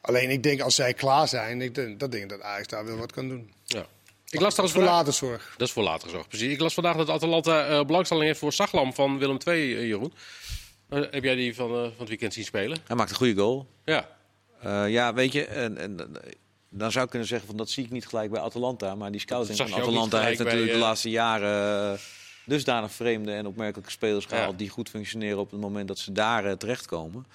Alleen 0.00 0.30
ik 0.30 0.42
denk 0.42 0.60
als 0.60 0.74
zij 0.74 0.94
klaar 0.94 1.28
zijn, 1.28 1.60
ik 1.62 1.74
denk, 1.74 2.00
dat 2.00 2.10
denk 2.12 2.22
ik 2.22 2.28
dat 2.30 2.40
Ajax 2.40 2.66
daar 2.68 2.84
wel 2.84 2.96
wat 2.96 3.12
kan 3.12 3.28
doen. 3.28 3.52
ja. 3.64 3.86
Ik 4.32 4.40
las 4.40 4.54
trouwens 4.54 4.78
Voor 4.78 4.86
vandaag... 4.88 5.06
later 5.06 5.12
zorg. 5.28 5.54
Dat 5.58 5.66
is 5.68 5.72
voor 5.74 5.82
later 5.82 6.08
gezorgd, 6.08 6.28
precies. 6.28 6.52
Ik 6.52 6.60
las 6.60 6.74
vandaag 6.74 6.96
dat 6.96 7.08
Atalanta 7.08 7.66
eh, 7.68 7.84
belangstelling 7.84 8.26
heeft 8.26 8.38
voor 8.38 8.52
Saglam 8.52 8.94
van 8.94 9.18
Willem 9.18 9.36
II, 9.46 9.86
Jeroen. 9.86 10.12
Heb 10.88 11.24
jij 11.24 11.34
die 11.34 11.54
van, 11.54 11.70
eh, 11.70 11.82
van 11.82 11.94
het 11.98 12.08
weekend 12.08 12.32
zien 12.34 12.44
spelen? 12.44 12.78
hij 12.86 12.96
maakt 12.96 13.10
een 13.10 13.16
goede 13.16 13.34
goal. 13.34 13.66
Ja. 13.84 14.16
Eh, 14.62 14.84
ja, 14.88 15.14
weet 15.14 15.32
je, 15.32 15.44
en, 15.44 15.78
en, 15.78 15.96
dan 16.70 16.92
zou 16.92 17.04
ik 17.04 17.10
kunnen 17.10 17.28
zeggen 17.28 17.46
van 17.48 17.56
dat 17.56 17.70
zie 17.70 17.84
ik 17.84 17.90
niet 17.90 18.06
gelijk 18.06 18.30
bij 18.30 18.40
Atalanta. 18.40 18.94
Maar 18.94 19.10
die 19.10 19.20
scouting 19.20 19.56
van 19.56 19.72
Atalanta 19.72 20.20
heeft 20.20 20.36
bij, 20.36 20.46
natuurlijk 20.46 20.72
de 20.72 20.78
eh, 20.78 20.84
laatste 20.84 21.10
jaren 21.10 21.92
eh, 21.92 22.00
dusdanig 22.50 22.92
vreemde 22.92 23.32
en 23.32 23.46
opmerkelijke 23.46 23.90
spelers 23.90 24.24
Ja. 24.24 24.30
gehaald 24.30 24.58
die 24.58 24.68
goed 24.68 24.88
functioneren 24.88 25.38
op 25.38 25.50
het 25.50 25.60
moment 25.60 25.88
dat 25.88 25.98
ze 25.98 26.12
daar 26.12 26.44
eh, 26.44 26.52
terechtkomen. 26.52 27.26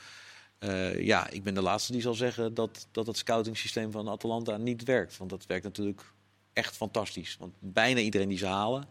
Eh, 0.60 1.00
ja, 1.06 1.30
ik 1.30 1.44
ben 1.44 1.54
de 1.54 1.62
laatste 1.62 1.92
die 1.92 2.02
zal 2.02 2.14
zeggen 2.14 2.54
dat, 2.54 2.88
dat 2.92 3.08
het 3.08 3.18
scouting 3.18 3.58
systeem 3.58 3.92
van 3.92 4.10
Atalanta 4.10 4.58
niet 4.58 4.84
werkt. 4.84 5.18
Want 5.18 5.30
dat 5.30 5.46
werkt 5.46 5.64
natuurlijk 5.64 6.02
echt 6.54 6.76
fantastisch. 6.76 7.38
Want 7.40 7.54
bijna 7.60 8.00
iedereen 8.00 8.30
die 8.30 8.38
ze 8.38 8.48
halen, 8.48 8.88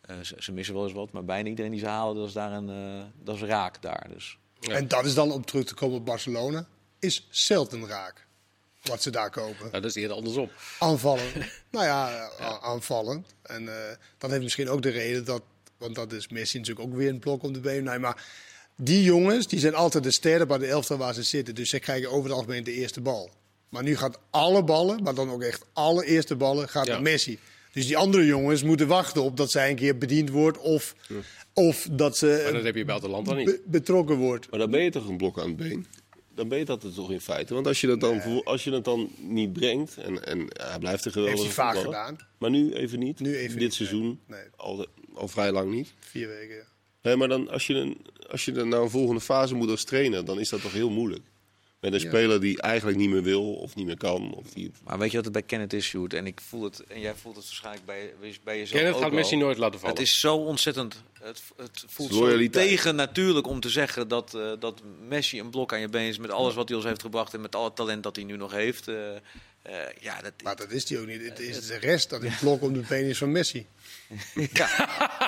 eh, 0.00 0.20
ze, 0.20 0.36
ze 0.38 0.52
missen 0.52 0.74
wel 0.74 0.84
eens 0.84 0.92
wat, 0.92 1.12
maar 1.12 1.24
bijna 1.24 1.48
iedereen 1.48 1.70
die 1.70 1.80
ze 1.80 1.86
halen, 1.86 2.16
dat 2.16 2.26
is, 2.26 2.32
daar 2.32 2.52
een, 2.52 3.02
dat 3.22 3.34
is 3.34 3.42
raak 3.42 3.82
daar. 3.82 4.06
Dus. 4.12 4.38
Ja. 4.60 4.74
En 4.74 4.88
dat 4.88 5.04
is 5.04 5.14
dan 5.14 5.32
om 5.32 5.44
terug 5.44 5.64
te 5.64 5.74
komen 5.74 5.96
op 5.96 6.04
Barcelona. 6.04 6.66
Is 6.98 7.26
zelden 7.30 7.86
raak. 7.86 8.26
Wat 8.82 9.02
ze 9.02 9.10
daar 9.10 9.30
kopen. 9.30 9.56
Nou, 9.60 9.70
dat 9.70 9.84
is 9.84 9.94
eerder 9.94 10.16
andersom. 10.16 10.50
Aanvallen. 10.78 11.24
nou 11.70 11.84
ja, 11.84 12.30
a- 12.40 12.60
aanvallend. 12.60 13.26
En 13.42 13.68
eh, 13.68 13.96
dat 14.18 14.30
heeft 14.30 14.42
misschien 14.42 14.68
ook 14.68 14.82
de 14.82 14.88
reden 14.90 15.24
dat. 15.24 15.42
Want 15.78 15.94
dat 15.94 16.12
is 16.12 16.28
Messi 16.28 16.58
natuurlijk 16.58 16.86
ook 16.88 16.94
weer 16.96 17.08
een 17.08 17.18
blok 17.18 17.42
om 17.42 17.52
de 17.52 17.60
been. 17.60 17.84
Nee, 17.84 17.98
maar 17.98 18.24
die 18.76 19.02
jongens 19.02 19.46
die 19.46 19.58
zijn 19.58 19.74
altijd 19.74 20.04
de 20.04 20.10
sterren 20.10 20.48
bij 20.48 20.58
de 20.58 20.66
elftal 20.66 20.96
waar 20.96 21.14
ze 21.14 21.22
zitten. 21.22 21.54
Dus 21.54 21.68
ze 21.70 21.78
krijgen 21.78 22.10
over 22.10 22.24
het 22.24 22.38
algemeen 22.38 22.64
de 22.64 22.72
eerste 22.72 23.00
bal. 23.00 23.30
Maar 23.68 23.82
nu 23.82 23.96
gaat 23.96 24.18
alle 24.30 24.64
ballen, 24.64 25.02
maar 25.02 25.14
dan 25.14 25.30
ook 25.30 25.42
echt 25.42 25.64
alle 25.72 26.04
eerste 26.06 26.36
ballen, 26.36 26.68
gaat 26.68 26.86
Ja. 26.86 26.92
naar 26.92 27.02
Messi. 27.02 27.38
Dus 27.72 27.86
die 27.86 27.96
andere 27.96 28.26
jongens 28.26 28.62
moeten 28.62 28.86
wachten 28.86 29.22
op 29.22 29.36
dat 29.36 29.50
zij 29.50 29.70
een 29.70 29.76
keer 29.76 29.98
bediend 29.98 30.30
wordt. 30.30 30.58
Of, 30.58 30.94
of 31.54 31.88
dat 31.92 32.16
ze 32.16 32.40
Maar 32.44 32.52
dat 32.52 32.62
heb 32.64 32.74
je 32.74 32.84
bij 32.84 32.94
Atalanta 32.94 33.34
niet. 33.34 33.44
be- 33.46 33.60
betrokken 33.64 34.16
wordt. 34.16 34.50
Maar 34.50 34.58
dan 34.58 34.70
ben 34.70 34.82
je 34.82 34.90
toch 34.90 35.08
een 35.08 35.16
blok 35.16 35.38
aan 35.40 35.46
het 35.48 35.56
been? 35.56 35.86
Dan 36.40 36.48
ben 36.48 36.58
je 36.58 36.64
dat 36.64 36.82
er 36.82 36.94
toch 36.94 37.10
in 37.10 37.20
feite? 37.20 37.54
Want 37.54 37.66
als 37.66 37.80
je 37.80 37.86
dat 37.86 38.00
dan, 38.00 38.44
als 38.44 38.64
je 38.64 38.70
dat 38.70 38.84
dan 38.84 39.10
niet 39.18 39.52
brengt, 39.52 39.96
en, 39.96 40.26
en 40.26 40.46
hij 40.52 40.78
blijft 40.78 41.04
een 41.04 41.12
geweldige 41.12 41.42
Heeft 41.44 41.56
hij 41.56 41.66
vaak 41.66 41.76
gedaan. 41.84 42.16
Maar 42.38 42.50
nu 42.50 42.72
even 42.72 42.98
niet. 42.98 43.20
Nu 43.20 43.36
even 43.36 43.52
Dit 43.52 43.58
niet, 43.58 43.74
seizoen. 43.74 44.20
Nee. 44.26 44.44
Al, 44.56 44.86
al 45.14 45.28
vrij 45.28 45.52
lang 45.52 45.70
niet. 45.70 45.94
Vier 45.98 46.28
weken. 46.28 46.56
ja. 46.56 46.62
Nee, 47.02 47.16
maar 47.16 47.28
dan, 47.28 47.48
als, 47.48 47.66
je 47.66 47.74
een, 47.74 48.06
als 48.30 48.44
je 48.44 48.52
dan 48.52 48.68
naar 48.68 48.80
een 48.80 48.90
volgende 48.90 49.20
fase 49.20 49.54
moet 49.54 49.70
als 49.70 49.84
trainer, 49.84 50.24
dan 50.24 50.40
is 50.40 50.48
dat 50.48 50.62
toch 50.62 50.72
heel 50.72 50.90
moeilijk. 50.90 51.22
Met 51.80 51.92
een 51.92 52.00
Ja. 52.00 52.08
speler 52.08 52.40
die 52.40 52.60
eigenlijk 52.60 52.98
niet 52.98 53.10
meer 53.10 53.22
wil 53.22 53.54
of 53.54 53.74
niet 53.74 53.86
meer 53.86 53.96
kan. 53.96 54.34
Of 54.34 54.50
die, 54.50 54.70
Maar 54.84 54.98
weet 54.98 55.10
je 55.10 55.16
wat 55.16 55.24
het 55.24 55.34
bij 55.34 55.42
Kenneth 55.42 55.72
is, 55.72 55.84
Sjoerd? 55.86 56.14
En 56.14 56.26
ik 56.26 56.40
voel 56.40 56.62
het, 56.62 56.84
en 56.88 57.00
jij 57.00 57.14
voelt 57.14 57.36
het 57.36 57.44
waarschijnlijk 57.44 57.84
bij, 57.86 58.12
bij 58.44 58.58
jezelf 58.58 58.80
Kenneth 58.80 58.94
ook 58.96 59.02
gaat. 59.02 59.12
Messi 59.12 59.36
nooit 59.36 59.58
laten 59.58 59.80
vallen. 59.80 59.94
Het 59.96 60.04
is 60.04 60.20
zo 60.20 60.36
ontzettend. 60.36 61.02
Het, 61.22 61.42
het 61.56 61.84
voelt 61.86 62.12
zo 62.14 62.48
tegen 62.48 62.94
natuurlijk 62.94 63.46
om 63.46 63.60
te 63.60 63.68
zeggen 63.68 64.08
dat, 64.08 64.34
eh, 64.34 64.52
dat 64.58 64.82
Messi 65.08 65.40
een 65.40 65.50
blok 65.50 65.72
aan 65.72 65.80
je 65.80 65.88
been 65.88 66.08
is 66.08 66.18
met 66.18 66.30
alles 66.30 66.54
wat 66.54 66.68
hij 66.68 66.76
ons 66.76 66.86
heeft 66.86 67.02
gebracht 67.02 67.34
en 67.34 67.40
met 67.40 67.56
al 67.56 67.64
het 67.64 67.76
talent 67.76 68.02
dat 68.02 68.16
hij 68.16 68.24
nu 68.24 68.36
nog 68.36 68.52
heeft. 68.52 68.88
Eh, 68.88 68.94
ja, 70.00 70.20
dat, 70.22 70.32
Maar 70.42 70.56
dat 70.56 70.70
is 70.70 70.84
die 70.86 70.98
ook 70.98 71.06
niet. 71.06 71.24
Het 71.24 71.38
is 71.40 71.66
de 71.66 71.76
rest 71.76 72.10
dat 72.10 72.22
een 72.22 72.32
blok 72.40 72.62
om 72.66 72.72
de 72.72 72.82
been 72.88 73.04
is 73.04 73.18
van 73.18 73.32
Messi. 73.32 73.66
ja. 74.34 74.48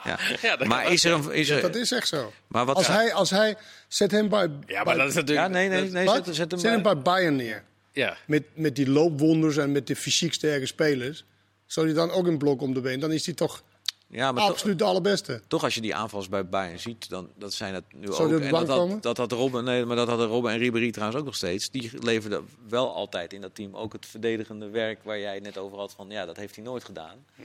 ja. 0.04 0.18
Ja, 0.42 0.56
dat- 0.56 0.66
Maar 0.66 0.92
is 0.92 1.04
er 1.04 1.12
een. 1.12 1.32
Is 1.32 1.48
er, 1.48 1.60
Dat 1.60 1.74
is 1.74 1.92
echt 1.92 2.08
zo. 2.08 2.32
maar 2.46 2.64
wat, 2.64 2.76
Als 2.76 2.86
hij, 2.86 3.12
als 3.12 3.30
hij 3.30 3.56
zet 3.88 4.10
hem 4.10 4.28
bij, 4.28 4.48
Ja, 4.66 4.74
maar 4.74 4.84
bij- 4.84 4.94
dat 4.96 5.08
is 5.08 5.14
natuurlijk... 5.14 5.46
ja, 5.46 5.52
nee, 5.52 5.68
nee, 5.68 5.90
nee. 5.90 6.08
Zet, 6.08 6.24
zet 6.34 6.50
hem 6.50 6.60
Zet 6.60 6.70
hem 6.70 6.82
bij- 6.82 6.92
bij 6.94 7.02
Bayern 7.02 7.36
neer. 7.36 7.64
Ja. 7.92 8.16
Met, 8.26 8.42
met 8.54 8.76
die 8.76 8.88
loopwonders 8.90 9.56
en 9.56 9.72
met 9.72 9.86
de 9.86 9.96
fysiek 9.96 10.32
sterke 10.34 10.66
spelers. 10.66 11.24
Zou 11.66 11.86
hij 11.86 11.94
dan 11.94 12.10
ook 12.10 12.26
een 12.26 12.38
blok 12.38 12.60
om 12.62 12.74
de 12.74 12.80
been? 12.80 13.00
Dan 13.00 13.12
is 13.12 13.24
hij 13.26 13.34
toch 13.34 13.62
Ja, 14.12 14.32
maar 14.32 14.44
to- 14.44 14.50
absoluut 14.50 14.78
de 14.78 14.84
allerbeste. 14.84 15.42
toch 15.46 15.64
als 15.64 15.74
je 15.74 15.80
die 15.80 15.94
aanvals 15.94 16.28
bij 16.28 16.46
Bayern 16.48 16.78
ziet, 16.78 17.08
dan 17.08 17.28
dat 17.34 17.52
zijn 17.54 17.74
het 17.74 17.84
nu 17.92 18.12
Zou 18.12 18.34
ook. 18.34 18.40
En 18.40 18.50
dat, 18.50 18.68
had, 18.68 19.02
dat 19.02 19.16
had 19.16 19.32
Robben, 19.32 19.64
nee, 19.64 19.84
maar 19.84 19.96
dat 19.96 20.08
hadden 20.08 20.26
Robben 20.26 20.52
en 20.52 20.58
Ribéry 20.58 20.90
trouwens 20.90 21.18
ook 21.20 21.24
nog 21.26 21.34
steeds. 21.34 21.70
Die 21.70 21.90
leverden 22.04 22.48
wel 22.68 22.94
altijd 22.94 23.32
in 23.32 23.40
dat 23.40 23.54
team 23.54 23.74
ook 23.76 23.92
het 23.92 24.06
verdedigende 24.06 24.68
werk 24.68 25.02
waar 25.04 25.18
jij 25.18 25.34
het 25.34 25.42
net 25.42 25.58
over 25.58 25.78
had 25.78 25.92
van 25.92 26.10
ja, 26.10 26.26
dat 26.26 26.36
heeft 26.36 26.54
hij 26.54 26.64
nooit 26.64 26.84
gedaan. 26.84 27.24
Hmm. 27.34 27.44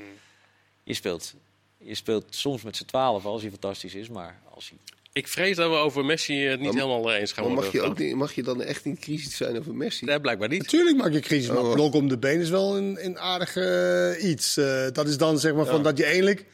Je 0.83 0.93
speelt, 0.93 1.33
je 1.77 1.95
speelt 1.95 2.25
soms 2.35 2.61
met 2.61 2.75
z'n 2.75 2.85
twaalf 2.85 3.25
als 3.25 3.41
hij 3.41 3.51
fantastisch 3.51 3.95
is, 3.95 4.09
maar 4.09 4.39
als 4.53 4.69
hij 4.69 4.77
Ik 5.17 5.27
vrees 5.27 5.55
dat 5.55 5.69
we 5.69 5.75
over 5.75 6.05
Messi 6.05 6.33
het 6.39 6.59
niet 6.59 6.73
Maar- 6.73 6.81
helemaal 6.83 7.11
eh, 7.11 7.19
eens 7.19 7.31
gaan 7.31 7.43
maar 7.43 7.53
mag, 7.53 7.63
worden. 7.63 7.81
je 7.81 7.87
ook 7.87 7.97
niet, 7.97 8.15
mag 8.15 8.33
je 8.33 8.43
dan 8.43 8.61
echt 8.61 8.85
niet 8.85 8.99
kritisch 8.99 9.37
zijn 9.37 9.57
over 9.59 9.75
Messi? 9.75 10.05
Nee, 10.05 10.21
blijkbaar 10.21 10.47
niet. 10.49 10.61
Natuurlijk 10.61 10.97
maak 10.97 11.13
je 11.13 11.19
crisis, 11.19 11.47
maar 11.47 11.63
Oh. 11.63 11.73
blok 11.73 11.93
om 11.93 12.07
de 12.07 12.17
been 12.17 12.39
is 12.39 12.49
wel 12.49 12.77
een, 12.77 13.05
een 13.05 13.19
aardig 13.19 13.55
eh, 13.55 14.29
iets. 14.29 14.57
Eh, 14.57 14.87
dat 14.93 15.07
is 15.07 15.17
dan 15.17 15.39
zeg 15.39 15.53
maar 15.53 15.65
van 15.65 15.83
dat 15.83 15.97
je 15.97 16.05
eigenlijk 16.05 16.45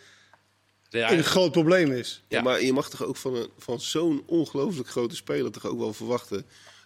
Ja, 0.90 1.12
een 1.12 1.24
groot 1.24 1.52
probleem 1.52 1.92
is. 1.92 2.24
Ja. 2.28 2.38
Ja, 2.38 2.44
maar 2.44 2.64
je 2.64 2.74
mag 2.74 2.90
toch 2.90 3.04
ook 3.04 3.18
van, 3.18 3.36
een, 3.36 3.50
van 3.58 3.82
zo'n 3.82 4.24
ongelooflijk 4.26 4.90
grote 4.90 5.16
speler 5.16 5.52
toch 5.52 5.66
ook 5.66 5.80
wel 5.80 5.94
verwachten 5.94 6.46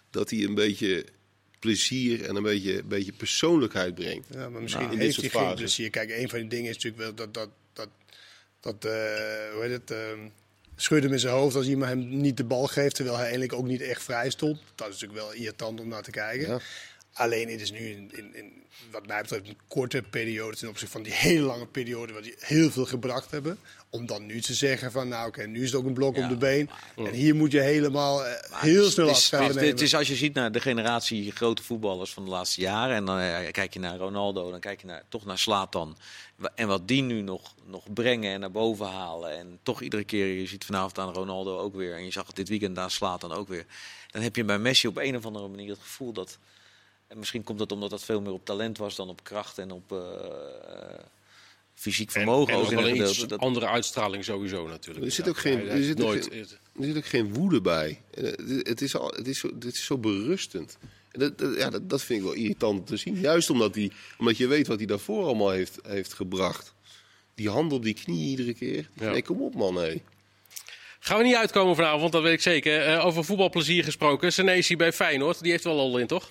dat 0.09 0.29
hij 0.29 0.43
een 0.43 0.55
beetje 0.55 1.05
plezier 1.59 2.25
en 2.25 2.35
een 2.35 2.43
beetje, 2.43 2.77
een 2.79 2.87
beetje 2.87 3.11
persoonlijkheid 3.13 3.95
brengt. 3.95 4.27
Ja, 4.33 4.49
maar 4.49 4.61
misschien 4.61 4.83
Nou, 4.85 4.93
in 4.93 4.99
dit 4.99 5.07
heeft 5.15 5.21
hij 5.21 5.29
soort 5.29 5.45
geen 5.45 5.55
plezier. 5.55 5.89
Kijk, 5.89 6.09
een 6.09 6.29
van 6.29 6.39
die 6.39 6.47
dingen 6.49 6.69
is 6.69 6.75
natuurlijk 6.75 7.03
wel 7.03 7.13
dat, 7.15 7.33
dat, 7.33 7.49
dat, 7.73 7.89
dat 8.59 8.85
eh, 8.85 8.91
hoe 9.53 9.59
heet 9.61 9.71
het, 9.71 9.91
ehm, 10.77 10.85
schudden 10.85 11.09
met 11.09 11.21
zijn 11.21 11.33
hoofd 11.33 11.55
als 11.55 11.67
iemand 11.67 11.89
hem 11.89 12.17
niet 12.17 12.37
de 12.37 12.43
bal 12.43 12.67
geeft, 12.67 12.95
terwijl 12.95 13.15
hij 13.15 13.25
eigenlijk 13.25 13.53
ook 13.53 13.67
niet 13.67 13.81
echt 13.81 14.03
vrij 14.03 14.29
stond. 14.29 14.59
Dat 14.75 14.87
is 14.87 14.93
natuurlijk 14.93 15.19
wel 15.19 15.33
irritant 15.33 15.79
om 15.79 15.87
naar 15.87 16.03
te 16.03 16.11
kijken. 16.11 16.61
Alleen 17.17 17.49
het 17.49 17.61
is 17.61 17.71
nu 17.71 17.89
in, 17.89 18.11
in, 18.13 18.35
in, 18.35 18.63
wat 18.91 19.07
mij 19.07 19.21
betreft 19.21 19.47
een 19.47 19.57
korte 19.67 20.01
periode 20.01 20.57
ten 20.57 20.69
opzichte 20.69 20.93
van 20.93 21.03
die 21.03 21.13
hele 21.13 21.45
lange 21.45 21.65
periode 21.65 22.13
waar 22.13 22.21
die 22.21 22.35
heel 22.39 22.71
veel 22.71 22.85
gebracht 22.85 23.31
hebben. 23.31 23.59
Om 23.89 24.05
dan 24.05 24.25
nu 24.25 24.41
te 24.41 24.53
zeggen 24.53 24.91
van 24.91 25.07
nou 25.07 25.27
oké, 25.27 25.47
nu 25.47 25.63
is 25.63 25.71
het 25.71 25.79
ook 25.79 25.85
een 25.85 25.93
blok 25.93 26.15
Ja, 26.15 26.21
om 26.21 26.29
de 26.29 26.35
been. 26.35 26.69
En 26.95 27.13
hier 27.13 27.35
moet 27.35 27.51
je 27.51 27.59
helemaal 27.59 28.25
eh, 28.25 28.61
heel 28.61 28.83
het 28.83 28.91
snel 28.91 29.09
afscheid 29.09 29.47
het 29.47 29.55
nemen. 29.55 29.69
het 29.69 29.81
is 29.81 29.95
als 29.95 30.07
je 30.07 30.15
ziet 30.15 30.33
naar 30.33 30.51
de 30.51 30.59
generatie 30.59 31.31
grote 31.31 31.63
voetballers 31.63 32.13
van 32.13 32.23
de 32.23 32.29
laatste 32.29 32.61
jaren. 32.61 32.95
En 32.95 33.05
dan 33.05 33.19
eh, 33.19 33.51
kijk 33.51 33.73
je 33.73 33.79
naar 33.79 33.97
Ronaldo, 33.97 34.51
dan 34.51 34.59
kijk 34.59 34.81
je 34.81 34.87
naar, 34.87 35.03
toch 35.09 35.25
naar 35.25 35.37
Slatan. 35.37 35.97
En 36.55 36.67
wat 36.67 36.87
die 36.87 37.01
nu 37.01 37.21
nog, 37.21 37.55
nog 37.65 37.93
brengen 37.93 38.33
en 38.33 38.39
naar 38.39 38.51
boven 38.51 38.85
halen. 38.85 39.37
En 39.37 39.59
toch 39.63 39.81
iedere 39.81 40.03
keer, 40.03 40.25
je 40.25 40.47
ziet 40.47 40.65
vanavond 40.65 40.99
aan 40.99 41.13
Ronaldo 41.13 41.57
ook 41.57 41.75
weer. 41.75 41.95
En 41.95 42.05
je 42.05 42.11
zag 42.11 42.27
het 42.27 42.35
dit 42.35 42.49
weekend 42.49 42.77
aan 42.77 42.91
Slatan 42.91 43.31
ook 43.31 43.47
weer. 43.47 43.65
Dan 44.11 44.21
heb 44.21 44.35
je 44.35 44.43
bij 44.43 44.59
Messi 44.59 44.87
op 44.87 44.97
een 44.97 45.15
of 45.15 45.25
andere 45.25 45.47
manier 45.47 45.69
het 45.69 45.79
gevoel 45.79 46.11
dat... 46.11 46.37
En 47.07 47.17
misschien 47.17 47.43
komt 47.43 47.59
dat 47.59 47.71
omdat 47.71 47.89
dat 47.89 48.03
veel 48.03 48.21
meer 48.21 48.31
op 48.33 48.45
talent 48.45 48.77
was 48.77 48.95
dan 48.95 49.09
op 49.09 49.23
kracht 49.23 49.57
en 49.57 49.71
op 49.71 49.91
eh, 49.91 49.97
eh, 49.97 50.99
fysiek 51.75 52.11
vermogen. 52.11 52.53
En 52.53 52.59
ook 52.59 52.65
ook 52.65 52.71
in 52.71 52.77
wel 52.77 52.87
een 52.87 52.91
gedeelte. 52.97 53.25
Dat- 53.27 53.39
andere 53.39 53.67
uitstraling 53.67 54.23
sowieso 54.23 54.67
natuurlijk. 54.67 55.05
Er 55.05 55.11
zit 55.11 55.29
ook 55.29 55.37
geen- 55.37 55.69
er 55.69 55.83
zit 55.83 56.01
ook 56.01 56.07
nooit, 56.07 56.27
geen- 56.31 56.39
Er 56.79 56.85
zit 56.85 56.97
ook 56.97 57.05
geen 57.05 57.33
woede 57.33 57.61
bij. 57.61 58.01
Eh, 58.13 58.23
Het, 58.63 58.81
is, 58.81 58.95
al, 58.95 59.07
het, 59.09 59.27
is, 59.27 59.39
zo, 59.39 59.47
het 59.47 59.63
is 59.65 59.85
zo 59.85 59.97
berustend. 59.97 60.77
En 61.11 61.19
Dat, 61.19 61.37
dat- 61.37 61.57
ja, 61.57 61.69
dat, 61.69 61.89
dat 61.89 62.03
vind 62.03 62.19
ik 62.19 62.25
wel 62.25 62.35
irritant 62.35 62.87
te 62.87 62.97
zien. 62.97 63.19
Juist 63.19 63.49
omdat, 63.49 63.75
hij, 63.75 63.91
omdat 64.17 64.37
je 64.37 64.47
weet 64.47 64.67
wat 64.67 64.77
hij 64.77 64.85
daarvoor 64.87 65.25
allemaal 65.25 65.49
heeft, 65.49 65.79
heeft 65.83 66.13
gebracht. 66.13 66.73
die 67.35 67.49
hand 67.49 67.73
op 67.73 67.83
die 67.83 67.93
knie 67.93 68.29
iedere 68.29 68.53
keer. 68.53 68.89
Ja. 68.93 69.11
Nee, 69.11 69.21
kom 69.23 69.41
op 69.41 69.55
man, 69.55 69.75
hé. 69.75 70.01
Gaan 70.99 71.17
we 71.17 71.23
niet 71.23 71.35
uitkomen 71.35 71.75
vanavond, 71.75 72.11
dat 72.11 72.21
weet 72.21 72.33
ik 72.33 72.41
zeker. 72.41 72.81
Eh, 72.85 73.05
over 73.05 73.23
voetbalplezier 73.23 73.83
gesproken. 73.83 74.33
Senesi 74.33 74.75
bij 74.75 74.93
Feyenoord, 74.93 75.41
die 75.41 75.51
heeft 75.51 75.63
wel 75.63 75.75
lol 75.75 75.97
in, 75.97 76.07
toch? 76.07 76.29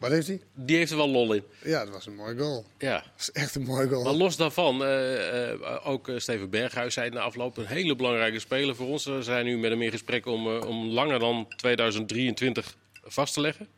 Wat 0.00 0.10
heeft 0.10 0.26
hij? 0.26 0.40
Die 0.54 0.76
heeft 0.76 0.90
er 0.90 0.96
wel 0.96 1.08
lol 1.08 1.32
in. 1.32 1.42
Ja, 1.64 1.84
dat 1.84 1.94
was 1.94 2.06
een 2.06 2.14
mooi 2.14 2.36
goal. 2.36 2.66
Ja. 2.78 2.94
Dat 2.94 3.20
is 3.20 3.30
echt 3.30 3.54
een 3.54 3.62
mooi 3.62 3.88
goal. 3.88 4.04
Maar 4.04 4.12
los 4.12 4.36
daarvan, 4.36 4.84
eh, 4.84 5.52
eh, 5.52 5.86
ook 5.86 6.08
eh, 6.08 6.18
Steven 6.18 6.50
Berghuis 6.50 6.94
zei 6.94 7.10
na 7.10 7.20
afloop, 7.20 7.56
een 7.56 7.66
hele 7.66 7.96
belangrijke 7.96 8.38
speler 8.38 8.76
voor 8.76 8.86
ons. 8.86 9.04
We 9.04 9.22
zijn 9.22 9.44
nu 9.44 9.58
met 9.58 9.70
hem 9.70 9.82
in 9.82 9.90
gesprek 9.90 10.26
om, 10.26 10.46
om 10.56 10.86
langer 10.86 11.18
dan 11.18 11.48
2023 11.56 12.76
vast 13.02 13.34
te 13.34 13.40
leggen. 13.40 13.68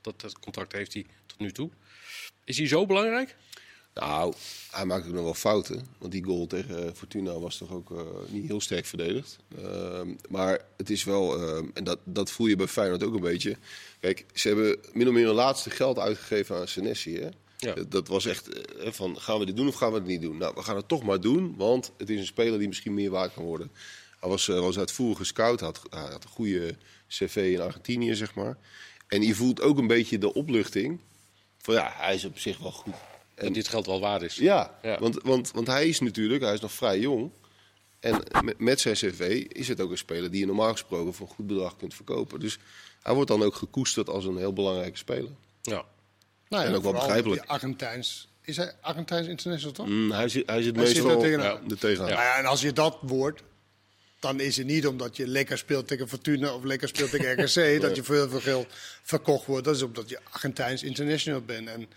Dat, 0.00 0.20
dat 0.20 0.38
contract 0.38 0.72
heeft 0.72 0.92
hij 0.92 1.06
tot 1.26 1.38
nu 1.38 1.52
toe. 1.52 1.70
Is 2.44 2.58
hij 2.58 2.66
zo 2.66 2.86
belangrijk? 2.86 3.36
Nou, 3.94 4.34
hij 4.70 4.84
maakt 4.84 5.06
ook 5.06 5.12
nog 5.12 5.22
wel 5.22 5.34
fouten. 5.34 5.86
Want 5.98 6.12
die 6.12 6.24
goal 6.24 6.46
tegen 6.46 6.86
eh, 6.86 6.94
Fortuna 6.94 7.38
was 7.38 7.56
toch 7.56 7.72
ook 7.72 7.90
eh, 7.90 7.98
niet 8.28 8.46
heel 8.46 8.60
sterk 8.60 8.86
verdedigd. 8.86 9.38
Ehm, 9.62 10.14
maar 10.28 10.60
het 10.76 10.90
is 10.90 11.04
wel, 11.04 11.42
ehm, 11.42 11.66
en 11.74 11.84
dat, 11.84 11.98
dat 12.04 12.30
voel 12.30 12.46
je 12.46 12.56
bij 12.56 12.66
Feyenoord 12.66 13.02
ook 13.02 13.14
een 13.14 13.20
beetje. 13.20 13.56
Kijk, 14.00 14.26
ze 14.34 14.48
hebben 14.48 14.78
min 14.92 15.08
of 15.08 15.14
meer 15.14 15.26
hun 15.26 15.34
laatste 15.34 15.70
geld 15.70 15.98
uitgegeven 15.98 16.56
aan 16.56 16.68
Senesi. 16.68 17.18
Hè? 17.18 17.28
Ja. 17.56 17.74
Dat, 17.88 18.08
was 18.08 18.26
echt 18.26 18.48
eh, 18.48 18.92
van, 18.92 19.20
gaan 19.20 19.38
we 19.38 19.46
dit 19.46 19.56
doen 19.56 19.68
of 19.68 19.74
gaan 19.74 19.92
we 19.92 19.98
het 19.98 20.06
niet 20.06 20.22
doen? 20.22 20.36
Nou, 20.36 20.54
we 20.54 20.62
gaan 20.62 20.76
het 20.76 20.88
toch 20.88 21.02
maar 21.02 21.20
doen, 21.20 21.54
want 21.56 21.92
het 21.96 22.10
is 22.10 22.18
een 22.18 22.26
speler 22.26 22.58
die 22.58 22.68
misschien 22.68 22.94
meer 22.94 23.10
waard 23.10 23.34
kan 23.34 23.44
worden. 23.44 23.70
Hij 24.20 24.28
was, 24.28 24.46
was 24.46 24.78
uitvoerig 24.78 25.18
gescout, 25.18 25.60
had, 25.60 25.82
hij 25.90 26.00
had 26.00 26.24
een 26.24 26.30
goede 26.30 26.76
cv 27.08 27.50
in 27.54 27.60
Argentinië, 27.60 28.14
zeg 28.14 28.34
maar. 28.34 28.58
En 29.08 29.22
je 29.22 29.34
voelt 29.34 29.60
ook 29.60 29.78
een 29.78 29.86
beetje 29.86 30.18
de 30.18 30.34
opluchting 30.34 31.00
van, 31.58 31.74
ja, 31.74 31.92
hij 31.94 32.14
is 32.14 32.24
op 32.24 32.38
zich 32.38 32.58
wel 32.58 32.72
goed. 32.72 32.94
Dat 33.34 33.54
dit 33.54 33.68
geld 33.68 33.86
wel 33.86 34.00
waard 34.00 34.22
is. 34.22 34.34
Ja, 34.34 34.78
Ja. 34.82 34.98
Want, 34.98 35.22
want, 35.22 35.50
want 35.50 35.66
hij 35.66 35.88
is 35.88 36.00
natuurlijk, 36.00 36.42
hij 36.42 36.54
is 36.54 36.60
nog 36.60 36.72
vrij 36.72 36.98
jong. 36.98 37.30
En 38.00 38.22
met, 38.44 38.58
met 38.58 38.80
zijn 38.80 38.94
cv 38.94 39.44
is 39.48 39.68
het 39.68 39.80
ook 39.80 39.90
een 39.90 39.98
speler 39.98 40.30
die 40.30 40.40
je 40.40 40.46
normaal 40.46 40.72
gesproken 40.72 41.14
voor 41.14 41.28
een 41.28 41.34
goed 41.34 41.46
bedrag 41.46 41.76
kunt 41.76 41.94
verkopen. 41.94 42.40
Dus 42.40 42.58
hij 43.02 43.14
wordt 43.14 43.28
dan 43.28 43.42
ook 43.42 43.54
gekoesterd 43.54 44.08
als 44.08 44.24
een 44.24 44.36
heel 44.36 44.52
belangrijke 44.52 44.98
speler. 44.98 45.30
Ja. 45.62 45.84
Nou 46.48 46.62
ja, 46.62 46.68
En 46.68 46.74
ook 46.74 46.82
wel 46.82 46.92
begrijpelijk. 46.92 47.42
Argentijns. 47.46 48.28
Is 48.44 48.56
hij 48.56 48.72
Argentijns 48.80 49.26
international 49.28 49.72
toch? 49.72 49.86
Mm, 49.86 50.10
hij, 50.10 50.28
zit, 50.28 50.46
hij 50.46 50.62
zit 50.62 50.76
Hij 50.76 50.86
zit 50.86 50.94
meestal 51.04 51.20
tegenaan. 51.20 51.60
ja, 51.64 51.70
er 51.70 51.78
tegenaan. 51.78 52.10
Nou 52.10 52.22
ja, 52.22 52.38
en 52.38 52.44
als 52.44 52.60
je 52.60 52.72
dat 52.72 52.98
wordt, 53.00 53.42
dan 54.20 54.40
is 54.40 54.56
het 54.56 54.66
niet 54.66 54.86
omdat 54.86 55.16
je 55.16 55.26
lekker 55.26 55.58
speelt 55.58 55.88
tegen 55.88 56.08
Fortuna 56.08 56.54
of 56.54 56.64
lekker 56.64 56.88
speelt 56.88 57.10
tegen 57.10 57.32
RKC, 57.32 57.80
dat 57.82 57.96
je 57.96 58.02
voor 58.02 58.14
heel 58.14 58.28
veel 58.28 58.40
geld 58.40 58.66
verkocht 59.02 59.46
wordt. 59.46 59.64
Dat 59.64 59.76
is 59.76 59.82
omdat 59.82 60.08
je 60.08 60.18
Argentijns 60.30 60.82
international 60.82 61.40
bent. 61.40 61.68
En, 61.68 61.88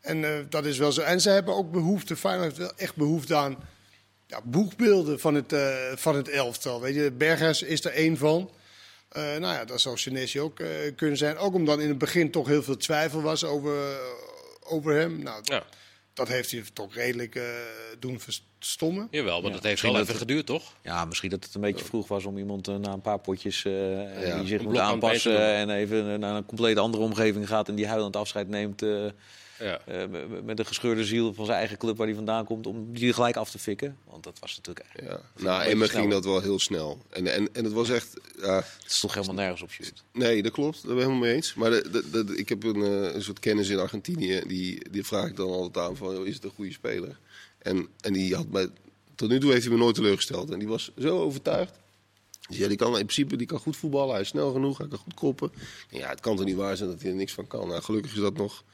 en 0.00 0.24
eh, 0.24 0.44
dat 0.48 0.64
is 0.64 0.78
wel 0.78 0.92
zo. 0.92 1.00
En 1.00 1.20
ze 1.20 1.30
hebben 1.30 1.54
ook 1.54 1.72
behoefte, 1.72 2.16
Feyenoord 2.16 2.46
heeft 2.46 2.58
wel 2.58 2.76
echt 2.76 2.96
behoefte 2.96 3.36
aan 3.36 3.56
ja, 4.26 4.40
boegbeelden 4.44 5.20
van 5.20 5.34
het, 5.34 5.52
eh, 5.52 5.76
van 5.94 6.16
het 6.16 6.28
elftal. 6.28 6.80
Weet 6.80 6.94
je, 6.94 7.10
Bergers 7.10 7.62
is 7.62 7.84
er 7.84 7.92
één 7.92 8.16
van. 8.16 8.50
Eh, 9.08 9.22
nou 9.22 9.54
ja, 9.54 9.64
dat 9.64 9.80
zou 9.80 9.98
Senesi 9.98 10.40
ook 10.40 10.62
kunnen 10.96 11.16
zijn. 11.16 11.36
Ook 11.36 11.54
omdat 11.54 11.80
in 11.80 11.88
het 11.88 11.98
begin 11.98 12.30
toch 12.30 12.46
heel 12.46 12.62
veel 12.62 12.76
twijfel 12.76 13.22
was 13.22 13.44
over, 13.44 13.98
over 14.60 14.94
hem. 14.94 15.22
Nou, 15.22 15.40
ja. 15.44 15.64
dat 16.14 16.28
heeft 16.28 16.50
hij 16.50 16.62
toch 16.72 16.94
redelijk 16.94 17.40
doen 17.98 18.20
verstommen. 18.60 19.08
Jawel, 19.10 19.40
maar 19.40 19.50
Ja, 19.50 19.56
dat 19.56 19.64
heeft 19.64 19.82
misschien 19.82 19.92
wel 19.92 20.02
even 20.02 20.14
geduurd, 20.14 20.46
toch? 20.46 20.72
Ja, 20.82 21.04
misschien 21.04 21.30
dat 21.30 21.44
het 21.44 21.54
een 21.54 21.60
beetje 21.60 21.84
vroeg 21.84 22.08
was 22.08 22.24
om 22.24 22.38
iemand 22.38 22.66
na 22.66 22.92
een 22.92 23.00
paar 23.00 23.18
potjes 23.18 23.64
eh, 23.64 24.26
Ja, 24.26 24.38
die 24.38 24.46
zich 24.46 24.62
moet 24.62 24.78
aan 24.78 24.92
aanpassen 24.92 25.54
en 25.54 25.70
even 25.70 26.20
naar 26.20 26.36
een 26.36 26.46
compleet 26.46 26.78
andere 26.78 27.02
omgeving 27.02 27.48
gaat 27.48 27.68
en 27.68 27.74
die 27.74 27.86
huilend 27.86 28.16
afscheid 28.16 28.48
neemt 28.48 28.82
eh, 28.82 29.04
Ja. 29.60 29.80
eh, 29.86 30.06
met- 30.44 30.58
een 30.58 30.66
gescheurde 30.66 31.04
ziel 31.04 31.34
van 31.34 31.44
zijn 31.44 31.58
eigen 31.58 31.78
club 31.78 31.96
waar 31.96 32.06
hij 32.06 32.16
vandaan 32.16 32.44
komt, 32.44 32.66
om 32.66 32.92
die 32.94 33.12
gelijk 33.12 33.36
af 33.36 33.50
te 33.50 33.58
fikken. 33.58 33.96
Want 34.04 34.24
dat 34.24 34.38
was 34.38 34.56
natuurlijk. 34.56 34.86
Ja. 35.02 35.10
een 35.36 35.44
Nou, 35.44 35.62
Emmen 35.62 35.88
ging 35.88 36.10
dat 36.10 36.24
wel 36.24 36.40
heel 36.40 36.58
snel. 36.58 37.02
En, 37.10 37.26
en, 37.34 37.48
en 37.54 37.64
het 37.64 37.72
was 37.72 37.90
echt... 37.90 38.20
ja, 38.40 38.54
Het 38.56 38.90
is 38.90 39.00
toch 39.00 39.14
helemaal 39.14 39.34
nergens 39.34 39.62
op 39.62 39.70
shoot. 39.70 40.02
Nee, 40.12 40.42
dat 40.42 40.52
klopt. 40.52 40.76
Daar 40.76 40.94
ben 40.94 40.96
ik 40.96 41.00
helemaal 41.02 41.26
mee 41.26 41.34
eens. 41.34 41.54
Maar 41.54 41.70
de, 41.70 41.90
de, 42.10 42.24
de- 42.24 42.36
ik 42.36 42.48
heb 42.48 42.62
een, 42.64 42.82
eh, 42.84 43.14
een 43.14 43.22
soort 43.22 43.38
kennis 43.38 43.68
in 43.68 43.78
Argentinië. 43.78 44.42
Die, 44.46 44.90
die 44.90 45.04
vraag 45.06 45.28
ik 45.28 45.36
dan 45.36 45.50
altijd 45.50 45.86
aan 45.86 45.96
van, 45.96 46.26
is 46.26 46.34
het 46.34 46.44
een 46.44 46.50
goede 46.54 46.72
speler? 46.72 47.18
En, 47.58 47.88
en 48.00 48.12
die 48.12 48.34
had 48.34 48.48
mij... 48.48 48.68
Tot 49.14 49.28
nu 49.28 49.40
toe 49.40 49.50
heeft 49.52 49.64
hij 49.64 49.72
me 49.72 49.78
nooit 49.78 49.94
teleurgesteld. 49.94 50.50
En 50.50 50.58
die 50.58 50.68
was 50.68 50.90
zo 50.98 51.18
overtuigd. 51.20 51.78
Dus 52.48 52.58
ja, 52.58 52.68
die 52.68 52.76
kan 52.76 52.88
in 52.88 52.92
principe 52.94 53.36
die 53.36 53.46
kan 53.46 53.58
goed 53.58 53.76
voetballen. 53.76 54.12
Hij 54.12 54.20
is 54.20 54.28
snel 54.28 54.52
genoeg, 54.52 54.78
hij 54.78 54.88
kan 54.88 54.98
goed 54.98 55.14
koppen. 55.14 55.52
En 55.90 55.98
ja, 55.98 56.08
het 56.08 56.20
kan 56.20 56.36
toch 56.36 56.44
niet 56.44 56.56
waar 56.56 56.76
zijn 56.76 56.88
dat 56.90 57.00
hij 57.02 57.10
er 57.10 57.16
niks 57.16 57.32
van 57.32 57.46
kan. 57.46 57.68
Nou, 57.68 57.82
gelukkig 57.82 58.12
is 58.12 58.20
dat 58.20 58.36
nog 58.36 58.64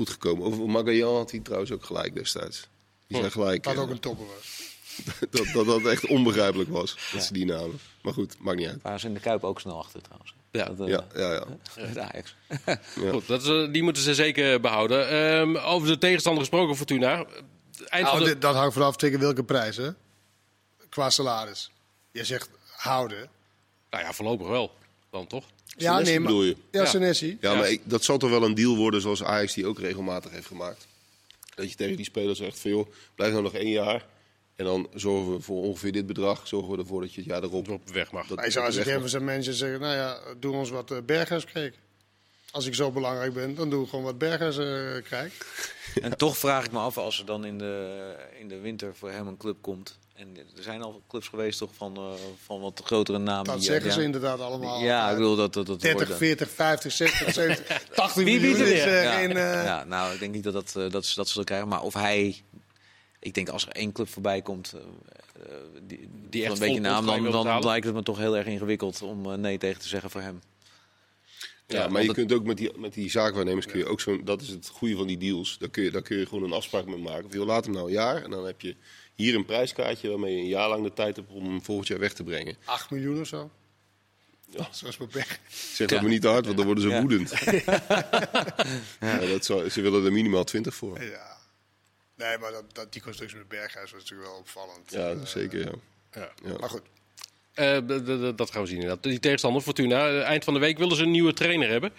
goed 0.00 0.10
gekomen. 0.10 0.46
Over 0.46 0.68
Magallan 0.70 1.16
had 1.16 1.30
hij 1.30 1.40
trouwens 1.40 1.72
ook 1.72 1.84
gelijk 1.84 2.14
destijds. 2.14 2.68
Die 3.06 3.18
zijn 3.18 3.30
gelijk... 3.32 3.62
Dat 3.62 3.74
eh, 3.74 3.80
ook 3.80 3.90
een 3.90 4.00
topper 4.00 4.26
was. 4.26 4.58
dat, 5.30 5.46
dat 5.52 5.66
dat 5.66 5.86
echt 5.92 6.06
onbegrijpelijk 6.06 6.70
was, 6.70 6.96
dat 7.12 7.22
ze 7.24 7.32
die 7.32 7.44
namen. 7.44 7.78
Maar 8.02 8.12
goed, 8.12 8.34
maakt 8.38 8.58
niet 8.58 8.68
uit. 8.68 8.82
Waren 8.82 9.00
ze 9.00 9.06
in 9.06 9.14
de 9.14 9.20
Kuip 9.20 9.44
ook 9.44 9.60
snel 9.60 9.78
achter 9.78 10.02
trouwens. 10.02 10.34
Ja. 10.50 10.64
Dat, 10.64 10.80
eh, 10.80 10.86
Ja, 10.88 11.04
ja, 11.14 11.32
ja. 11.32 11.44
met 11.86 11.98
Ajax. 11.98 12.34
Ja. 12.66 13.10
Goed, 13.10 13.26
dat 13.26 13.42
is, 13.42 13.48
eh, 13.48 13.72
die 13.72 13.82
moeten 13.82 14.02
ze 14.02 14.14
zeker 14.14 14.60
behouden. 14.60 15.08
Ehm, 15.08 15.56
over 15.56 15.88
de 15.88 15.98
tegenstander 15.98 16.40
gesproken, 16.42 16.76
Fortuna. 16.76 17.14
Eind 17.14 17.26
Nou, 18.06 18.06
van 18.06 18.18
de... 18.18 18.24
dit- 18.24 18.40
dat 18.40 18.54
hangt 18.54 18.72
vanaf 18.72 18.96
tegen 18.96 19.20
welke 19.20 19.44
prijs, 19.44 19.76
hè? 19.76 19.90
Qua 20.88 21.10
salaris. 21.10 21.70
Je 22.12 22.24
zegt 22.24 22.50
houden. 22.76 23.28
Nou 23.90 24.04
ja, 24.04 24.12
voorlopig 24.12 24.46
wel. 24.48 24.72
Dan 25.10 25.26
toch? 25.26 25.44
Ja, 25.76 25.92
Senesi 25.92 26.10
nee, 26.10 26.20
maar... 26.20 26.28
bedoel 26.28 26.44
je? 26.44 26.56
Ja, 26.70 26.80
Ja. 26.82 26.86
Senesi. 26.86 27.38
Ja, 27.40 27.50
Ja. 27.52 27.58
maar 27.58 27.70
ik- 27.70 27.80
dat 27.84 28.04
zal 28.04 28.18
toch 28.18 28.30
wel 28.30 28.42
een 28.42 28.54
deal 28.54 28.76
worden 28.76 29.00
zoals 29.00 29.22
Ajax 29.22 29.54
die 29.54 29.66
ook 29.66 29.78
regelmatig 29.78 30.30
heeft 30.30 30.46
gemaakt. 30.46 30.86
Dat 31.54 31.70
je 31.70 31.76
tegen 31.76 31.96
die 31.96 32.04
spelers 32.04 32.38
zegt 32.38 32.58
van 32.58 32.70
joh, 32.70 32.86
blijf 33.14 33.30
nou 33.30 33.42
nog 33.44 33.54
één 33.54 33.70
jaar. 33.70 34.06
En 34.56 34.64
dan 34.64 34.88
zorgen 34.94 35.34
we 35.34 35.40
voor 35.40 35.62
ongeveer 35.62 35.92
dit 35.92 36.06
bedrag. 36.06 36.46
Zorgen 36.48 36.70
we 36.72 36.78
ervoor 36.78 37.00
dat 37.00 37.14
je 37.14 37.20
het 37.20 37.30
jaar 37.30 37.42
erop... 37.42 37.68
Op 37.68 37.88
weg 37.92 38.12
mag. 38.12 38.26
Dat- 38.26 38.44
je 38.44 38.50
zou 38.50 38.66
als 38.66 38.76
ik 38.76 38.86
even 38.86 39.08
zijn 39.08 39.24
mensen 39.24 39.54
zeggen, 39.54 39.80
nou 39.80 39.94
ja, 39.94 40.18
doe 40.40 40.52
ons 40.52 40.70
wat 40.70 40.90
uh, 40.90 40.98
Bergers 41.06 41.44
kreeg. 41.44 41.72
Als 42.50 42.66
ik 42.66 42.74
zo 42.74 42.90
belangrijk 42.90 43.32
ben, 43.32 43.54
dan 43.54 43.70
doe 43.70 43.82
ik 43.84 43.88
gewoon 43.90 44.04
wat 44.04 44.18
Bergers 44.18 44.58
eh 44.58 45.04
krijg. 45.04 45.32
En 46.02 46.16
toch 46.16 46.36
vraag 46.38 46.64
ik 46.64 46.72
me 46.72 46.78
af 46.78 46.98
als 46.98 47.18
er 47.18 47.26
dan 47.26 47.44
in 47.44 47.58
de, 47.58 48.14
in 48.38 48.48
de 48.48 48.58
winter 48.60 48.94
voor 48.96 49.10
hem 49.10 49.26
een 49.26 49.36
club 49.36 49.56
komt. 49.60 49.98
En 50.20 50.36
er 50.56 50.62
zijn 50.62 50.82
al 50.82 51.02
clubs 51.08 51.28
geweest 51.28 51.58
toch 51.58 51.70
van, 51.74 51.96
eh, 51.96 52.02
van 52.44 52.60
wat 52.60 52.80
grotere 52.84 53.18
namen. 53.18 53.44
Dat 53.44 53.54
die, 53.56 53.64
zeggen 53.64 53.86
ja, 53.86 53.92
ze 53.92 54.02
inderdaad 54.02 54.40
allemaal. 54.40 54.80
Ja, 54.82 55.10
ik 55.10 55.16
bedoel 55.16 55.36
dat 55.36 55.54
dat, 55.54 55.66
dat 55.66 55.80
30, 55.80 56.06
wordt, 56.06 56.18
40, 56.22 56.50
50, 56.50 56.92
60, 56.92 57.32
70, 57.32 57.88
80 57.94 58.24
Wie 58.24 58.40
miljoen 58.40 58.60
er 58.60 58.66
is 58.72 58.84
weer? 58.84 58.94
eh, 58.94 59.02
ja, 59.04 59.16
geen... 59.18 59.30
eh, 59.36 59.64
ja, 59.64 59.84
nou, 59.84 60.12
ik 60.14 60.20
denk 60.20 60.34
niet 60.34 60.44
dat, 60.44 60.52
dat, 60.52 60.74
eh, 60.76 60.90
dat, 60.90 61.06
ze, 61.06 61.14
dat 61.14 61.28
ze 61.28 61.34
dat 61.36 61.44
krijgen. 61.44 61.68
Maar 61.68 61.82
of 61.82 61.94
hij... 61.94 62.42
Ik 63.18 63.34
denk 63.34 63.48
als 63.48 63.66
er 63.66 63.72
één 63.72 63.92
club 63.92 64.08
voorbij 64.08 64.42
komt... 64.42 64.72
eh, 64.72 64.80
eh, 64.80 65.56
die, 65.82 66.08
die 66.30 66.42
echt 66.44 66.52
een 66.52 66.58
beetje 66.58 66.80
naam, 66.80 67.06
dan, 67.06 67.30
dan 67.30 67.64
lijkt 67.64 67.86
het 67.86 67.94
me 67.94 68.02
toch 68.02 68.18
heel 68.18 68.36
erg 68.36 68.46
ingewikkeld 68.46 69.02
om 69.02 69.32
eh, 69.32 69.38
nee 69.38 69.58
tegen 69.58 69.80
te 69.80 69.88
zeggen 69.88 70.10
voor 70.10 70.20
hem. 70.20 70.40
Ja, 71.70 71.80
Ja, 71.82 71.88
maar 71.88 72.00
je 72.00 72.06
het- 72.06 72.16
kunt 72.16 72.32
ook 72.32 72.44
met 72.44 72.56
die, 72.56 72.78
met 72.78 72.94
die 72.94 73.10
zaakwaarnemers 73.10 73.66
kun 73.66 73.78
je 73.78 73.86
ook 73.86 74.00
zo'n... 74.00 74.24
Dat 74.24 74.40
is 74.42 74.48
het 74.48 74.68
goede 74.68 74.96
van 74.96 75.06
die 75.06 75.16
deals. 75.18 75.58
Daar 75.58 75.68
kun 75.68 75.82
je, 75.82 75.90
daar 75.90 76.02
kun 76.02 76.16
je 76.18 76.26
gewoon 76.26 76.44
een 76.44 76.52
afspraak 76.52 76.86
mee 76.86 76.96
maken. 76.98 77.24
Of 77.24 77.32
je 77.32 77.44
laat 77.44 77.64
hem 77.64 77.74
nou 77.74 77.86
een 77.86 77.92
jaar 77.92 78.22
en 78.24 78.30
dan 78.30 78.46
heb 78.46 78.60
je 78.60 78.76
hier 79.14 79.34
een 79.34 79.44
prijskaartje... 79.44 80.08
waarmee 80.08 80.34
je 80.36 80.40
een 80.40 80.48
jaar 80.48 80.68
lang 80.68 80.82
de 80.84 80.92
tijd 80.92 81.16
hebt 81.16 81.30
om 81.30 81.44
hem 81.44 81.62
volgend 81.62 81.88
jaar 81.88 81.98
weg 81.98 82.12
te 82.12 82.24
brengen. 82.24 82.56
8 82.64 82.90
miljoen 82.90 83.20
of 83.20 83.26
zo. 83.26 83.50
Ja. 84.50 84.68
Zoals 84.72 84.96
bij 84.96 85.06
Berg. 85.12 85.38
Zeg 85.72 85.88
dat 85.88 86.00
maar 86.00 86.10
niet 86.10 86.22
te 86.22 86.28
hard, 86.28 86.44
want 86.44 86.56
dan 86.56 86.66
worden 86.66 86.84
ze 86.84 86.90
Ja. 86.90 87.00
woedend. 87.00 87.30
ja, 89.00 89.18
dat 89.34 89.44
zou, 89.44 89.68
ze 89.68 89.80
willen 89.80 90.04
er 90.04 90.12
minimaal 90.12 90.44
20 90.44 90.74
voor. 90.74 91.02
Ja. 91.02 91.38
Nee, 92.16 92.38
maar 92.38 92.52
dat, 92.52 92.64
dat, 92.74 92.92
die 92.92 93.02
constructie 93.02 93.38
met 93.38 93.48
Berghuis 93.48 93.90
was 93.92 94.00
natuurlijk 94.00 94.28
wel 94.30 94.38
opvallend. 94.38 94.90
Ja, 94.90 95.10
Eh, 95.10 95.24
zeker. 95.24 95.58
Ja. 95.60 95.72
Ja. 96.12 96.32
Ja. 96.44 96.56
Maar 96.58 96.68
goed, 96.70 96.80
Eh, 96.82 96.99
dat 98.36 98.50
gaan 98.50 98.62
we 98.62 98.68
zien 98.68 98.80
inderdaad. 98.80 99.02
Die 99.02 99.20
tegenstander, 99.20 99.62
Fortuna. 99.62 100.08
eh, 100.08 100.22
eind 100.22 100.44
van 100.44 100.54
de 100.54 100.60
week 100.60 100.78
willen 100.78 100.96
ze 100.96 101.02
een 101.02 101.10
nieuwe 101.10 101.32
trainer 101.32 101.68
hebben. 101.68 101.90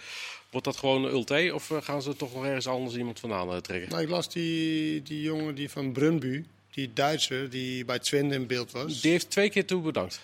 Wordt 0.50 0.66
dat 0.66 0.76
gewoon 0.76 1.04
Ulte? 1.04 1.50
Of 1.54 1.70
eh, 1.70 1.76
gaan 1.82 2.02
ze 2.02 2.16
toch 2.16 2.34
nog 2.34 2.44
ergens 2.44 2.66
anders 2.66 2.96
iemand 2.96 3.20
vandaan 3.20 3.50
eh, 3.50 3.56
trekken? 3.56 3.90
nou, 3.90 4.02
ik 4.02 4.08
las 4.08 4.28
die, 4.28 5.02
die 5.02 5.22
jongen 5.22 5.54
die 5.54 5.70
van 5.70 5.92
Brunbu, 5.92 6.44
die 6.70 6.92
Duitser, 6.92 7.50
die 7.50 7.84
bij 7.84 7.98
Twente 7.98 8.34
in 8.34 8.46
beeld 8.46 8.72
was. 8.72 9.00
Die 9.00 9.10
heeft 9.10 9.30
twee 9.30 9.50
keer 9.50 9.66
toe 9.66 9.82
bedankt. 9.82 10.20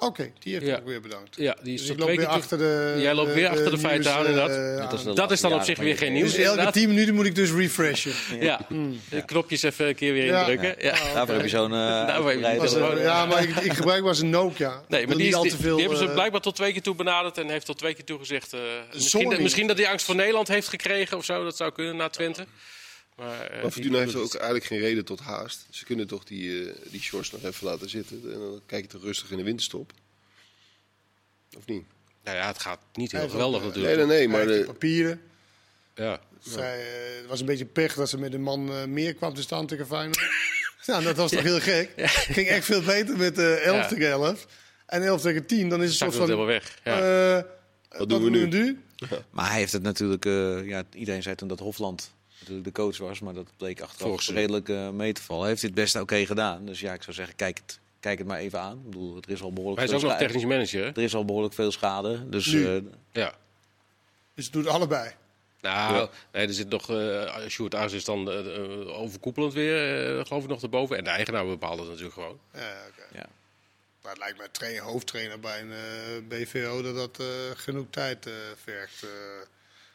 Oké, 0.00 0.32
die 0.38 0.52
heeft 0.52 0.66
Ja. 0.66 0.76
ook 0.76 0.84
weer 0.86 1.00
bedankt. 1.00 1.36
Ja, 1.36 1.56
die 1.62 1.74
is 1.74 1.80
Dus 1.80 1.90
ik 1.90 1.98
loop 1.98 2.08
weer 2.08 2.26
achter 2.26 2.58
de... 2.58 2.94
Jij 2.98 3.14
loopt 3.14 3.34
weer 3.34 3.48
achter 3.48 3.70
de 3.70 3.78
feiten 3.78 4.12
aan, 4.12 4.26
inderdaad. 4.26 4.50
eh, 4.50 4.80
aan. 4.98 5.04
de- 5.04 5.12
Dat 5.12 5.30
is 5.30 5.40
dan 5.40 5.52
op 5.52 5.62
zich 5.62 5.78
weer 5.78 5.96
geen 5.96 6.12
nieuws. 6.12 6.30
Dus 6.30 6.38
elke 6.38 6.48
inderdaad. 6.50 6.72
10 6.74 6.88
minuten 6.88 7.14
moet 7.14 7.26
ik 7.26 7.34
dus 7.34 7.50
refreshen. 7.52 8.12
Ja, 8.40 8.60
de 9.10 9.24
knopjes 9.24 9.62
even 9.62 9.88
een 9.88 9.94
keer 9.94 10.12
weer 10.12 10.24
Ja. 10.24 10.38
indrukken. 10.40 10.74
Ja. 10.84 10.96
Daarvoor 11.14 11.34
heb 11.34 11.44
je 11.44 11.48
zo'n 11.50 11.72
eh 11.72 12.06
heb 12.26 12.38
je 12.38 12.94
eh, 12.96 13.02
ja, 13.02 13.26
maar 13.26 13.42
ik, 13.42 13.56
ik 13.56 13.72
gebruik 13.72 14.02
was 14.02 14.20
een 14.20 14.30
Nokia. 14.30 14.82
Nee, 14.88 15.06
maar 15.06 15.16
die, 15.16 15.24
niet 15.24 15.26
is, 15.26 15.34
al 15.34 15.42
die, 15.42 15.50
te 15.50 15.56
veel, 15.56 15.76
die 15.76 15.80
hebben 15.84 15.98
ze 16.02 16.08
eh, 16.08 16.14
blijkbaar 16.14 16.40
tot 16.40 16.54
twee 16.56 16.72
keer 16.72 16.82
toe 16.82 16.94
benaderd 16.94 17.38
en 17.38 17.48
heeft 17.48 17.66
tot 17.66 17.78
twee 17.78 17.94
keer 17.94 18.04
toe 18.04 18.18
gezegd. 18.18 18.52
eh, 18.52 18.60
misschien, 18.92 19.08
Sorry. 19.10 19.28
dat, 19.28 19.40
misschien 19.40 19.66
dat 19.66 19.78
hij 19.78 19.88
angst 19.88 20.04
voor 20.06 20.14
Nederland 20.14 20.48
heeft 20.48 20.68
gekregen 20.68 21.16
of 21.16 21.24
zo. 21.24 21.44
Dat 21.44 21.56
zou 21.56 21.72
kunnen 21.72 21.96
na 21.96 22.08
Twente. 22.08 22.46
Maar, 23.18 23.40
eh, 23.40 23.50
Maar 23.50 23.60
die- 23.62 23.70
Fortuna 23.70 23.98
heeft 23.98 24.14
ook 24.14 24.34
eigenlijk 24.34 24.64
geen 24.64 24.78
reden 24.78 25.04
tot 25.04 25.20
haast. 25.20 25.66
Ze 25.70 25.84
kunnen 25.84 26.06
toch 26.06 26.24
die, 26.24 26.68
eh 26.70 26.74
die 26.90 27.00
shorts 27.00 27.30
nog 27.30 27.42
even 27.44 27.66
laten 27.66 27.90
zitten. 27.90 28.20
En 28.32 28.38
dan 28.38 28.60
kijk 28.66 28.82
je 28.82 28.88
toch 28.88 29.02
rustig 29.02 29.30
in 29.30 29.36
de 29.36 29.42
winterstop. 29.42 29.92
Of 31.56 31.66
niet? 31.66 31.84
Nou 32.24 32.36
ja, 32.36 32.46
het 32.46 32.58
gaat 32.58 32.78
niet 32.94 33.12
heel 33.12 33.28
geweldig 33.28 33.62
natuurlijk. 33.62 33.96
Nee, 33.96 34.06
nee, 34.06 34.16
nee. 34.16 34.28
Maar 34.28 34.46
de, 34.46 34.62
papieren. 34.66 35.20
Ja. 35.94 36.20
Zij, 36.42 36.80
eh, 36.80 37.16
het 37.18 37.26
was 37.26 37.40
een 37.40 37.46
beetje 37.46 37.64
pech 37.64 37.94
dat 37.94 38.08
ze 38.08 38.18
met 38.18 38.34
een 38.34 38.42
man 38.42 38.92
meer 38.92 39.14
kwam 39.14 39.34
te 39.34 39.42
staan 39.42 39.66
tegen 39.66 39.86
Feyenoord. 39.86 40.20
Nou, 40.86 41.02
dat 41.04 41.16
was 41.16 41.30
toch 41.30 41.42
heel 41.42 41.60
gek. 41.60 41.90
Ging 42.36 42.48
echt 42.48 42.64
veel 42.64 42.82
beter 42.82 43.16
met 43.16 43.38
eh 43.38 43.64
11 43.66 43.76
Ja. 43.76 43.88
tegen 43.88 44.08
11. 44.10 44.46
En 44.86 45.02
11 45.02 45.20
tegen 45.20 45.46
10, 45.46 45.68
dan 45.68 45.82
is 45.82 45.88
het 45.88 45.98
soort 45.98 46.10
het 46.10 46.18
van... 46.20 46.28
helemaal 46.28 46.46
weg. 46.48 46.78
Ja. 46.84 47.36
eh, 47.38 47.98
Wat 47.98 48.08
doen 48.08 48.22
we 48.22 48.30
nu? 48.30 48.78
Maar 49.30 49.48
hij 49.50 49.58
heeft 49.58 49.72
het 49.72 49.82
natuurlijk, 49.82 50.24
eh, 50.24 50.66
ja, 50.66 50.82
iedereen 50.94 51.22
zei 51.22 51.34
toen 51.34 51.48
dat 51.48 51.58
Hofland 51.58 52.10
natuurlijk 52.38 52.66
de 52.66 52.72
coach 52.82 52.98
was, 52.98 53.20
maar 53.20 53.34
dat 53.34 53.46
bleek 53.56 53.80
achteraf 53.80 54.06
Volgens- 54.08 54.30
redelijk 54.30 54.68
eh, 54.68 54.90
mee 54.90 55.12
te 55.12 55.22
vallen. 55.22 55.40
Hij 55.42 55.50
heeft 55.50 55.62
dit 55.62 55.74
best 55.74 55.96
oké 55.96 56.26
gedaan. 56.26 56.66
Dus 56.66 56.80
ja, 56.80 56.92
ik 56.92 57.02
zou 57.02 57.16
zeggen, 57.16 57.36
kijk 57.36 57.58
het, 57.58 57.78
kijk 58.00 58.18
het 58.18 58.26
maar 58.26 58.38
even 58.38 58.60
aan. 58.60 58.76
Ik 58.76 58.84
bedoel, 58.84 59.16
er 59.16 59.30
is 59.30 59.42
al 59.42 59.52
behoorlijk 59.52 59.78
Hij 59.80 59.88
is 59.88 59.94
ook 59.94 60.00
veel 60.00 60.08
nog 60.08 60.18
schade. 60.18 60.32
technisch 60.32 60.50
manager. 60.50 60.82
hè? 60.84 60.90
Er 61.00 61.02
is 61.02 61.14
al 61.14 61.24
behoorlijk 61.24 61.54
veel 61.54 61.72
schade. 61.72 62.28
Dus 62.28 62.46
Nu. 62.46 62.76
eh, 62.76 62.82
Ja. 63.12 63.34
Dus 64.34 64.44
het 64.44 64.52
doet 64.54 64.66
allebei. 64.66 65.10
Nou, 65.60 66.08
nee, 66.32 66.46
er 66.46 66.52
zit 66.54 66.68
nog. 66.68 66.90
eh 66.90 67.46
Sjoerd 67.48 67.74
Aas 67.74 67.92
is 67.92 68.04
dan 68.04 68.28
overkoepelend 68.88 69.52
weer, 69.52 70.08
eh, 70.18 70.24
geloof 70.26 70.42
ik, 70.42 70.48
nog 70.48 70.62
erboven. 70.62 70.96
En 70.96 71.04
de 71.04 71.10
eigenaar 71.10 71.46
bepaalt 71.46 71.78
het 71.78 71.88
natuurlijk 71.88 72.14
gewoon. 72.14 72.38
Ja, 72.54 72.76
oké. 72.88 73.18
ja. 73.18 73.26
Maar 74.02 74.10
het 74.12 74.18
lijkt 74.18 74.38
me 74.38 74.48
trainer, 74.50 74.82
hoofdtrainer 74.82 75.40
bij 75.40 75.60
een 75.60 76.28
BVO 76.28 76.82
dat 76.82 76.94
dat 76.94 77.18
eh, 77.20 77.26
genoeg 77.54 77.86
tijd 77.90 78.26
eh, 78.26 78.32
vergt. 78.64 79.06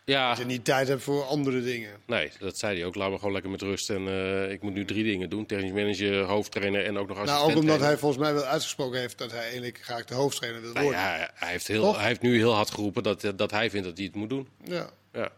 Ja, 0.05 0.29
dat 0.29 0.37
je 0.37 0.45
niet 0.45 0.65
tijd 0.65 0.87
hebt 0.87 1.03
voor 1.03 1.23
andere 1.23 1.61
dingen. 1.61 2.01
nee, 2.05 2.31
dat 2.39 2.57
zei 2.57 2.77
hij 2.77 2.85
ook. 2.85 2.95
Laat 2.95 3.09
me 3.11 3.17
gewoon 3.17 3.33
lekker 3.33 3.51
met 3.51 3.61
rust. 3.61 3.89
En 3.89 4.07
eh, 4.07 4.51
ik 4.51 4.61
moet 4.61 4.73
nu 4.73 4.85
drie 4.85 5.03
dingen 5.03 5.29
doen: 5.29 5.45
technisch 5.45 5.71
manager, 5.71 6.21
hoofdtrainer 6.23 6.85
en 6.85 6.97
ook 6.97 7.07
nog 7.07 7.17
assistent. 7.17 7.45
Nou, 7.45 7.51
ook 7.57 7.61
omdat 7.61 7.79
hij 7.79 7.97
volgens 7.97 8.21
mij 8.23 8.33
wel 8.33 8.43
uitgesproken 8.43 8.99
heeft 8.99 9.17
dat 9.17 9.31
hij 9.31 9.39
eigenlijk 9.41 9.79
graag 9.81 10.05
de 10.05 10.13
hoofdtrainer 10.13 10.61
wil 10.61 10.71
Nou 10.73 10.83
worden. 10.85 11.01
ja, 11.01 11.29
hij 11.33 11.51
heeft, 11.51 11.67
heel, 11.67 11.81
Toch? 11.83 11.97
hij 11.97 12.07
heeft 12.07 12.21
nu 12.21 12.37
heel 12.37 12.53
hard 12.53 12.71
geroepen 12.71 13.03
dat, 13.03 13.31
dat 13.35 13.51
hij 13.51 13.69
vindt 13.69 13.87
dat 13.87 13.97
hij 13.97 14.05
het 14.05 14.15
moet 14.15 14.29
doen. 14.29 14.47
Ja, 14.63 14.89
Ja, 15.13 15.31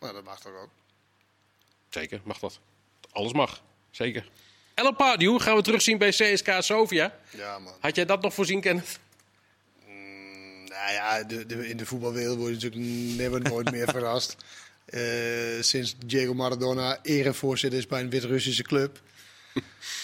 nou 0.00 0.12
dat 0.14 0.24
mag 0.24 0.40
toch 0.40 0.52
ook. 0.62 0.70
zeker. 1.90 2.20
Mag 2.24 2.38
dat. 2.38 2.58
Alles 3.12 3.32
mag. 3.32 3.62
Zeker. 3.90 4.28
Ellen 4.74 4.96
Pardew 4.96 5.40
gaan 5.40 5.56
we 5.56 5.62
terugzien 5.62 5.98
bij 5.98 6.10
CSK 6.10 6.50
Sofia. 6.58 7.14
Ja, 7.30 7.58
man. 7.58 7.72
Had 7.80 7.96
jij 7.96 8.04
dat 8.04 8.22
nog 8.22 8.34
voorzien, 8.34 8.60
Kenneth? 8.60 8.98
Nou 10.78 10.92
ja, 10.92 11.22
de, 11.22 11.46
de, 11.46 11.68
in 11.68 11.76
de 11.76 11.86
voetbalwereld 11.86 12.38
word 12.38 12.60
je 12.60 12.68
natuurlijk 12.68 13.16
never 13.16 13.40
nooit 13.40 13.70
meer 13.70 13.88
verrast. 13.96 14.36
Eh, 14.84 15.00
sinds 15.60 15.94
Diego 16.06 16.34
Maradona 16.34 16.98
erevoorzitter 17.02 17.78
is 17.78 17.86
bij 17.86 18.00
een 18.00 18.10
Wit-Russische 18.10 18.62
club. 18.62 19.00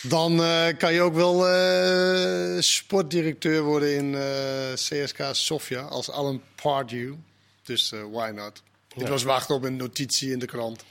Dan 0.02 0.42
eh, 0.42 0.66
kan 0.78 0.92
je 0.92 1.00
ook 1.00 1.14
wel 1.14 1.48
eh, 1.48 2.60
sportdirecteur 2.60 3.62
worden 3.62 3.94
in 3.96 4.14
eh, 4.14 4.72
CSK 4.74 5.18
Sofia 5.32 5.80
als 5.80 6.10
Alan 6.10 6.42
Pardew. 6.62 7.14
Dus 7.62 7.92
why 8.10 8.30
not? 8.34 8.62
Dit 8.96 9.08
was 9.08 9.22
wachten 9.22 9.54
op 9.54 9.62
een 9.62 9.76
notitie 9.76 10.30
in 10.30 10.38
de 10.38 10.46
krant 10.46 10.84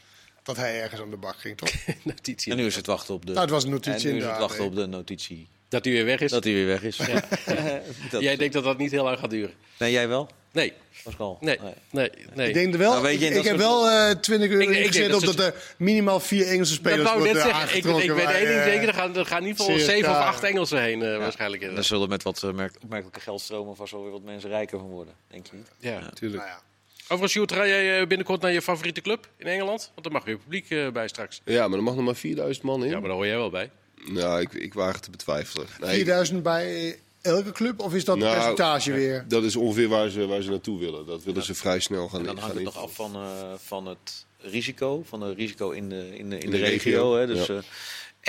dat 0.44 0.56
hij 0.56 0.82
ergens 0.82 1.02
aan 1.02 1.10
de 1.10 1.18
bak 1.18 1.36
ging, 1.38 1.58
toch? 1.58 1.70
Notitie. 2.04 2.52
En 2.52 2.58
nu 2.58 2.66
is 2.66 2.76
het 2.76 2.86
wachten 2.86 3.14
op 3.14 3.26
de, 3.26 3.32
Nou, 3.32 3.42
het 3.42 3.54
was 3.54 3.64
een 3.64 3.70
notitie 3.70 4.10
en 4.10 4.16
nu 4.16 4.22
is 4.22 4.28
het 4.28 4.38
wachten 4.38 4.66
op 4.66 4.76
de 4.76 4.86
notitie 4.86 5.48
Dat 5.74 5.86
hij 5.86 5.94
weer 5.94 6.06
weg 6.06 6.20
is. 6.22 6.32
dat 6.32 6.44
hij 6.44 6.54
weer 6.54 6.66
weg 6.66 6.84
is. 6.84 6.98
Dat- 8.12 8.22
Jij 8.22 8.36
denkt 8.36 8.54
dat 8.54 8.64
dat 8.64 8.78
niet 8.78 8.92
heel 8.92 9.04
lang 9.04 9.20
gaat 9.20 9.30
duren? 9.30 9.54
Nee, 9.80 9.92
jij 9.92 10.08
wel? 10.08 10.30
Nee, 10.52 10.74
Pascal? 11.04 11.38
nee, 11.42 11.58
nee. 11.92 12.10
nee. 12.34 12.48
Ik 12.48 12.54
denk 12.54 12.74
er 12.74 12.80
wel. 12.80 12.92
Nou, 12.92 13.04
weet 13.04 13.20
je, 13.20 13.26
ik 13.26 13.34
dat 13.34 13.44
ik 13.44 13.50
heb 13.50 13.58
wel 13.58 13.90
eh 13.90 14.12
20 14.16 14.50
euro 14.50 14.72
Ik- 14.72 15.10
dat 15.10 15.14
op 15.30 15.36
dat 15.36 15.40
er 15.40 15.74
minimaal 15.78 16.20
vier 16.20 16.48
Engelse 16.48 16.72
Dat 16.72 16.80
spelers 16.82 17.04
wou 17.04 17.16
ik 17.18 17.24
worden 17.26 17.44
net 17.44 17.56
zeggen. 17.56 17.78
Ik, 17.78 17.84
weet 17.84 18.26
één 18.30 18.46
ding 18.46 18.60
eh, 18.60 18.64
zeker. 18.64 18.88
Er 18.88 18.94
gaan, 18.94 19.16
er 19.18 19.26
gaan 19.26 19.42
in 19.42 19.48
ieder 19.48 19.64
geval 19.66 19.80
zeven 19.80 20.10
of 20.10 20.16
acht 20.16 20.42
ja. 20.42 20.48
Engelsen 20.48 20.82
heen 20.82 21.02
eh, 21.02 21.18
waarschijnlijk. 21.18 21.76
Daar 21.76 21.84
zullen 21.84 22.10
met 22.10 22.24
wat 22.24 22.44
eh, 22.44 22.52
merk- 22.52 22.76
opmerkelijke 22.84 23.20
geldstromen 23.20 23.76
vast 23.76 23.92
wel 23.92 24.02
weer 24.04 24.12
wat 24.12 24.22
mensen 24.24 24.50
rijker 24.50 24.80
van 24.80 24.88
worden. 24.90 25.14
Denk 25.28 25.46
je 25.48 25.56
niet? 25.56 25.68
Ja. 25.80 26.00
Natuurlijk. 26.00 26.42
Nou 26.44 26.54
ja. 26.56 26.62
Overigens, 27.04 27.32
Sjoerd, 27.32 27.52
rij 27.52 27.68
jij 27.68 28.00
eh, 28.02 28.08
binnenkort 28.08 28.42
naar 28.42 28.52
je 28.52 28.62
favoriete 28.62 29.02
club 29.02 29.28
in 29.38 29.48
Engeland? 29.48 29.92
Want 29.94 30.06
er 30.06 30.12
mag 30.12 30.24
weer 30.24 30.38
publiek 30.38 30.70
eh, 30.70 30.90
bij 30.90 31.08
straks. 31.08 31.42
Ja, 31.46 31.68
maar 31.68 31.78
er 31.78 31.84
mag 31.84 31.96
nog 31.96 32.06
maar 32.06 32.16
4000 32.16 32.66
man 32.66 32.84
in. 32.84 32.90
Ja, 32.90 33.00
maar 33.00 33.08
daar 33.08 33.18
hoor 33.18 33.26
jij 33.28 33.38
wel 33.38 33.50
bij. 33.50 33.70
Nou, 34.08 34.42
ik, 34.42 34.54
ik 34.54 34.74
waag 34.74 34.94
het 34.94 35.04
te 35.04 35.10
betwijfelen. 35.10 35.68
Nee, 35.80 35.90
ik- 35.90 35.96
4000 35.96 36.44
bij 36.44 37.00
elke 37.22 37.52
club? 37.52 37.80
Of 37.80 37.94
is 37.94 38.06
dat 38.06 38.18
Nou, 38.18 38.34
percentage 38.36 38.92
weer? 38.92 39.26
Dat 39.28 39.44
is 39.44 39.56
ongeveer 39.56 39.88
waar 39.88 40.10
ze, 40.10 40.26
waar 40.26 40.42
ze 40.42 40.50
naartoe 40.50 40.80
willen. 40.80 41.06
Dat 41.06 41.24
willen 41.24 41.44
ze 41.44 41.54
vrij 41.56 41.80
snel 41.80 42.10
gaan 42.10 42.20
En 42.20 42.26
dan 42.26 42.36
gaan 42.36 42.44
hangt 42.44 42.56
het 42.56 42.66
nog 42.74 42.78
af 42.84 42.94
van, 42.96 43.16
eh, 43.16 43.54
van 43.58 43.86
het 43.88 44.26
risico, 44.38 45.04
van 45.06 45.22
het 45.22 45.38
risico 45.38 45.70
in 45.70 45.90
de, 45.90 46.18
in 46.18 46.30
de, 46.30 46.36
in 46.38 46.42
In 46.42 46.52
de 46.52 46.58
de 46.58 46.64
regio. 46.64 46.92
regio, 47.14 47.16
hè, 47.16 47.28
dus, 47.28 47.46
ja. 47.46 47.54
eh, 47.56 47.64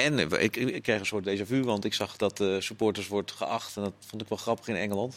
en 0.06 0.18
eh, 0.18 0.42
ik, 0.42 0.56
ik 0.56 0.82
krijg 0.82 1.00
een 1.00 1.06
soort 1.06 1.26
déjà 1.28 1.46
vu, 1.46 1.62
want 1.64 1.84
ik 1.84 1.94
zag 1.94 2.16
dat 2.16 2.40
eh, 2.40 2.56
supporters 2.60 3.08
wordt 3.08 3.32
geacht, 3.32 3.76
en 3.76 3.82
dat 3.82 3.92
vond 4.06 4.22
ik 4.22 4.28
wel 4.28 4.38
grappig 4.38 4.68
in 4.68 4.76
Engeland. 4.76 5.14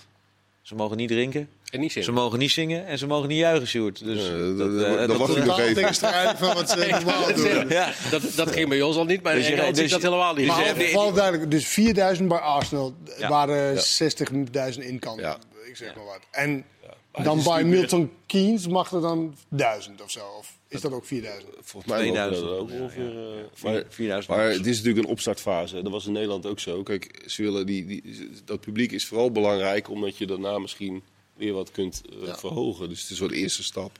Ze 0.67 0.75
mogen 0.75 0.97
niet 0.97 1.09
drinken, 1.09 1.49
En 1.71 1.79
niet 1.79 1.91
ze 1.91 2.03
zin. 2.03 2.13
mogen 2.13 2.39
niet 2.39 2.51
zingen 2.51 2.85
en 2.85 2.97
ze 2.97 3.07
mogen 3.07 3.27
niet 3.27 3.37
juigen, 3.37 3.67
Sjoerd. 3.67 4.03
Dus 4.03 4.25
Ja, 4.27 4.31
dat, 4.37 4.57
dat- 4.57 4.69
eh, 4.83 4.97
dat 4.97 5.07
dat- 5.07 5.17
wacht 5.17 5.35
ik 5.37 5.45
nog 5.45 5.59
even. 5.59 5.95
van 6.37 6.53
wat 6.53 6.69
ze 6.69 6.87
normaal 6.91 7.33
doen. 7.33 7.69
Ja, 7.69 7.91
Dat, 8.11 8.21
dat 8.35 8.51
ging 8.51 8.69
bij 8.69 8.81
ons 8.81 8.95
al 8.95 9.05
niet, 9.05 9.21
maar 9.23 9.35
Dus 9.35 9.45
je- 9.47 9.51
Engeland 9.53 9.75
zie 9.75 9.85
ik 9.85 9.91
dus- 9.91 10.01
dat 10.01 10.11
helemaal 10.11 10.33
niet. 10.33 10.45
dus 10.45 10.55
Dus 10.55 10.55
je 10.55 10.61
jij- 10.61 10.67
hebt- 10.73 10.79
Maar 10.83 10.89
vooral 10.93 11.13
duidelijk, 11.13 11.51
dus 11.51 11.67
4000 11.67 12.27
bij 12.27 12.37
Arsenal, 12.37 12.93
Ja. 13.17 13.47
er 13.47 13.73
Ja. 13.73 13.79
60.000 13.81 14.85
in 14.85 14.99
kan. 14.99 15.17
Ja. 15.19 15.37
Ik 15.67 15.75
zeg 15.77 15.95
maar 15.95 16.05
wat. 16.05 16.19
En 16.31 16.65
Maar 17.11 17.23
dan 17.23 17.43
bij 17.43 17.63
Milton 17.63 18.11
Keynes 18.25 18.67
mag 18.67 18.91
er 18.91 19.01
dan 19.01 19.35
1000 19.49 20.01
of 20.01 20.11
zo. 20.11 20.19
Of 20.39 20.56
is 20.67 20.81
dat 20.81 20.91
ook 20.91 21.05
4000? 21.05 21.53
Volgens 21.61 21.91
mij 21.93 22.01
2000 22.01 22.45
mogen 22.45 22.55
er 22.55 22.61
ook 22.61 22.81
ongeveer. 22.81 23.13
ja, 23.13 23.33
eh, 23.35 23.37
ja. 23.37 23.71
Maar, 23.71 23.83
4000 23.89 24.35
maar 24.37 24.49
het 24.49 24.65
is 24.65 24.77
natuurlijk 24.77 25.05
een 25.05 25.11
opstartfase. 25.11 25.81
Dat 25.81 25.91
was 25.91 26.05
in 26.05 26.11
Nederland 26.11 26.45
ook 26.45 26.59
zo. 26.59 26.83
Kijk, 26.83 27.23
ze 27.25 27.41
willen 27.41 27.65
die, 27.65 27.85
die, 27.85 28.29
dat 28.45 28.59
publiek 28.59 28.91
is 28.91 29.05
vooral 29.05 29.31
belangrijk 29.31 29.89
omdat 29.89 30.17
je 30.17 30.25
daarna 30.27 30.59
misschien 30.59 31.03
weer 31.33 31.53
wat 31.53 31.71
kunt 31.71 32.01
eh, 32.25 32.35
verhogen. 32.35 32.89
Dus 32.89 33.01
het 33.01 33.09
is 33.09 33.19
wel 33.19 33.27
de 33.29 33.35
eerste 33.35 33.63
stap. 33.63 33.91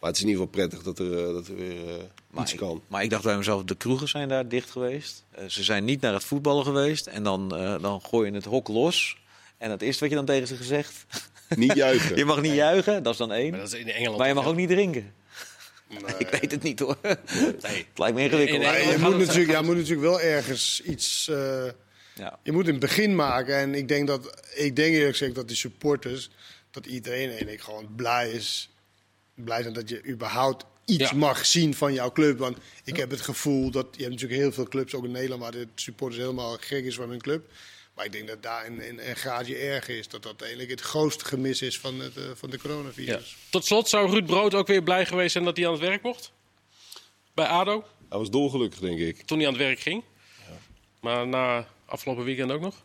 Maar 0.00 0.08
het 0.08 0.16
is 0.16 0.22
in 0.22 0.28
ieder 0.28 0.46
geval 0.46 0.60
prettig 0.66 0.82
dat 0.82 0.98
er, 0.98 1.26
eh, 1.26 1.32
dat 1.32 1.48
er 1.48 1.56
weer 1.56 1.88
eh, 1.88 1.94
Maar 2.30 2.42
iets 2.42 2.52
ik, 2.52 2.58
kan. 2.58 2.82
maar 2.88 3.02
ik 3.02 3.10
dacht 3.10 3.22
bij 3.22 3.36
mezelf, 3.36 3.64
de 3.64 3.74
kroegen 3.74 4.08
zijn 4.08 4.28
daar 4.28 4.48
dicht 4.48 4.70
geweest. 4.70 5.24
Eh, 5.30 5.46
ze 5.46 5.62
zijn 5.62 5.84
niet 5.84 6.00
naar 6.00 6.12
het 6.12 6.24
voetballen 6.24 6.64
geweest. 6.64 7.06
En 7.06 7.22
dan, 7.22 7.56
eh, 7.56 7.82
dan 7.82 8.00
gooi 8.00 8.30
je 8.30 8.34
het 8.36 8.44
hok 8.44 8.68
los. 8.68 9.16
En 9.58 9.70
het 9.70 9.82
eerste 9.82 10.00
wat 10.00 10.10
je 10.10 10.16
dan 10.16 10.24
tegen 10.24 10.46
ze 10.48 10.56
gezegd... 10.56 11.06
Niet 11.56 11.74
juichen. 11.74 12.16
je 12.20 12.24
mag 12.24 12.40
niet 12.40 12.52
juichen, 12.54 13.02
dat 13.02 13.12
is 13.12 13.18
dan 13.18 13.28
Maar 13.28 13.36
één. 13.36 13.52
dat 13.52 13.72
is 13.72 13.80
in 13.80 13.88
Engeland. 13.88 14.18
Maar 14.18 14.28
je 14.28 14.34
mag 14.34 14.46
ook 14.46 14.56
niet 14.56 14.68
drinken. 14.68 15.12
Nee. 15.88 16.14
Ik 16.24 16.28
weet 16.28 16.50
het 16.50 16.62
niet 16.62 16.78
hoor. 16.78 16.96
Nee. 17.02 17.16
Het 17.62 17.98
lijkt 17.98 18.14
me 18.16 18.22
ingewikkeld. 18.22 18.62
Je, 18.62 18.96
moet 19.00 19.18
natuurlijk, 19.18 19.50
ja, 19.50 19.62
moet 19.62 19.74
natuurlijk 19.76 20.00
wel 20.02 20.20
ergens 20.20 20.80
iets. 20.84 21.28
eh, 21.28 21.64
Ja. 22.14 22.38
je 22.42 22.52
moet 22.52 22.68
een 22.68 22.78
begin 22.78 23.14
maken. 23.14 23.56
En 23.56 23.74
ik 23.74 23.88
denk 23.88 24.06
dat, 24.06 24.40
ik 24.54 24.76
denk 24.76 24.94
eerlijk 24.94 25.16
gezegd 25.16 25.34
dat 25.34 25.48
die 25.48 25.56
supporters, 25.56 26.30
dat 26.70 26.86
iedereen 26.86 27.28
eigenlijk 27.28 27.60
gewoon 27.60 27.94
blij 27.96 28.30
is. 28.30 28.70
Blij 29.34 29.62
zijn 29.62 29.74
dat 29.74 29.88
je 29.88 30.04
überhaupt 30.06 30.64
iets 30.84 31.10
Ja. 31.10 31.16
mag 31.16 31.46
zien 31.46 31.74
van 31.74 31.92
jouw 31.92 32.12
club. 32.12 32.38
Want 32.38 32.58
ik 32.84 32.96
heb 32.96 33.10
het 33.10 33.20
gevoel 33.20 33.70
dat 33.70 33.86
je 33.90 34.02
hebt 34.02 34.12
natuurlijk 34.14 34.40
heel 34.40 34.52
veel 34.52 34.68
clubs, 34.68 34.94
ook 34.94 35.04
in 35.04 35.10
Nederland, 35.10 35.42
waar 35.42 35.52
de 35.52 35.68
supporters 35.74 36.20
helemaal 36.20 36.56
gek 36.60 36.84
is 36.84 36.94
van 36.94 37.08
hun 37.08 37.20
club. 37.20 37.50
Maar 37.96 38.04
ik 38.04 38.12
denk 38.12 38.28
dat 38.28 38.42
daar 38.42 38.66
een, 38.66 38.88
een, 38.88 39.08
een 39.08 39.16
graadje 39.16 39.56
erger 39.56 39.98
is. 39.98 40.08
Dat 40.08 40.22
dat 40.22 40.40
eigenlijk 40.40 40.70
het 40.70 40.80
grootste 40.80 41.24
gemis 41.24 41.62
is 41.62 41.78
van, 41.78 42.00
het, 42.00 42.16
eh, 42.16 42.24
van 42.34 42.50
de 42.50 42.56
Ja. 42.56 42.68
coronavirus. 42.68 43.36
Tot 43.50 43.64
slot, 43.64 43.88
zou 43.88 44.10
Ruud 44.10 44.26
Brood 44.26 44.54
ook 44.54 44.66
weer 44.66 44.82
blij 44.82 45.06
geweest 45.06 45.32
zijn 45.32 45.44
dat 45.44 45.56
hij 45.56 45.66
aan 45.66 45.72
het 45.72 45.80
werk 45.80 46.02
mocht? 46.02 46.32
Bij 47.34 47.46
ADO, 47.46 47.84
Hij 48.08 48.18
was 48.18 48.30
dolgelukkig, 48.30 48.78
denk 48.80 48.98
ik. 48.98 49.22
toen 49.22 49.38
hij 49.38 49.46
aan 49.46 49.52
het 49.52 49.62
werk 49.62 49.78
ging. 49.80 50.02
Maar 51.00 51.26
na 51.26 51.68
afgelopen 51.86 52.24
weekend 52.24 52.50
ook 52.50 52.60
nog? 52.60 52.84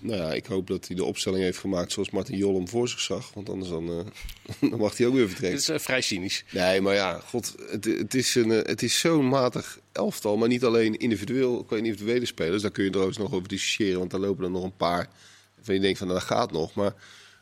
Nou 0.00 0.20
ja, 0.20 0.32
ik 0.32 0.46
hoop 0.46 0.66
dat 0.66 0.86
hij 0.86 0.96
de 0.96 1.04
opstelling 1.04 1.42
heeft 1.42 1.58
gemaakt 1.58 1.92
zoals 1.92 2.10
Martin 2.10 2.36
Jol 2.36 2.54
hem 2.54 2.68
voor 2.68 2.88
zich 2.88 3.00
zag. 3.00 3.34
Want 3.34 3.48
anders 3.48 3.70
dan, 3.70 3.88
eh, 3.88 4.04
dan 4.70 4.78
mag 4.78 4.96
hij 4.96 5.06
ook 5.06 5.14
weer 5.14 5.28
vertrekken. 5.28 5.58
is 5.58 5.68
eh, 5.68 5.78
vrij 5.78 6.00
cynisch. 6.00 6.44
Nee, 6.52 6.80
maar 6.80 6.94
ja, 6.94 7.20
god, 7.24 7.54
het, 7.70 7.84
het 7.84 8.14
is, 8.14 8.34
een, 8.34 8.50
eh, 8.50 8.62
het 8.66 8.82
is 8.82 8.98
zo'n 9.00 9.28
matig 9.28 9.78
elftal. 9.92 10.36
Maar 10.36 10.48
niet 10.48 10.64
alleen 10.64 10.96
individueel, 10.96 11.64
qua 11.64 11.76
individuele 11.76 12.26
spelers. 12.26 12.62
Daar 12.62 12.70
kun 12.70 12.84
je 12.84 12.90
trouwens 12.90 13.18
nog 13.18 13.32
over 13.34 13.48
discussiëren. 13.48 13.98
Want 13.98 14.10
daar 14.10 14.20
lopen 14.20 14.44
er 14.44 14.50
nog 14.50 14.64
een 14.64 14.76
paar. 14.76 15.08
Van 15.60 15.74
je 15.74 15.80
denkt 15.80 15.98
van, 15.98 16.06
nou, 16.06 16.18
dat 16.18 16.28
gaat 16.28 16.52
nog. 16.52 16.74
Maar 16.74 16.94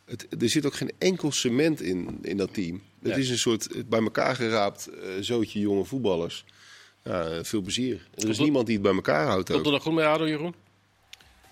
het, 0.05 0.27
er 0.41 0.49
zit 0.49 0.67
ook 0.67 0.75
geen 0.75 0.93
enkel 0.99 1.33
cement 1.33 1.81
in, 1.83 2.19
in 2.23 2.37
dat 2.37 2.55
team. 2.55 2.83
Het 3.03 3.17
is 3.17 3.31
een 3.31 3.39
soort 3.39 3.89
bij 3.89 4.01
elkaar 4.01 4.37
geraapt 4.37 4.89
zootje 5.21 5.61
jonge 5.61 5.85
voetballers. 5.85 6.45
Ja, 7.05 7.45
veel 7.45 7.61
plezier. 7.61 8.09
Er 8.15 8.29
is 8.29 8.37
er- 8.37 8.43
niemand 8.43 8.67
die 8.67 8.75
het 8.75 8.85
bij 8.85 8.95
elkaar 8.95 9.27
houdt 9.27 9.47
Komt 9.47 9.59
ook. 9.59 9.67
er 9.67 9.73
nog 9.73 9.83
goed 9.83 9.95
bij 9.95 10.07
ADO, 10.07 10.29
Jeroen? 10.29 10.55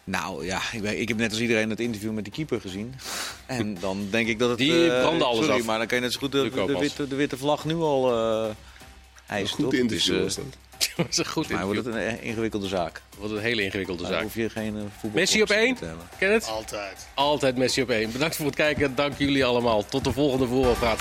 Nou 0.04 0.44
ja, 0.44 0.60
ik, 0.72 0.82
ik 0.82 1.08
heb 1.08 1.16
net 1.16 1.30
als 1.30 1.40
iedereen 1.40 1.70
het 1.70 1.80
interview 1.80 2.12
met 2.12 2.24
de 2.24 2.30
keeper 2.30 2.60
gezien. 2.60 2.94
En 3.46 3.76
dan 3.80 4.08
denk 4.10 4.28
ik 4.28 4.38
dat 4.38 4.48
het... 4.48 4.58
Die 4.58 4.90
eh, 4.92 5.00
brandde 5.00 5.24
alles 5.24 5.44
sorry, 5.44 5.60
af. 5.60 5.66
maar 5.66 5.78
dan 5.78 5.86
kan 5.86 5.96
je 5.96 6.02
net 6.02 6.12
zo 6.12 6.18
goed 6.18 6.32
de, 6.32 6.50
De 6.66 6.78
witte, 6.78 7.08
de 7.08 7.14
witte 7.14 7.36
vlag 7.36 7.64
nu 7.64 7.74
al 7.74 8.12
eh 8.12 8.48
Een 8.48 8.54
hijsen. 9.26 9.54
goed 9.54 9.64
toch? 9.64 9.74
interview 9.74 10.14
Dus, 10.22 10.36
was 10.36 10.36
eh, 10.36 10.42
dat. 10.44 10.56
dat 10.96 11.06
is 11.10 11.16
een 11.18 11.26
goed 11.26 11.48
Maar 11.48 11.64
wordt 11.64 11.78
interview. 11.78 12.08
het 12.08 12.18
een 12.18 12.24
ingewikkelde 12.26 12.68
zaak. 12.68 13.02
Wat 13.18 13.30
een 13.30 13.38
hele 13.38 13.62
ingewikkelde 13.62 14.06
zaak. 14.06 14.22
hoef 14.22 14.34
je 14.34 14.50
geen 14.50 14.74
voetbal 14.98 15.20
Messi 15.20 15.42
op 15.42 15.50
één? 15.50 15.74
te 15.74 15.84
hebben. 15.84 16.08
Ken 16.18 16.32
het? 16.32 16.46
Altijd. 16.46 17.06
Altijd 17.14 17.56
Messi 17.56 17.82
op 17.82 17.90
één. 17.90 18.12
Bedankt 18.12 18.36
voor 18.36 18.46
het 18.46 18.54
kijken. 18.54 18.94
Dank 18.94 19.18
jullie 19.18 19.44
allemaal. 19.44 19.84
Tot 19.84 20.04
de 20.04 20.12
volgende 20.12 20.46
voetbalpraat. 20.46 21.00